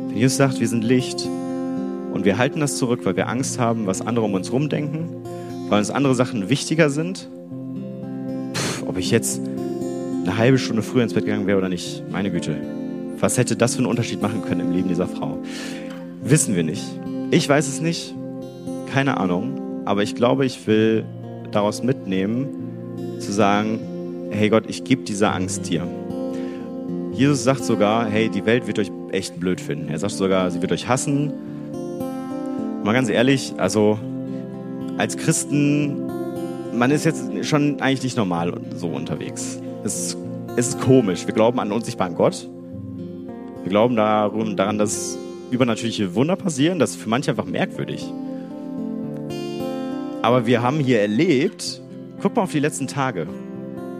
Wenn 0.08 0.18
Jesus 0.18 0.38
sagt, 0.38 0.60
wir 0.60 0.68
sind 0.68 0.84
Licht 0.84 1.28
und 2.14 2.26
wir 2.26 2.38
halten 2.38 2.60
das 2.60 2.78
zurück, 2.78 3.02
weil 3.04 3.16
wir 3.16 3.28
Angst 3.28 3.60
haben, 3.60 3.88
was 3.88 4.02
andere 4.02 4.26
um 4.26 4.34
uns 4.34 4.48
herum 4.48 4.70
denken, 4.70 5.21
weil 5.72 5.80
uns 5.80 5.90
andere 5.90 6.14
Sachen 6.16 6.50
wichtiger 6.50 6.90
sind. 6.90 7.30
Pff, 8.54 8.84
ob 8.88 8.98
ich 8.98 9.10
jetzt 9.10 9.40
eine 9.40 10.38
halbe 10.38 10.58
Stunde 10.58 10.84
früher 10.84 11.02
ins 11.02 11.14
Bett 11.14 11.24
gegangen 11.24 11.48
wäre 11.48 11.58
oder 11.58 11.70
nicht, 11.70 12.04
meine 12.12 12.30
Güte. 12.30 12.58
Was 13.22 13.38
hätte 13.38 13.56
das 13.56 13.76
für 13.76 13.78
einen 13.78 13.88
Unterschied 13.88 14.22
machen 14.22 14.42
können 14.42 14.60
im 14.60 14.74
Leben 14.74 14.90
dieser 14.90 15.08
Frau? 15.08 15.38
Wissen 16.24 16.56
wir 16.58 16.64
nicht. 16.64 16.84
Ich 17.32 17.48
weiß 17.48 17.70
es 17.70 17.80
nicht. 17.80 18.14
Keine 18.94 19.16
Ahnung. 19.16 19.86
Aber 19.86 20.04
ich 20.04 20.14
glaube, 20.14 20.46
ich 20.46 20.68
will 20.68 21.06
daraus 21.52 21.82
mitnehmen, 21.82 22.50
zu 23.20 23.32
sagen, 23.32 23.80
hey 24.30 24.50
Gott, 24.50 24.66
ich 24.68 24.84
gebe 24.84 25.04
diese 25.04 25.30
Angst 25.30 25.70
dir. 25.70 25.88
Jesus 27.14 27.46
sagt 27.46 27.64
sogar, 27.64 28.10
hey, 28.10 28.28
die 28.28 28.46
Welt 28.46 28.68
wird 28.68 28.78
euch 28.78 28.92
echt 29.14 29.40
blöd 29.40 29.62
finden. 29.62 29.88
Er 29.88 30.00
sagt 30.00 30.14
sogar, 30.14 30.52
sie 30.52 30.62
wird 30.62 30.74
euch 30.74 30.90
hassen. 30.90 31.32
Mal 32.84 32.92
ganz 32.92 33.08
ehrlich, 33.08 33.54
also 33.58 33.98
als 35.02 35.18
Christen, 35.18 36.06
man 36.74 36.92
ist 36.92 37.06
jetzt 37.06 37.24
schon 37.42 37.82
eigentlich 37.82 38.04
nicht 38.04 38.18
normal 38.18 38.54
so 38.76 38.88
unterwegs. 38.88 39.60
Es 39.84 39.96
ist, 39.96 40.18
es 40.56 40.68
ist 40.70 40.82
komisch. 40.82 41.26
Wir 41.26 41.34
glauben 41.34 41.60
an 41.60 41.70
einen 41.70 41.72
unsichtbaren 41.72 42.14
Gott. 42.14 42.48
Wir 43.64 43.70
glauben 43.70 43.96
daran, 43.96 44.78
dass 44.78 45.18
übernatürliche 45.50 46.14
Wunder 46.14 46.36
passieren. 46.36 46.78
Das 46.78 46.92
ist 46.92 46.98
für 46.98 47.10
manche 47.10 47.32
einfach 47.32 47.46
merkwürdig. 47.46 48.06
Aber 50.22 50.46
wir 50.46 50.62
haben 50.62 50.80
hier 50.80 51.02
erlebt, 51.02 51.82
guck 52.22 52.36
mal 52.36 52.44
auf 52.44 52.52
die 52.52 52.60
letzten 52.60 52.86
Tage. 52.86 53.26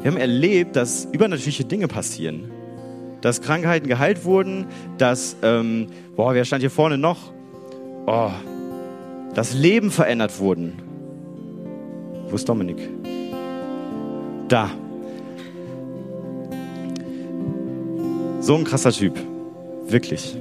Wir 0.02 0.12
haben 0.12 0.20
erlebt, 0.20 0.76
dass 0.76 1.06
übernatürliche 1.12 1.66
Dinge 1.66 1.88
passieren. 1.88 2.52
Dass 3.22 3.42
Krankheiten 3.42 3.88
geheilt 3.88 4.24
wurden, 4.24 4.68
dass, 5.00 5.36
ähm, 5.42 5.88
boah, 6.16 6.36
wer 6.36 6.46
stand 6.46 6.62
hier 6.62 6.70
vorne 6.70 7.00
noch? 7.00 7.34
Oh, 8.06 8.30
dass 9.34 9.56
Leben 9.56 9.90
verändert 9.90 10.40
wurden. 10.40 10.91
Wo 12.32 12.36
ist 12.36 12.48
Dominik? 12.48 12.78
Da. 14.48 14.70
So 18.40 18.56
ein 18.56 18.64
krasser 18.64 18.94
Typ. 18.94 19.20
Wirklich. 19.88 20.38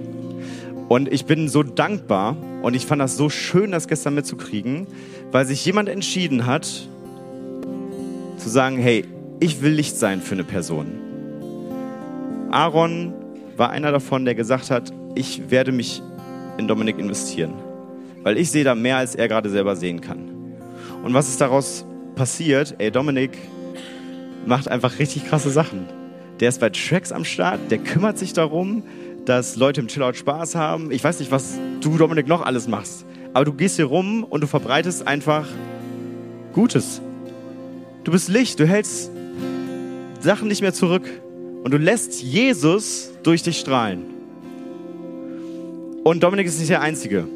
Und 0.89 1.13
ich 1.13 1.25
bin 1.25 1.49
so 1.49 1.65
dankbar 1.65 2.37
und 2.63 2.75
ich 2.75 2.87
fand 2.87 3.03
das 3.03 3.17
so 3.17 3.29
schön, 3.29 3.73
das 3.73 3.89
gestern 3.89 4.15
mitzukriegen, 4.15 4.87
weil 5.33 5.45
sich 5.47 5.65
jemand 5.65 5.89
entschieden 5.89 6.47
hat, 6.47 6.65
zu 6.65 8.49
sagen, 8.49 8.79
hey, 8.79 9.05
ich 9.41 9.61
will 9.61 9.73
Licht 9.73 9.97
sein 9.97 10.21
für 10.21 10.35
eine 10.35 10.45
Person. 10.45 10.87
Aaron 12.53 13.13
war 13.57 13.71
einer 13.71 13.91
davon, 13.91 14.25
der 14.25 14.37
gesagt 14.37 14.71
hat, 14.71 14.93
ich 15.17 15.51
werde 15.51 15.73
mich 15.73 16.03
in 16.57 16.69
Dominik 16.69 16.99
investieren, 16.99 17.55
weil 18.23 18.39
ich 18.39 18.51
sehe 18.53 18.63
da 18.63 18.77
mehr, 18.77 18.99
als 18.99 19.17
er 19.17 19.27
gerade 19.27 19.51
selber 19.51 19.75
sehen 19.75 20.01
kann. 20.01 20.30
Und 21.03 21.15
was 21.15 21.29
ist 21.29 21.41
daraus 21.41 21.85
passiert? 22.15 22.75
Ey, 22.79 22.91
Dominik 22.91 23.37
macht 24.47 24.69
einfach 24.69 24.99
richtig 24.99 25.27
krasse 25.27 25.51
Sachen. 25.51 25.87
Der 26.41 26.49
ist 26.49 26.61
bei 26.61 26.71
Tracks 26.71 27.13
am 27.13 27.25
Start, 27.25 27.71
der 27.71 27.79
kümmert 27.79 28.19
sich 28.19 28.33
darum, 28.33 28.83
dass 29.25 29.57
Leute 29.57 29.81
im 29.81 29.89
Chillout 29.89 30.15
Spaß 30.15 30.55
haben. 30.55 30.91
Ich 30.91 31.05
weiß 31.05 31.21
nicht, 31.21 31.31
was 31.31 31.59
du, 31.81 31.97
Dominik, 31.97 32.27
noch 32.27 32.43
alles 32.43 32.69
machst. 32.69 33.05
Aber 33.33 33.45
du 33.45 33.53
gehst 33.53 33.77
hier 33.77 33.85
rum 33.87 34.25
und 34.25 34.43
du 34.43 34.47
verbreitest 34.47 35.07
einfach 35.07 35.47
Gutes. 36.53 37.01
Du 38.05 38.13
bist 38.13 38.29
Licht, 38.29 38.59
du 38.59 38.67
hältst 38.67 39.11
Sachen 40.21 40.49
nicht 40.49 40.63
mehr 40.63 40.73
zurück. 40.73 41.09
Und 41.63 41.73
du 41.73 41.77
lässt 41.77 42.23
Jesus 42.23 43.11
durch 43.23 43.43
dich 43.43 43.59
strahlen. 43.59 44.05
Und 46.03 46.23
Dominik 46.23 46.47
ist 46.47 46.59
nicht 46.59 46.71
der 46.71 46.81
Einzige. 46.81 47.29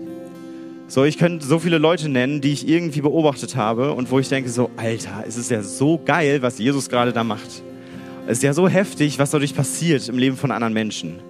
So, 0.87 1.05
ich 1.05 1.16
könnte 1.16 1.47
so 1.47 1.59
viele 1.59 1.78
Leute 1.78 2.11
nennen, 2.11 2.43
die 2.43 2.53
ich 2.53 2.68
irgendwie 2.68 3.01
beobachtet 3.01 3.57
habe 3.57 3.93
und 3.93 4.11
wo 4.11 4.18
ich 4.18 4.28
denke 4.28 4.51
so, 4.51 4.70
Alter, 4.76 5.24
es 5.26 5.39
ist 5.39 5.51
ja 5.51 5.62
so 5.62 5.99
geil, 6.05 6.43
was 6.43 6.59
Jesus 6.59 6.91
gerade 6.91 7.12
da 7.12 7.24
macht. 7.24 7.62
Es 8.26 8.39
ist 8.39 8.43
ja 8.43 8.53
so 8.53 8.68
heftig, 8.68 9.18
was 9.18 9.30
dadurch 9.30 9.55
passiert 9.55 10.09
im 10.09 10.18
Leben 10.18 10.37
von 10.37 10.51
anderen 10.51 10.74
Menschen. 10.74 11.20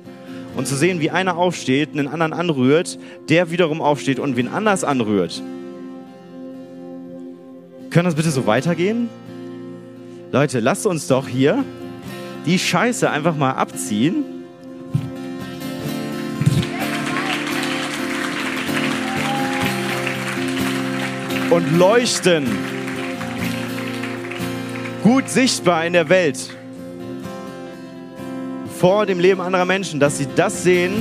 Und 0.57 0.67
zu 0.67 0.75
sehen, 0.77 1.01
wie 1.01 1.11
einer 1.11 1.37
aufsteht, 1.37 1.91
einen 1.93 2.09
anderen 2.09 2.33
anrührt, 2.33 2.99
der 3.29 3.51
wiederum 3.51 3.81
aufsteht 3.81 4.19
und 4.19 4.37
wen 4.37 4.49
anders 4.49 4.85
anrührt. 4.85 5.41
Können 7.91 8.05
das 8.07 8.15
bitte 8.17 8.31
so 8.31 8.47
weitergehen? 8.47 9.09
Leute, 10.33 10.59
lasst 10.59 10.85
uns 10.85 11.07
doch 11.07 11.29
hier 11.29 11.65
die 12.45 12.59
Scheiße 12.59 13.09
einfach 13.09 13.37
mal 13.37 13.53
abziehen. 13.53 14.25
Und 21.51 21.79
leuchten. 21.79 22.47
Gut 25.03 25.29
sichtbar 25.29 25.87
in 25.87 25.93
der 25.93 26.09
Welt. 26.09 26.51
Vor 28.79 29.07
dem 29.07 29.21
Leben 29.21 29.41
anderer 29.41 29.65
Menschen, 29.65 30.01
dass 30.01 30.19
sie 30.19 30.27
das 30.35 30.63
sehen, 30.63 30.93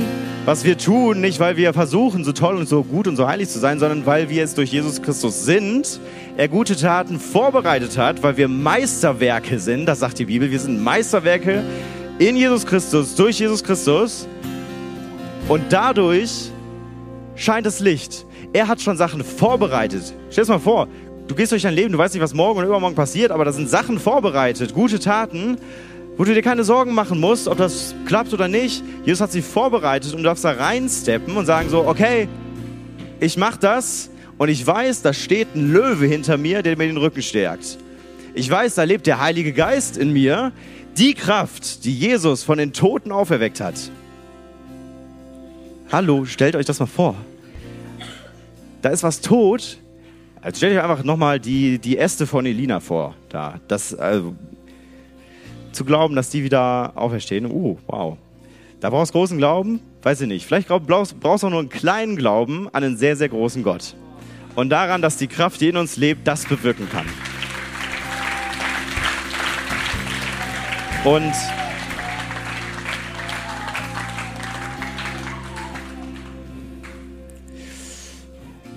was 0.44 0.64
wir 0.64 0.76
tun, 0.76 1.20
nicht 1.20 1.40
weil 1.40 1.56
wir 1.56 1.72
versuchen, 1.72 2.22
so 2.22 2.32
toll 2.32 2.56
und 2.56 2.68
so 2.68 2.84
gut 2.84 3.08
und 3.08 3.16
so 3.16 3.26
heilig 3.26 3.48
zu 3.48 3.58
sein, 3.58 3.78
sondern 3.78 4.04
weil 4.04 4.28
wir 4.28 4.44
es 4.44 4.54
durch 4.54 4.70
Jesus 4.70 5.00
Christus 5.00 5.44
sind, 5.44 5.98
er 6.36 6.48
gute 6.48 6.76
Taten 6.76 7.18
vorbereitet 7.18 7.96
hat, 7.96 8.22
weil 8.22 8.36
wir 8.36 8.48
Meisterwerke 8.48 9.58
sind, 9.58 9.86
das 9.86 10.00
sagt 10.00 10.18
die 10.18 10.26
Bibel, 10.26 10.50
wir 10.50 10.60
sind 10.60 10.82
Meisterwerke 10.82 11.64
in 12.18 12.36
Jesus 12.36 12.66
Christus, 12.66 13.14
durch 13.14 13.38
Jesus 13.38 13.64
Christus 13.64 14.28
und 15.48 15.62
dadurch 15.70 16.50
scheint 17.36 17.66
das 17.66 17.80
Licht. 17.80 18.26
Er 18.54 18.68
hat 18.68 18.80
schon 18.80 18.96
Sachen 18.96 19.22
vorbereitet. 19.22 20.14
Stell 20.30 20.44
dir 20.44 20.52
mal 20.52 20.58
vor, 20.58 20.88
du 21.28 21.34
gehst 21.34 21.52
durch 21.52 21.62
dein 21.62 21.74
Leben, 21.74 21.92
du 21.92 21.98
weißt 21.98 22.14
nicht, 22.14 22.22
was 22.22 22.32
morgen 22.32 22.60
und 22.60 22.64
übermorgen 22.64 22.94
passiert, 22.94 23.30
aber 23.30 23.44
da 23.44 23.52
sind 23.52 23.68
Sachen 23.68 23.98
vorbereitet, 23.98 24.72
gute 24.72 24.98
Taten 24.98 25.58
wo 26.16 26.24
du 26.24 26.34
dir 26.34 26.42
keine 26.42 26.64
Sorgen 26.64 26.94
machen 26.94 27.20
musst, 27.20 27.48
ob 27.48 27.58
das 27.58 27.94
klappt 28.06 28.32
oder 28.32 28.48
nicht. 28.48 28.82
Jesus 29.04 29.20
hat 29.20 29.32
sie 29.32 29.42
vorbereitet 29.42 30.12
und 30.12 30.18
du 30.18 30.24
darfst 30.24 30.44
da 30.44 30.52
reinsteppen 30.52 31.36
und 31.36 31.46
sagen 31.46 31.68
so, 31.68 31.86
okay, 31.86 32.28
ich 33.20 33.36
mach 33.36 33.56
das 33.56 34.10
und 34.38 34.48
ich 34.48 34.64
weiß, 34.64 35.02
da 35.02 35.12
steht 35.12 35.54
ein 35.54 35.72
Löwe 35.72 36.06
hinter 36.06 36.36
mir, 36.36 36.62
der 36.62 36.76
mir 36.76 36.86
den 36.86 36.96
Rücken 36.96 37.22
stärkt. 37.22 37.78
Ich 38.34 38.50
weiß, 38.50 38.74
da 38.74 38.84
lebt 38.84 39.06
der 39.06 39.20
Heilige 39.20 39.52
Geist 39.52 39.96
in 39.96 40.12
mir, 40.12 40.52
die 40.96 41.14
Kraft, 41.14 41.84
die 41.84 41.96
Jesus 41.96 42.44
von 42.44 42.58
den 42.58 42.72
Toten 42.72 43.10
auferweckt 43.10 43.60
hat. 43.60 43.90
Hallo, 45.90 46.24
stellt 46.24 46.56
euch 46.56 46.66
das 46.66 46.80
mal 46.80 46.86
vor. 46.86 47.16
Da 48.84 48.90
ist 48.90 49.02
was 49.02 49.22
tot. 49.22 49.78
Also 50.42 50.58
stellt 50.58 50.76
euch 50.76 50.82
einfach 50.82 51.04
nochmal 51.04 51.40
die, 51.40 51.78
die 51.78 51.96
Äste 51.96 52.26
von 52.26 52.44
Elina 52.44 52.80
vor. 52.80 53.14
Da. 53.30 53.58
Das, 53.66 53.94
also, 53.94 54.34
zu 55.72 55.86
glauben, 55.86 56.14
dass 56.14 56.28
die 56.28 56.44
wieder 56.44 56.92
auferstehen. 56.94 57.46
Uh, 57.50 57.78
wow. 57.86 58.18
Da 58.80 58.90
brauchst 58.90 59.14
du 59.14 59.18
großen 59.18 59.38
Glauben? 59.38 59.80
Weiß 60.02 60.20
ich 60.20 60.28
nicht. 60.28 60.44
Vielleicht 60.44 60.68
brauchst 60.68 61.14
du 61.18 61.26
auch 61.26 61.50
nur 61.50 61.60
einen 61.60 61.70
kleinen 61.70 62.16
Glauben 62.16 62.68
an 62.74 62.84
einen 62.84 62.98
sehr, 62.98 63.16
sehr 63.16 63.30
großen 63.30 63.62
Gott. 63.62 63.96
Und 64.54 64.68
daran, 64.68 65.00
dass 65.00 65.16
die 65.16 65.28
Kraft, 65.28 65.62
die 65.62 65.70
in 65.70 65.78
uns 65.78 65.96
lebt, 65.96 66.28
das 66.28 66.44
bewirken 66.44 66.86
kann. 66.90 67.06
Und 71.10 71.32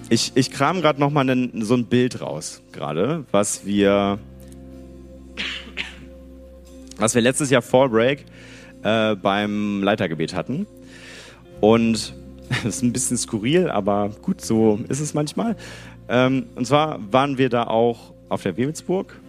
ich, 0.09 0.31
ich 0.35 0.51
kram 0.51 0.81
gerade 0.81 0.99
noch 0.99 1.09
mal 1.09 1.29
einen, 1.29 1.63
so 1.63 1.75
ein 1.75 1.85
Bild 1.85 2.21
raus, 2.21 2.61
gerade, 2.71 3.25
was 3.31 3.65
wir 3.65 4.19
was 6.97 7.13
wir 7.13 7.21
letztes 7.21 7.49
Jahr 7.49 7.61
vor 7.61 7.89
Break 7.89 8.25
äh, 8.83 9.15
beim 9.15 9.83
Leitergebet 9.83 10.33
hatten. 10.33 10.65
Und 11.61 12.13
das 12.49 12.65
ist 12.65 12.83
ein 12.83 12.93
bisschen 12.93 13.17
skurril, 13.17 13.69
aber 13.69 14.09
gut, 14.21 14.41
so 14.41 14.79
ist 14.89 14.99
es 14.99 15.13
manchmal. 15.13 15.55
Ähm, 16.09 16.47
und 16.55 16.65
zwar 16.65 16.99
waren 17.11 17.37
wir 17.37 17.49
da 17.49 17.65
auch 17.65 18.13
auf 18.29 18.43
der 18.43 18.57
Wewelsburg. 18.57 19.19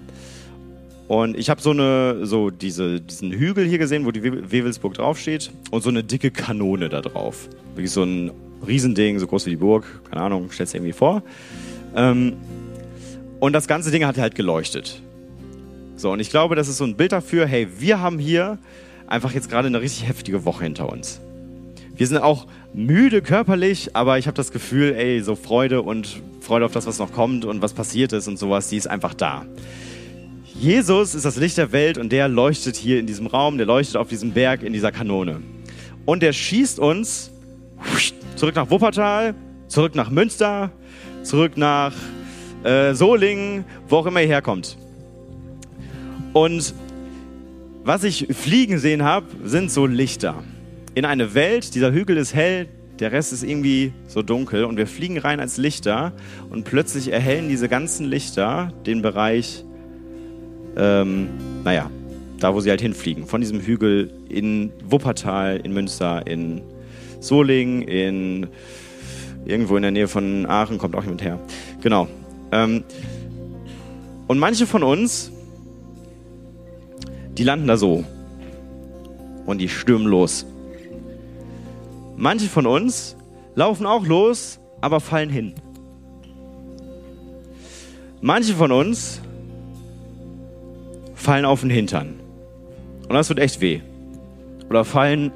Und 1.08 1.38
ich 1.38 1.48
habe 1.48 1.60
so 1.60 1.70
eine, 1.70 2.26
so 2.26 2.50
diese, 2.50 3.00
diesen 3.00 3.32
Hügel 3.32 3.66
hier 3.66 3.78
gesehen, 3.78 4.04
wo 4.04 4.10
die 4.10 4.22
Wewelsburg 4.22 4.94
draufsteht 4.94 5.50
und 5.70 5.82
so 5.82 5.88
eine 5.88 6.04
dicke 6.04 6.30
Kanone 6.30 6.90
da 6.90 7.00
drauf. 7.00 7.48
Wirklich 7.74 7.92
so 7.92 8.02
ein 8.02 8.30
Riesending, 8.66 9.18
so 9.18 9.26
groß 9.26 9.46
wie 9.46 9.50
die 9.50 9.56
Burg, 9.56 9.84
keine 10.11 10.22
Ahnung, 10.22 10.50
stellst 10.50 10.74
dir 10.74 10.78
irgendwie 10.78 10.92
vor. 10.92 11.22
Ähm, 11.94 12.34
und 13.40 13.52
das 13.52 13.68
ganze 13.68 13.90
Ding 13.90 14.04
hat 14.04 14.18
halt 14.18 14.34
geleuchtet. 14.34 15.00
So, 15.96 16.12
und 16.12 16.20
ich 16.20 16.30
glaube, 16.30 16.54
das 16.54 16.68
ist 16.68 16.78
so 16.78 16.84
ein 16.84 16.96
Bild 16.96 17.12
dafür, 17.12 17.46
hey, 17.46 17.68
wir 17.78 18.00
haben 18.00 18.18
hier 18.18 18.59
einfach 19.06 19.32
jetzt 19.32 19.50
gerade 19.50 19.68
eine 19.68 19.80
richtig 19.80 20.06
heftige 20.09 20.44
Woche 20.44 20.64
hinter 20.64 20.88
uns. 20.88 21.20
Wir 21.96 22.06
sind 22.06 22.18
auch 22.18 22.46
müde 22.72 23.22
körperlich, 23.22 23.96
aber 23.96 24.18
ich 24.18 24.26
habe 24.26 24.36
das 24.36 24.52
Gefühl, 24.52 24.94
ey, 24.94 25.20
so 25.20 25.34
Freude 25.34 25.82
und 25.82 26.22
Freude 26.40 26.64
auf 26.64 26.72
das, 26.72 26.86
was 26.86 26.98
noch 26.98 27.12
kommt 27.12 27.44
und 27.44 27.62
was 27.62 27.72
passiert 27.72 28.12
ist 28.12 28.28
und 28.28 28.38
sowas, 28.38 28.68
die 28.68 28.76
ist 28.76 28.86
einfach 28.86 29.14
da. 29.14 29.44
Jesus 30.61 31.14
ist 31.14 31.24
das 31.24 31.36
Licht 31.36 31.59
der 31.59 31.72
Welt 31.72 31.98
und 31.98 32.11
der 32.11 32.28
leuchtet 32.28 32.76
hier 32.76 33.00
in 33.00 33.06
diesem 33.06 33.26
Raum, 33.26 33.59
der 33.59 33.66
leuchtet 33.66 33.96
auf 33.96 34.09
diesem 34.09 34.32
Berg 34.32 34.62
in 34.62 34.72
dieser 34.72 34.92
Kanone. 34.92 35.40
Und 36.04 36.22
der 36.22 36.32
schießt 36.32 36.78
uns 36.78 37.30
zurück 38.36 38.54
nach 38.54 38.70
Wuppertal, 38.70 39.34
zurück 39.66 39.94
nach 39.94 40.10
Münster, 40.10 40.70
zurück 41.22 41.56
nach 41.56 41.92
äh, 42.64 42.94
Solingen, 42.94 43.64
wo 43.88 43.96
auch 43.96 44.06
immer 44.06 44.20
ihr 44.20 44.28
herkommt. 44.28 44.76
Und 46.32 46.74
was 47.84 48.04
ich 48.04 48.28
fliegen 48.30 48.78
sehen 48.78 49.02
habe, 49.02 49.26
sind 49.44 49.70
so 49.70 49.86
Lichter. 49.86 50.42
In 50.94 51.04
eine 51.04 51.34
Welt, 51.34 51.74
dieser 51.74 51.92
Hügel 51.92 52.16
ist 52.16 52.34
hell, 52.34 52.68
der 52.98 53.12
Rest 53.12 53.32
ist 53.32 53.42
irgendwie 53.42 53.92
so 54.08 54.22
dunkel 54.22 54.64
und 54.64 54.76
wir 54.76 54.86
fliegen 54.86 55.18
rein 55.18 55.40
als 55.40 55.56
Lichter 55.56 56.12
und 56.50 56.64
plötzlich 56.64 57.12
erhellen 57.12 57.48
diese 57.48 57.68
ganzen 57.68 58.06
Lichter 58.06 58.72
den 58.86 59.02
Bereich, 59.02 59.64
ähm, 60.76 61.28
naja, 61.64 61.90
da 62.40 62.54
wo 62.54 62.60
sie 62.60 62.70
halt 62.70 62.80
hinfliegen. 62.80 63.26
Von 63.26 63.40
diesem 63.40 63.60
Hügel 63.60 64.10
in 64.28 64.72
Wuppertal, 64.84 65.60
in 65.62 65.72
Münster, 65.72 66.26
in 66.26 66.62
Solingen, 67.20 67.82
in 67.82 68.46
irgendwo 69.44 69.76
in 69.76 69.82
der 69.82 69.90
Nähe 69.90 70.08
von 70.08 70.46
Aachen, 70.46 70.78
kommt 70.78 70.94
auch 70.94 71.02
jemand 71.02 71.22
her. 71.22 71.38
Genau. 71.80 72.08
Ähm, 72.52 72.84
und 74.26 74.38
manche 74.38 74.66
von 74.66 74.82
uns 74.82 75.32
die 77.38 77.44
landen 77.44 77.68
da 77.68 77.76
so. 77.76 78.04
Und 79.46 79.58
die 79.58 79.68
stürmen 79.68 80.08
los. 80.08 80.44
Manche 82.16 82.48
von 82.48 82.66
uns 82.66 83.16
laufen 83.54 83.86
auch 83.86 84.04
los, 84.04 84.58
aber 84.80 84.98
fallen 84.98 85.30
hin. 85.30 85.54
Manche 88.20 88.54
von 88.54 88.72
uns 88.72 89.22
fallen 91.14 91.44
auf 91.44 91.60
den 91.60 91.70
Hintern. 91.70 92.18
Und 93.08 93.14
das 93.14 93.28
wird 93.28 93.38
echt 93.38 93.60
weh. 93.60 93.80
Oder 94.68 94.84
fallen 94.84 95.30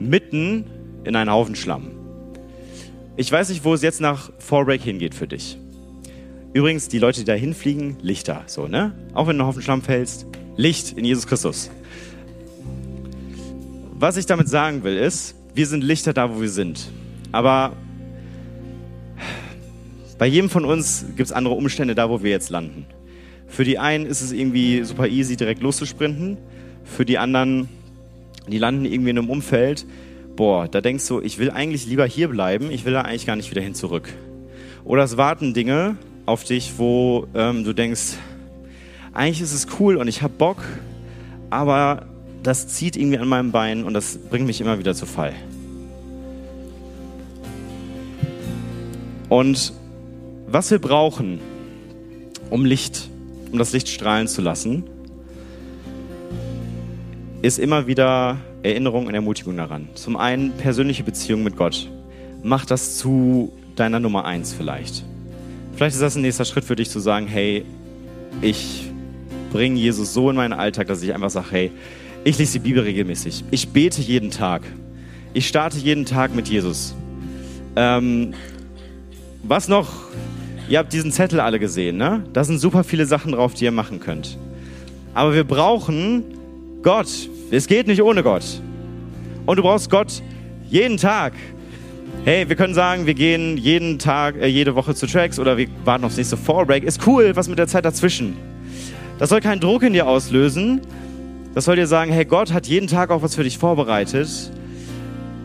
mitten 0.00 0.64
in 1.06 1.16
einen 1.16 1.30
Haufen 1.30 1.54
Schlamm. 1.54 1.90
Ich 3.16 3.30
weiß 3.32 3.48
nicht, 3.48 3.64
wo 3.64 3.72
es 3.72 3.82
jetzt 3.82 4.00
nach 4.00 4.30
Fallbreak 4.38 4.82
hingeht 4.82 5.14
für 5.14 5.26
dich. 5.26 5.58
Übrigens, 6.52 6.88
die 6.88 6.98
Leute, 6.98 7.20
die 7.20 7.26
da 7.26 7.34
hinfliegen, 7.34 7.96
Lichter, 8.02 8.42
so, 8.46 8.66
ne? 8.66 8.92
Auch 9.14 9.26
wenn 9.26 9.36
du 9.36 9.36
in 9.36 9.40
einen 9.40 9.48
Haufen 9.48 9.62
Schlamm 9.62 9.82
fällst, 9.82 10.26
Licht 10.56 10.96
in 10.96 11.04
Jesus 11.04 11.26
Christus. 11.26 11.70
Was 13.98 14.16
ich 14.16 14.26
damit 14.26 14.48
sagen 14.48 14.84
will, 14.84 14.96
ist, 14.96 15.34
wir 15.54 15.66
sind 15.66 15.82
Lichter 15.82 16.12
da, 16.12 16.34
wo 16.34 16.40
wir 16.40 16.50
sind. 16.50 16.90
Aber 17.32 17.72
bei 20.18 20.26
jedem 20.26 20.48
von 20.48 20.64
uns 20.64 21.04
gibt 21.16 21.28
es 21.28 21.32
andere 21.32 21.54
Umstände 21.54 21.94
da, 21.94 22.08
wo 22.08 22.22
wir 22.22 22.30
jetzt 22.30 22.50
landen. 22.50 22.86
Für 23.46 23.64
die 23.64 23.78
einen 23.78 24.06
ist 24.06 24.22
es 24.22 24.32
irgendwie 24.32 24.82
super 24.84 25.08
easy, 25.08 25.36
direkt 25.36 25.62
loszusprinten. 25.62 26.38
Für 26.84 27.04
die 27.04 27.18
anderen, 27.18 27.68
die 28.48 28.58
landen 28.58 28.84
irgendwie 28.84 29.10
in 29.10 29.18
einem 29.18 29.30
Umfeld, 29.30 29.86
boah, 30.36 30.68
da 30.68 30.80
denkst 30.80 31.08
du, 31.08 31.20
ich 31.20 31.38
will 31.38 31.50
eigentlich 31.50 31.86
lieber 31.86 32.06
hier 32.06 32.28
bleiben, 32.28 32.70
ich 32.70 32.84
will 32.84 32.92
da 32.92 33.02
eigentlich 33.02 33.26
gar 33.26 33.36
nicht 33.36 33.50
wieder 33.50 33.62
hin 33.62 33.74
zurück. 33.74 34.12
Oder 34.84 35.02
es 35.02 35.16
warten 35.16 35.54
Dinge 35.54 35.96
auf 36.26 36.44
dich, 36.44 36.74
wo 36.76 37.26
ähm, 37.34 37.64
du 37.64 37.72
denkst, 37.72 38.14
eigentlich 39.12 39.40
ist 39.40 39.54
es 39.54 39.66
cool 39.80 39.96
und 39.96 40.08
ich 40.08 40.22
habe 40.22 40.34
Bock, 40.36 40.62
aber 41.50 42.06
das 42.42 42.68
zieht 42.68 42.96
irgendwie 42.96 43.18
an 43.18 43.26
meinem 43.26 43.50
Bein 43.50 43.84
und 43.84 43.94
das 43.94 44.18
bringt 44.18 44.46
mich 44.46 44.60
immer 44.60 44.78
wieder 44.78 44.94
zu 44.94 45.06
Fall. 45.06 45.32
Und 49.28 49.72
was 50.46 50.70
wir 50.70 50.78
brauchen, 50.78 51.40
um 52.50 52.64
Licht, 52.64 53.08
um 53.50 53.58
das 53.58 53.72
Licht 53.72 53.88
strahlen 53.88 54.28
zu 54.28 54.42
lassen, 54.42 54.84
ist 57.46 57.58
immer 57.58 57.86
wieder 57.86 58.38
Erinnerung 58.62 59.06
und 59.06 59.14
Ermutigung 59.14 59.56
daran. 59.56 59.88
Zum 59.94 60.16
einen 60.16 60.52
persönliche 60.52 61.04
Beziehung 61.04 61.44
mit 61.44 61.56
Gott. 61.56 61.88
Mach 62.42 62.64
das 62.64 62.98
zu 62.98 63.52
deiner 63.76 64.00
Nummer 64.00 64.24
eins 64.24 64.52
vielleicht. 64.52 65.04
Vielleicht 65.76 65.94
ist 65.94 66.02
das 66.02 66.16
ein 66.16 66.22
nächster 66.22 66.44
Schritt 66.44 66.64
für 66.64 66.76
dich 66.76 66.90
zu 66.90 66.98
sagen, 66.98 67.26
hey, 67.26 67.64
ich 68.42 68.90
bringe 69.52 69.78
Jesus 69.78 70.12
so 70.12 70.30
in 70.30 70.36
meinen 70.36 70.54
Alltag, 70.54 70.88
dass 70.88 71.02
ich 71.02 71.14
einfach 71.14 71.30
sage, 71.30 71.46
hey, 71.50 71.72
ich 72.24 72.38
lese 72.38 72.54
die 72.54 72.58
Bibel 72.60 72.82
regelmäßig. 72.82 73.44
Ich 73.50 73.68
bete 73.68 74.02
jeden 74.02 74.30
Tag. 74.30 74.62
Ich 75.32 75.46
starte 75.46 75.78
jeden 75.78 76.04
Tag 76.04 76.34
mit 76.34 76.48
Jesus. 76.48 76.94
Ähm, 77.76 78.34
was 79.42 79.68
noch? 79.68 79.88
Ihr 80.68 80.78
habt 80.78 80.92
diesen 80.92 81.12
Zettel 81.12 81.38
alle 81.38 81.60
gesehen, 81.60 81.96
ne? 81.96 82.24
Da 82.32 82.42
sind 82.42 82.58
super 82.58 82.82
viele 82.82 83.06
Sachen 83.06 83.32
drauf, 83.32 83.54
die 83.54 83.64
ihr 83.64 83.70
machen 83.70 84.00
könnt. 84.00 84.36
Aber 85.14 85.34
wir 85.34 85.44
brauchen 85.44 86.24
Gott. 86.82 87.28
Es 87.50 87.68
geht 87.68 87.86
nicht 87.86 88.02
ohne 88.02 88.22
Gott. 88.22 88.60
Und 89.46 89.56
du 89.56 89.62
brauchst 89.62 89.88
Gott 89.88 90.22
jeden 90.68 90.96
Tag. 90.96 91.32
Hey, 92.24 92.48
wir 92.48 92.56
können 92.56 92.74
sagen, 92.74 93.06
wir 93.06 93.14
gehen 93.14 93.56
jeden 93.56 94.00
Tag, 94.00 94.34
äh, 94.36 94.46
jede 94.46 94.74
Woche 94.74 94.96
zu 94.96 95.06
Tracks 95.06 95.38
oder 95.38 95.56
wir 95.56 95.68
warten 95.84 96.04
aufs 96.04 96.16
nächste 96.16 96.36
Fallbreak. 96.36 96.82
Ist 96.82 97.06
cool, 97.06 97.36
was 97.36 97.48
mit 97.48 97.58
der 97.58 97.68
Zeit 97.68 97.84
dazwischen. 97.84 98.36
Das 99.20 99.28
soll 99.28 99.40
keinen 99.40 99.60
Druck 99.60 99.84
in 99.84 99.92
dir 99.92 100.08
auslösen. 100.08 100.80
Das 101.54 101.66
soll 101.66 101.76
dir 101.76 101.86
sagen, 101.86 102.10
hey, 102.10 102.24
Gott 102.24 102.52
hat 102.52 102.66
jeden 102.66 102.88
Tag 102.88 103.10
auch 103.10 103.22
was 103.22 103.36
für 103.36 103.44
dich 103.44 103.58
vorbereitet. 103.58 104.28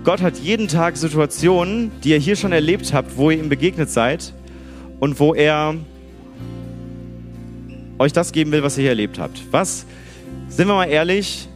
Gott 0.04 0.24
hat 0.24 0.40
jeden 0.40 0.68
Tag 0.68 0.98
Situationen, 0.98 1.92
die 2.04 2.10
ihr 2.10 2.18
hier 2.18 2.36
schon 2.36 2.52
erlebt 2.52 2.94
habt, 2.94 3.16
wo 3.16 3.30
ihr 3.30 3.38
ihm 3.38 3.50
begegnet 3.50 3.92
seid 3.92 4.34
und 5.00 5.20
wo 5.20 5.36
er 5.36 5.76
euch 8.00 8.12
das 8.12 8.32
geben 8.32 8.52
will, 8.52 8.64
was 8.64 8.76
ihr 8.80 8.82
hier 8.82 8.90
erlebt 8.90 9.20
habt. 9.20 9.40
Was, 9.52 9.86
sind 10.50 10.68
wir 10.68 10.74
mal 10.74 10.86
ehrlich, 10.86 11.48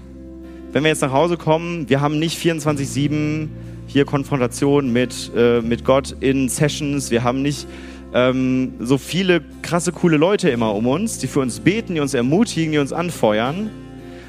wenn 0.76 0.84
wir 0.84 0.90
jetzt 0.90 1.00
nach 1.02 1.14
Hause 1.14 1.38
kommen, 1.38 1.88
wir 1.88 2.02
haben 2.02 2.20
nicht 2.20 2.38
24-7 2.38 3.48
hier 3.88 4.04
Konfrontation 4.04 4.92
mit, 4.92 5.32
äh, 5.34 5.62
mit 5.62 5.86
Gott 5.86 6.18
in 6.20 6.50
Sessions, 6.50 7.12
wir 7.12 7.24
haben 7.24 7.42
nicht 7.42 7.66
ähm, 8.14 8.74
so 8.82 8.98
viele 8.98 9.42
krasse, 9.62 9.94
coole 9.94 10.18
Leute 10.18 10.50
immer 10.50 10.76
um 10.76 10.86
uns, 10.86 11.18
die 11.18 11.28
für 11.28 11.40
uns 11.40 11.62
beten, 11.62 11.96
die 11.96 12.02
uns 12.02 12.14
ermutigen, 12.14 12.74
die 12.74 12.78
uns 12.78 12.92
anfeuern. 12.92 13.70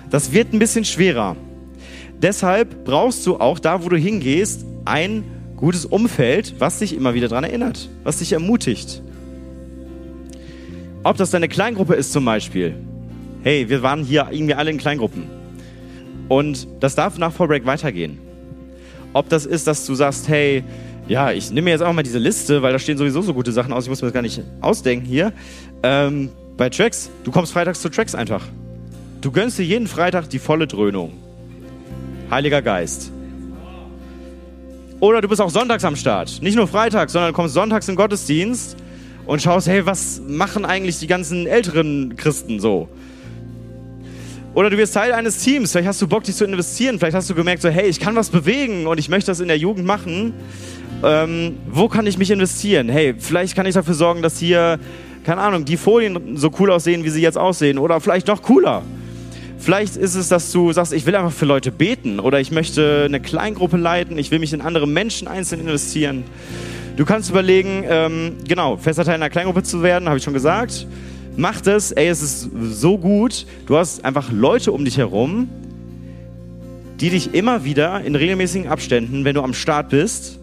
Das 0.08 0.30
wird 0.30 0.52
ein 0.52 0.60
bisschen 0.60 0.84
schwerer. 0.84 1.34
Deshalb 2.22 2.84
brauchst 2.84 3.26
du 3.26 3.38
auch 3.38 3.58
da, 3.58 3.82
wo 3.82 3.88
du 3.88 3.96
hingehst, 3.96 4.64
ein 4.84 5.24
gutes 5.56 5.84
Umfeld, 5.84 6.54
was 6.60 6.78
dich 6.78 6.94
immer 6.94 7.14
wieder 7.14 7.26
daran 7.26 7.42
erinnert, 7.42 7.90
was 8.04 8.18
dich 8.18 8.32
ermutigt. 8.32 9.02
Ob 11.02 11.16
das 11.16 11.32
deine 11.32 11.48
Kleingruppe 11.48 11.94
ist 11.94 12.12
zum 12.12 12.24
Beispiel. 12.24 12.76
Hey, 13.42 13.68
wir 13.68 13.82
waren 13.82 14.04
hier 14.04 14.28
irgendwie 14.30 14.54
alle 14.54 14.70
in 14.70 14.78
Kleingruppen. 14.78 15.35
Und 16.28 16.66
das 16.80 16.94
darf 16.94 17.18
nach 17.18 17.32
Fallbreak 17.32 17.66
weitergehen. 17.66 18.18
Ob 19.12 19.28
das 19.28 19.46
ist, 19.46 19.66
dass 19.66 19.86
du 19.86 19.94
sagst, 19.94 20.28
hey, 20.28 20.64
ja, 21.08 21.30
ich 21.30 21.50
nehme 21.50 21.66
mir 21.66 21.70
jetzt 21.70 21.82
auch 21.82 21.92
mal 21.92 22.02
diese 22.02 22.18
Liste, 22.18 22.62
weil 22.62 22.72
da 22.72 22.78
stehen 22.78 22.98
sowieso 22.98 23.22
so 23.22 23.32
gute 23.32 23.52
Sachen 23.52 23.72
aus, 23.72 23.84
ich 23.84 23.90
muss 23.90 24.02
mir 24.02 24.08
das 24.08 24.14
gar 24.14 24.22
nicht 24.22 24.42
ausdenken 24.60 25.06
hier. 25.06 25.32
Ähm, 25.82 26.30
bei 26.56 26.68
Tracks, 26.68 27.10
du 27.24 27.30
kommst 27.30 27.52
freitags 27.52 27.80
zu 27.80 27.88
Tracks 27.88 28.14
einfach. 28.14 28.42
Du 29.20 29.30
gönnst 29.30 29.58
dir 29.58 29.64
jeden 29.64 29.86
Freitag 29.86 30.28
die 30.30 30.38
volle 30.38 30.66
Dröhnung. 30.66 31.12
Heiliger 32.30 32.60
Geist. 32.60 33.12
Oder 35.00 35.20
du 35.20 35.28
bist 35.28 35.40
auch 35.40 35.50
sonntags 35.50 35.84
am 35.84 35.96
Start. 35.96 36.42
Nicht 36.42 36.56
nur 36.56 36.66
freitags, 36.66 37.12
sondern 37.12 37.32
kommst 37.32 37.54
sonntags 37.54 37.86
den 37.86 37.96
Gottesdienst 37.96 38.76
und 39.26 39.42
schaust, 39.42 39.68
hey, 39.68 39.84
was 39.84 40.20
machen 40.26 40.64
eigentlich 40.64 40.98
die 40.98 41.06
ganzen 41.06 41.46
älteren 41.46 42.16
Christen 42.16 42.60
so? 42.60 42.88
Oder 44.56 44.70
du 44.70 44.78
wirst 44.78 44.94
Teil 44.94 45.12
eines 45.12 45.36
Teams, 45.36 45.72
vielleicht 45.72 45.86
hast 45.86 46.00
du 46.00 46.08
Bock, 46.08 46.24
dich 46.24 46.34
zu 46.34 46.46
investieren, 46.46 46.98
vielleicht 46.98 47.14
hast 47.14 47.28
du 47.28 47.34
gemerkt, 47.34 47.60
so, 47.60 47.68
hey, 47.68 47.90
ich 47.90 48.00
kann 48.00 48.16
was 48.16 48.30
bewegen 48.30 48.86
und 48.86 48.96
ich 48.96 49.10
möchte 49.10 49.30
das 49.30 49.40
in 49.40 49.48
der 49.48 49.58
Jugend 49.58 49.84
machen. 49.84 50.32
Ähm, 51.04 51.58
wo 51.70 51.88
kann 51.88 52.06
ich 52.06 52.16
mich 52.16 52.30
investieren? 52.30 52.88
Hey, 52.88 53.14
vielleicht 53.18 53.54
kann 53.54 53.66
ich 53.66 53.74
dafür 53.74 53.92
sorgen, 53.92 54.22
dass 54.22 54.38
hier, 54.38 54.78
keine 55.24 55.42
Ahnung, 55.42 55.66
die 55.66 55.76
Folien 55.76 56.38
so 56.38 56.50
cool 56.58 56.70
aussehen, 56.70 57.04
wie 57.04 57.10
sie 57.10 57.20
jetzt 57.20 57.36
aussehen. 57.36 57.76
Oder 57.76 58.00
vielleicht 58.00 58.28
noch 58.28 58.40
cooler. 58.40 58.80
Vielleicht 59.58 59.94
ist 59.96 60.14
es, 60.14 60.28
dass 60.28 60.50
du 60.52 60.72
sagst, 60.72 60.94
ich 60.94 61.04
will 61.04 61.14
einfach 61.14 61.32
für 61.32 61.44
Leute 61.44 61.70
beten 61.70 62.18
oder 62.18 62.40
ich 62.40 62.50
möchte 62.50 63.02
eine 63.04 63.20
Kleingruppe 63.20 63.76
leiten, 63.76 64.16
ich 64.16 64.30
will 64.30 64.38
mich 64.38 64.54
in 64.54 64.62
andere 64.62 64.88
Menschen 64.88 65.28
einzeln 65.28 65.60
investieren. 65.60 66.24
Du 66.96 67.04
kannst 67.04 67.28
überlegen, 67.28 67.84
ähm, 67.86 68.36
genau, 68.48 68.78
fester 68.78 69.04
Teil 69.04 69.16
einer 69.16 69.28
Kleingruppe 69.28 69.62
zu 69.64 69.82
werden, 69.82 70.08
habe 70.08 70.16
ich 70.16 70.24
schon 70.24 70.32
gesagt. 70.32 70.86
Mach 71.36 71.60
das, 71.60 71.92
ey, 71.92 72.08
es 72.08 72.22
ist 72.22 72.50
so 72.70 72.96
gut. 72.96 73.46
Du 73.66 73.76
hast 73.76 74.04
einfach 74.04 74.32
Leute 74.32 74.72
um 74.72 74.84
dich 74.84 74.96
herum, 74.96 75.48
die 77.00 77.10
dich 77.10 77.34
immer 77.34 77.64
wieder 77.64 78.00
in 78.02 78.14
regelmäßigen 78.14 78.68
Abständen, 78.68 79.24
wenn 79.24 79.34
du 79.34 79.42
am 79.42 79.52
Start 79.52 79.90
bist, 79.90 80.38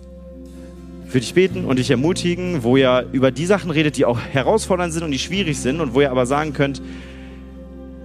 für 1.07 1.19
dich 1.19 1.33
beten 1.33 1.65
und 1.65 1.79
dich 1.79 1.89
ermutigen, 1.89 2.63
wo 2.63 2.77
ihr 2.77 3.07
über 3.11 3.31
die 3.31 3.47
Sachen 3.47 3.71
redet, 3.71 3.97
die 3.97 4.05
auch 4.05 4.19
herausfordernd 4.19 4.93
sind 4.93 5.03
und 5.03 5.11
die 5.11 5.19
schwierig 5.19 5.59
sind 5.59 5.81
und 5.81 5.95
wo 5.95 6.01
ihr 6.01 6.11
aber 6.11 6.25
sagen 6.25 6.53
könnt, 6.53 6.81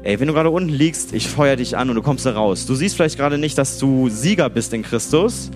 Ey, 0.05 0.19
wenn 0.21 0.29
du 0.29 0.33
gerade 0.33 0.49
unten 0.49 0.71
liegst, 0.71 1.13
ich 1.13 1.27
feuer 1.27 1.57
dich 1.57 1.77
an 1.77 1.91
und 1.91 1.97
du 1.97 2.03
kommst 2.03 2.25
da 2.25 2.33
raus. 2.33 2.65
Du 2.67 2.75
siehst 2.75 2.95
vielleicht 2.97 3.19
gerade 3.19 3.37
nicht, 3.37 3.59
dass 3.59 3.79
du 3.79 4.09
Sieger 4.09 4.49
bist 4.49 4.73
in 4.73 4.83
Christus, 4.83 5.51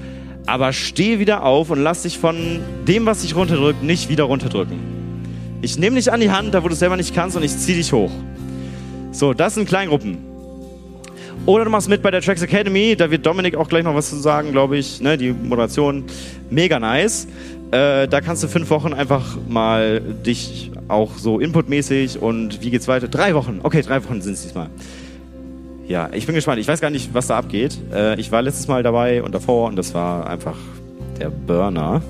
aber 0.47 0.73
steh 0.73 1.21
wieder 1.21 1.45
auf 1.45 1.71
und 1.71 1.81
lass 1.81 2.03
dich 2.03 2.19
von 2.19 2.61
dem, 2.87 3.07
was 3.07 3.23
dich 3.23 3.37
runterdrückt, 3.37 3.83
nicht 3.83 4.11
wieder 4.11 4.25
runterdrücken. 4.25 5.02
Ich 5.63 5.79
nehme 5.79 5.95
dich 5.95 6.13
an 6.13 6.21
die 6.21 6.31
Hand, 6.31 6.53
da 6.55 6.65
wo 6.65 6.69
du 6.69 6.75
selber 6.75 6.97
nicht 6.97 7.15
kannst, 7.15 7.37
und 7.37 7.45
ich 7.45 7.57
zieh 7.57 7.75
dich 7.75 7.93
hoch. 7.93 8.11
So, 9.13 9.33
das 9.33 9.55
sind 9.55 9.69
Kleingruppen. 9.69 10.19
Oder 11.47 11.65
du 11.65 11.71
machst 11.71 11.89
mit 11.89 12.03
bei 12.03 12.11
der 12.11 12.21
Tracks 12.21 12.43
Academy, 12.43 12.97
da 12.97 13.11
wird 13.11 13.25
Dominik 13.25 13.55
auch 13.55 13.69
gleich 13.69 13.85
noch 13.85 13.95
was 13.95 14.11
zu 14.11 14.17
sagen, 14.17 14.51
glaube 14.51 14.77
ich. 14.77 15.01
Ne, 15.01 15.17
die 15.17 15.33
Moderation, 15.33 16.05
mega 16.51 16.81
nice. 16.81 17.29
Äh, 17.71 18.09
da 18.09 18.21
kannst 18.21 18.43
du 18.43 18.49
fünf 18.49 18.71
Wochen 18.71 18.93
einfach 18.93 19.37
mal 19.49 20.01
dich 20.01 20.73
auch 20.89 21.17
so 21.17 21.39
inputmäßig 21.39 22.21
und 22.21 22.61
wie 22.61 22.71
geht's 22.71 22.89
weiter? 22.89 23.07
Drei 23.07 23.35
Wochen. 23.35 23.61
Okay, 23.63 23.83
drei 23.83 24.05
Wochen 24.05 24.21
sind 24.21 24.35
es 24.35 24.43
diesmal. 24.43 24.69
Ja, 25.87 26.11
ich 26.13 26.27
bin 26.27 26.35
gespannt. 26.35 26.61
Ich 26.61 26.69
weiß 26.69 26.81
gar 26.81 26.91
nicht, 26.91 27.15
was 27.15 27.29
da 27.29 27.39
abgeht. 27.39 27.79
Äh, 27.93 28.21
ich 28.21 28.33
war 28.33 28.43
letztes 28.43 28.67
Mal 28.67 28.83
dabei 28.83 29.23
und 29.23 29.33
davor 29.33 29.69
und 29.69 29.77
das 29.77 29.95
war 29.95 30.29
einfach 30.29 30.57
der 31.21 31.31
Burner. 31.31 32.03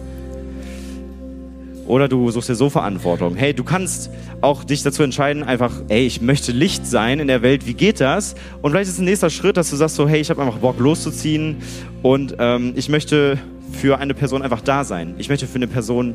Oder 1.93 2.09
du 2.09 2.31
suchst 2.31 2.49
dir 2.49 2.55
so 2.55 2.71
Verantwortung. 2.71 3.37
Hey, 3.37 3.53
du 3.53 3.65
kannst 3.65 4.09
auch 4.41 4.65
dich 4.65 4.83
dazu 4.83 5.03
entscheiden, 5.03 5.43
einfach, 5.43 5.83
ey, 5.89 6.07
ich 6.07 6.23
möchte 6.23 6.51
Licht 6.51 6.87
sein 6.87 7.21
in 7.21 7.29
der 7.29 7.43
Welt, 7.43 7.67
wie 7.67 7.75
geht 7.75 8.01
das? 8.01 8.35
Und 8.63 8.71
vielleicht 8.71 8.89
ist 8.89 8.99
ein 8.99 9.05
nächster 9.05 9.29
Schritt, 9.29 9.59
dass 9.59 9.69
du 9.69 9.77
sagst 9.77 9.97
so, 9.97 10.09
hey, 10.09 10.19
ich 10.19 10.31
habe 10.31 10.41
einfach 10.41 10.57
Bock 10.57 10.79
loszuziehen 10.79 11.59
und 12.01 12.37
ähm, 12.39 12.73
ich 12.77 12.89
möchte 12.89 13.39
für 13.73 13.99
eine 13.99 14.15
Person 14.15 14.41
einfach 14.41 14.63
da 14.63 14.85
sein. 14.85 15.17
Ich 15.19 15.29
möchte 15.29 15.47
für 15.47 15.57
eine 15.57 15.67
Person 15.67 16.15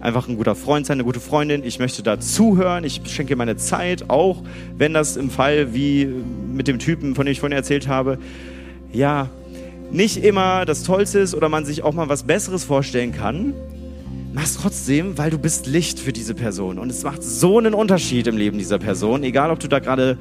einfach 0.00 0.28
ein 0.28 0.36
guter 0.36 0.54
Freund 0.54 0.86
sein, 0.86 0.94
eine 0.94 1.04
gute 1.04 1.18
Freundin. 1.18 1.64
Ich 1.64 1.80
möchte 1.80 2.04
da 2.04 2.20
zuhören. 2.20 2.84
Ich 2.84 3.00
schenke 3.06 3.34
meine 3.34 3.56
Zeit, 3.56 4.08
auch 4.08 4.44
wenn 4.78 4.94
das 4.94 5.16
im 5.16 5.30
Fall 5.30 5.74
wie 5.74 6.06
mit 6.52 6.68
dem 6.68 6.78
Typen, 6.78 7.16
von 7.16 7.26
dem 7.26 7.32
ich 7.32 7.40
vorhin 7.40 7.56
erzählt 7.56 7.88
habe, 7.88 8.18
ja, 8.92 9.28
nicht 9.90 10.22
immer 10.22 10.64
das 10.66 10.84
Tollste 10.84 11.18
ist 11.18 11.34
oder 11.34 11.48
man 11.48 11.64
sich 11.64 11.82
auch 11.82 11.94
mal 11.94 12.08
was 12.08 12.22
Besseres 12.22 12.62
vorstellen 12.62 13.10
kann. 13.10 13.54
Mach's 14.36 14.58
trotzdem, 14.60 15.16
weil 15.16 15.30
du 15.30 15.38
bist 15.38 15.66
Licht 15.66 15.98
für 15.98 16.12
diese 16.12 16.34
Person. 16.34 16.78
Und 16.78 16.90
es 16.90 17.02
macht 17.04 17.22
so 17.22 17.56
einen 17.56 17.72
Unterschied 17.72 18.26
im 18.26 18.36
Leben 18.36 18.58
dieser 18.58 18.78
Person, 18.78 19.22
egal 19.22 19.50
ob 19.50 19.60
du 19.60 19.66
da 19.66 19.78
gerade 19.78 20.18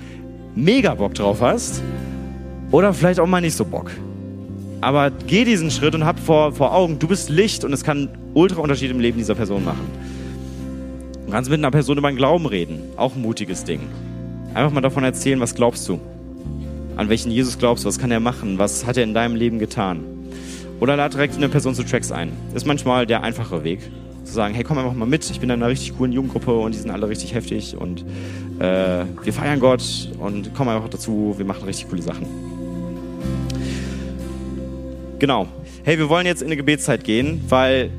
mega 0.56 0.94
Bock 0.94 1.14
drauf 1.16 1.42
hast 1.42 1.84
oder 2.72 2.94
vielleicht 2.94 3.20
auch 3.20 3.28
mal 3.28 3.42
nicht 3.42 3.58
so 3.58 3.66
Bock. 3.66 3.92
Aber 4.80 5.12
geh 5.12 5.44
diesen 5.44 5.70
Schritt 5.70 5.96
und 5.96 6.06
hab 6.06 6.18
vor, 6.18 6.54
vor 6.54 6.74
Augen, 6.74 6.98
du 6.98 7.10
bist 7.10 7.30
Licht 7.30 7.66
und 7.66 7.74
es 7.74 7.84
kann 7.84 8.08
ultra 8.34 8.62
Unterschied 8.62 8.90
im 8.90 9.02
Leben 9.02 9.18
dieser 9.18 9.36
Person 9.36 9.66
machen. 9.66 9.86
Du 11.26 11.32
kannst 11.34 11.50
mit 11.50 11.60
einer 11.60 11.72
Person 11.72 11.98
über 11.98 12.10
den 12.10 12.16
Glauben 12.16 12.46
reden. 12.46 12.84
Auch 12.96 13.18
ein 13.18 13.22
mutiges 13.22 13.66
Ding. 13.66 13.82
Einfach 14.54 14.72
mal 14.72 14.80
davon 14.80 15.04
erzählen, 15.04 15.42
was 15.42 15.56
glaubst 15.56 15.90
du? 15.90 16.00
An 16.96 17.10
welchen 17.10 17.32
Jesus 17.32 17.60
glaubst 17.60 17.84
du? 17.84 17.90
Was 17.90 18.00
kann 18.00 18.12
er 18.12 18.22
machen? 18.22 18.60
Was 18.60 18.86
hat 18.86 18.96
er 18.96 19.04
in 19.04 19.14
deinem 19.14 19.36
Leben 19.36 19.60
getan? 19.60 20.06
Oder 20.80 20.96
lad 20.96 21.16
direkt 21.16 21.36
eine 21.36 21.50
Person 21.50 21.76
zu 21.76 21.84
Tracks 21.84 22.14
ein. 22.14 22.32
Ist 22.54 22.66
manchmal 22.66 23.06
der 23.06 23.22
einfache 23.22 23.66
Weg. 23.66 23.82
Zu 24.26 24.34
sagen, 24.34 24.54
hey, 24.54 24.64
komm 24.64 24.78
einfach 24.78 24.94
mal 24.94 25.06
mit, 25.06 25.30
ich 25.30 25.40
bin 25.40 25.50
in 25.50 25.62
einer 25.62 25.70
richtig 25.70 25.98
coolen 25.98 26.12
Jugendgruppe 26.12 26.54
und 26.54 26.74
die 26.74 26.80
sind 26.80 26.92
alle 26.92 27.08
richtig 27.08 27.34
heftig 27.34 27.78
und 27.78 28.02
äh, 28.60 29.06
wir 29.24 29.34
feiern 29.34 29.60
Gott 29.60 30.10
und 30.20 30.52
komm 30.56 30.68
einfach 30.68 30.90
dazu, 30.90 31.36
wir 31.38 31.46
machen 31.46 31.64
richtig 31.64 31.90
coole 31.90 32.02
Sachen. 32.02 32.26
Genau. 35.20 35.48
Hey, 35.84 35.98
wir 35.98 36.10
wollen 36.10 36.26
jetzt 36.26 36.42
in 36.42 36.48
eine 36.48 36.58
Gebetszeit 36.58 37.04
gehen, 37.04 37.42
weil 37.48 37.92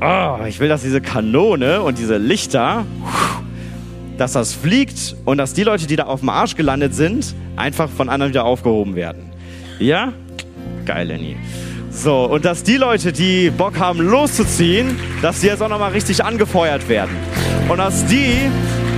oh, 0.00 0.44
ich 0.46 0.60
will, 0.60 0.68
dass 0.68 0.82
diese 0.82 1.00
Kanone 1.00 1.82
und 1.82 1.98
diese 1.98 2.18
Lichter, 2.18 2.84
dass 4.18 4.32
das 4.32 4.52
fliegt 4.52 5.16
und 5.24 5.38
dass 5.38 5.54
die 5.54 5.64
Leute, 5.64 5.86
die 5.86 5.96
da 5.96 6.04
auf 6.04 6.20
dem 6.20 6.28
Arsch 6.28 6.56
gelandet 6.56 6.94
sind, 6.94 7.34
einfach 7.56 7.88
von 7.88 8.08
anderen 8.08 8.32
wieder 8.32 8.44
aufgehoben 8.44 8.94
werden. 8.94 9.30
Ja? 9.78 10.12
Geil, 10.84 11.08
Lenny. 11.08 11.36
So, 11.92 12.24
und 12.24 12.44
dass 12.44 12.62
die 12.62 12.76
Leute, 12.76 13.12
die 13.12 13.50
Bock 13.50 13.78
haben 13.78 14.00
loszuziehen, 14.00 14.96
dass 15.22 15.40
die 15.40 15.48
jetzt 15.48 15.60
auch 15.60 15.68
nochmal 15.68 15.90
richtig 15.90 16.24
angefeuert 16.24 16.88
werden. 16.88 17.16
Und 17.68 17.78
dass 17.78 18.06
die, 18.06 18.48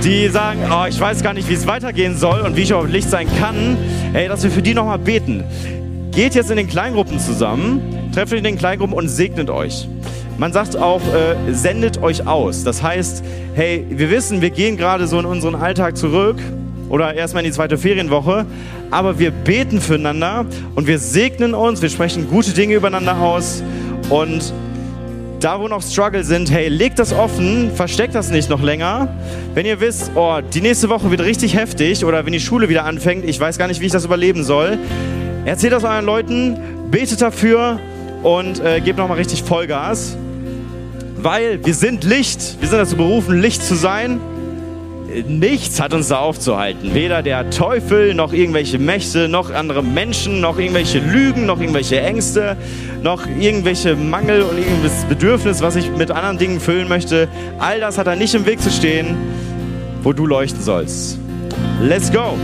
die 0.03 0.27
sagen, 0.27 0.59
oh, 0.71 0.85
ich 0.87 0.99
weiß 0.99 1.23
gar 1.23 1.33
nicht, 1.33 1.49
wie 1.49 1.55
es 1.55 1.65
weitergehen 1.65 2.15
soll 2.15 2.41
und 2.41 2.55
wie 2.55 2.61
ich 2.61 2.73
auf 2.73 2.87
Licht 2.87 3.09
sein 3.09 3.27
kann, 3.39 3.77
ey, 4.13 4.27
dass 4.27 4.43
wir 4.43 4.51
für 4.51 4.61
die 4.61 4.75
nochmal 4.75 4.99
beten. 4.99 5.43
Geht 6.11 6.35
jetzt 6.35 6.51
in 6.51 6.57
den 6.57 6.67
Kleingruppen 6.67 7.19
zusammen, 7.19 8.11
trefft 8.13 8.31
euch 8.31 8.37
in 8.37 8.43
den 8.43 8.57
Kleingruppen 8.57 8.95
und 8.95 9.07
segnet 9.07 9.49
euch. 9.49 9.87
Man 10.37 10.53
sagt 10.53 10.77
auch, 10.77 11.01
äh, 11.13 11.51
sendet 11.51 12.01
euch 12.01 12.27
aus. 12.27 12.63
Das 12.63 12.83
heißt, 12.83 13.23
hey, 13.55 13.85
wir 13.89 14.11
wissen, 14.11 14.41
wir 14.41 14.51
gehen 14.51 14.77
gerade 14.77 15.07
so 15.07 15.19
in 15.19 15.25
unseren 15.25 15.55
Alltag 15.55 15.97
zurück 15.97 16.37
oder 16.93 17.15
erstmal 17.15 17.43
in 17.43 17.49
die 17.49 17.55
zweite 17.55 17.75
Ferienwoche, 17.79 18.45
aber 18.91 19.17
wir 19.17 19.31
beten 19.31 19.81
füreinander 19.81 20.45
und 20.75 20.85
wir 20.85 20.99
segnen 20.99 21.55
uns, 21.55 21.81
wir 21.81 21.89
sprechen 21.89 22.29
gute 22.29 22.51
Dinge 22.51 22.75
übereinander 22.75 23.19
aus 23.19 23.63
und 24.11 24.53
da, 25.39 25.59
wo 25.59 25.67
noch 25.67 25.81
Struggle 25.81 26.23
sind, 26.23 26.51
hey, 26.51 26.67
legt 26.67 26.99
das 26.99 27.11
offen, 27.11 27.71
versteckt 27.73 28.13
das 28.13 28.29
nicht 28.29 28.47
noch 28.47 28.61
länger. 28.61 29.07
Wenn 29.55 29.65
ihr 29.65 29.79
wisst, 29.79 30.11
oh, 30.13 30.37
die 30.53 30.61
nächste 30.61 30.87
Woche 30.87 31.09
wird 31.09 31.21
richtig 31.21 31.55
heftig 31.55 32.05
oder 32.05 32.27
wenn 32.27 32.31
die 32.31 32.39
Schule 32.39 32.69
wieder 32.69 32.85
anfängt, 32.85 33.25
ich 33.25 33.39
weiß 33.39 33.57
gar 33.57 33.67
nicht, 33.67 33.81
wie 33.81 33.87
ich 33.87 33.91
das 33.91 34.05
überleben 34.05 34.43
soll, 34.43 34.77
erzählt 35.45 35.73
das 35.73 35.83
euren 35.83 36.05
Leuten, 36.05 36.59
betet 36.91 37.23
dafür 37.23 37.79
und 38.21 38.63
äh, 38.63 38.81
gebt 38.81 38.99
nochmal 38.99 39.17
richtig 39.17 39.41
Vollgas. 39.41 40.15
Weil 41.17 41.65
wir 41.65 41.73
sind 41.73 42.03
Licht, 42.03 42.57
wir 42.59 42.67
sind 42.67 42.77
dazu 42.77 42.97
berufen, 42.97 43.41
Licht 43.41 43.63
zu 43.63 43.73
sein. 43.73 44.19
Nichts 45.27 45.79
hat 45.79 45.93
uns 45.93 46.07
da 46.07 46.19
aufzuhalten. 46.19 46.93
Weder 46.93 47.21
der 47.21 47.49
Teufel, 47.49 48.13
noch 48.13 48.33
irgendwelche 48.33 48.79
Mächte, 48.79 49.27
noch 49.27 49.51
andere 49.51 49.83
Menschen, 49.83 50.41
noch 50.41 50.57
irgendwelche 50.57 50.99
Lügen, 50.99 51.45
noch 51.45 51.59
irgendwelche 51.59 52.01
Ängste, 52.01 52.57
noch 53.01 53.27
irgendwelche 53.39 53.95
Mangel 53.95 54.41
und 54.41 54.57
irgendwelches 54.57 55.05
Bedürfnis, 55.05 55.61
was 55.61 55.75
ich 55.75 55.89
mit 55.91 56.11
anderen 56.11 56.37
Dingen 56.37 56.59
füllen 56.59 56.87
möchte. 56.87 57.27
All 57.59 57.79
das 57.79 57.97
hat 57.97 58.07
da 58.07 58.15
nicht 58.15 58.33
im 58.33 58.45
Weg 58.45 58.61
zu 58.61 58.71
stehen, 58.71 59.15
wo 60.01 60.13
du 60.13 60.25
leuchten 60.25 60.61
sollst. 60.61 61.19
Let's 61.81 62.11
go! 62.11 62.37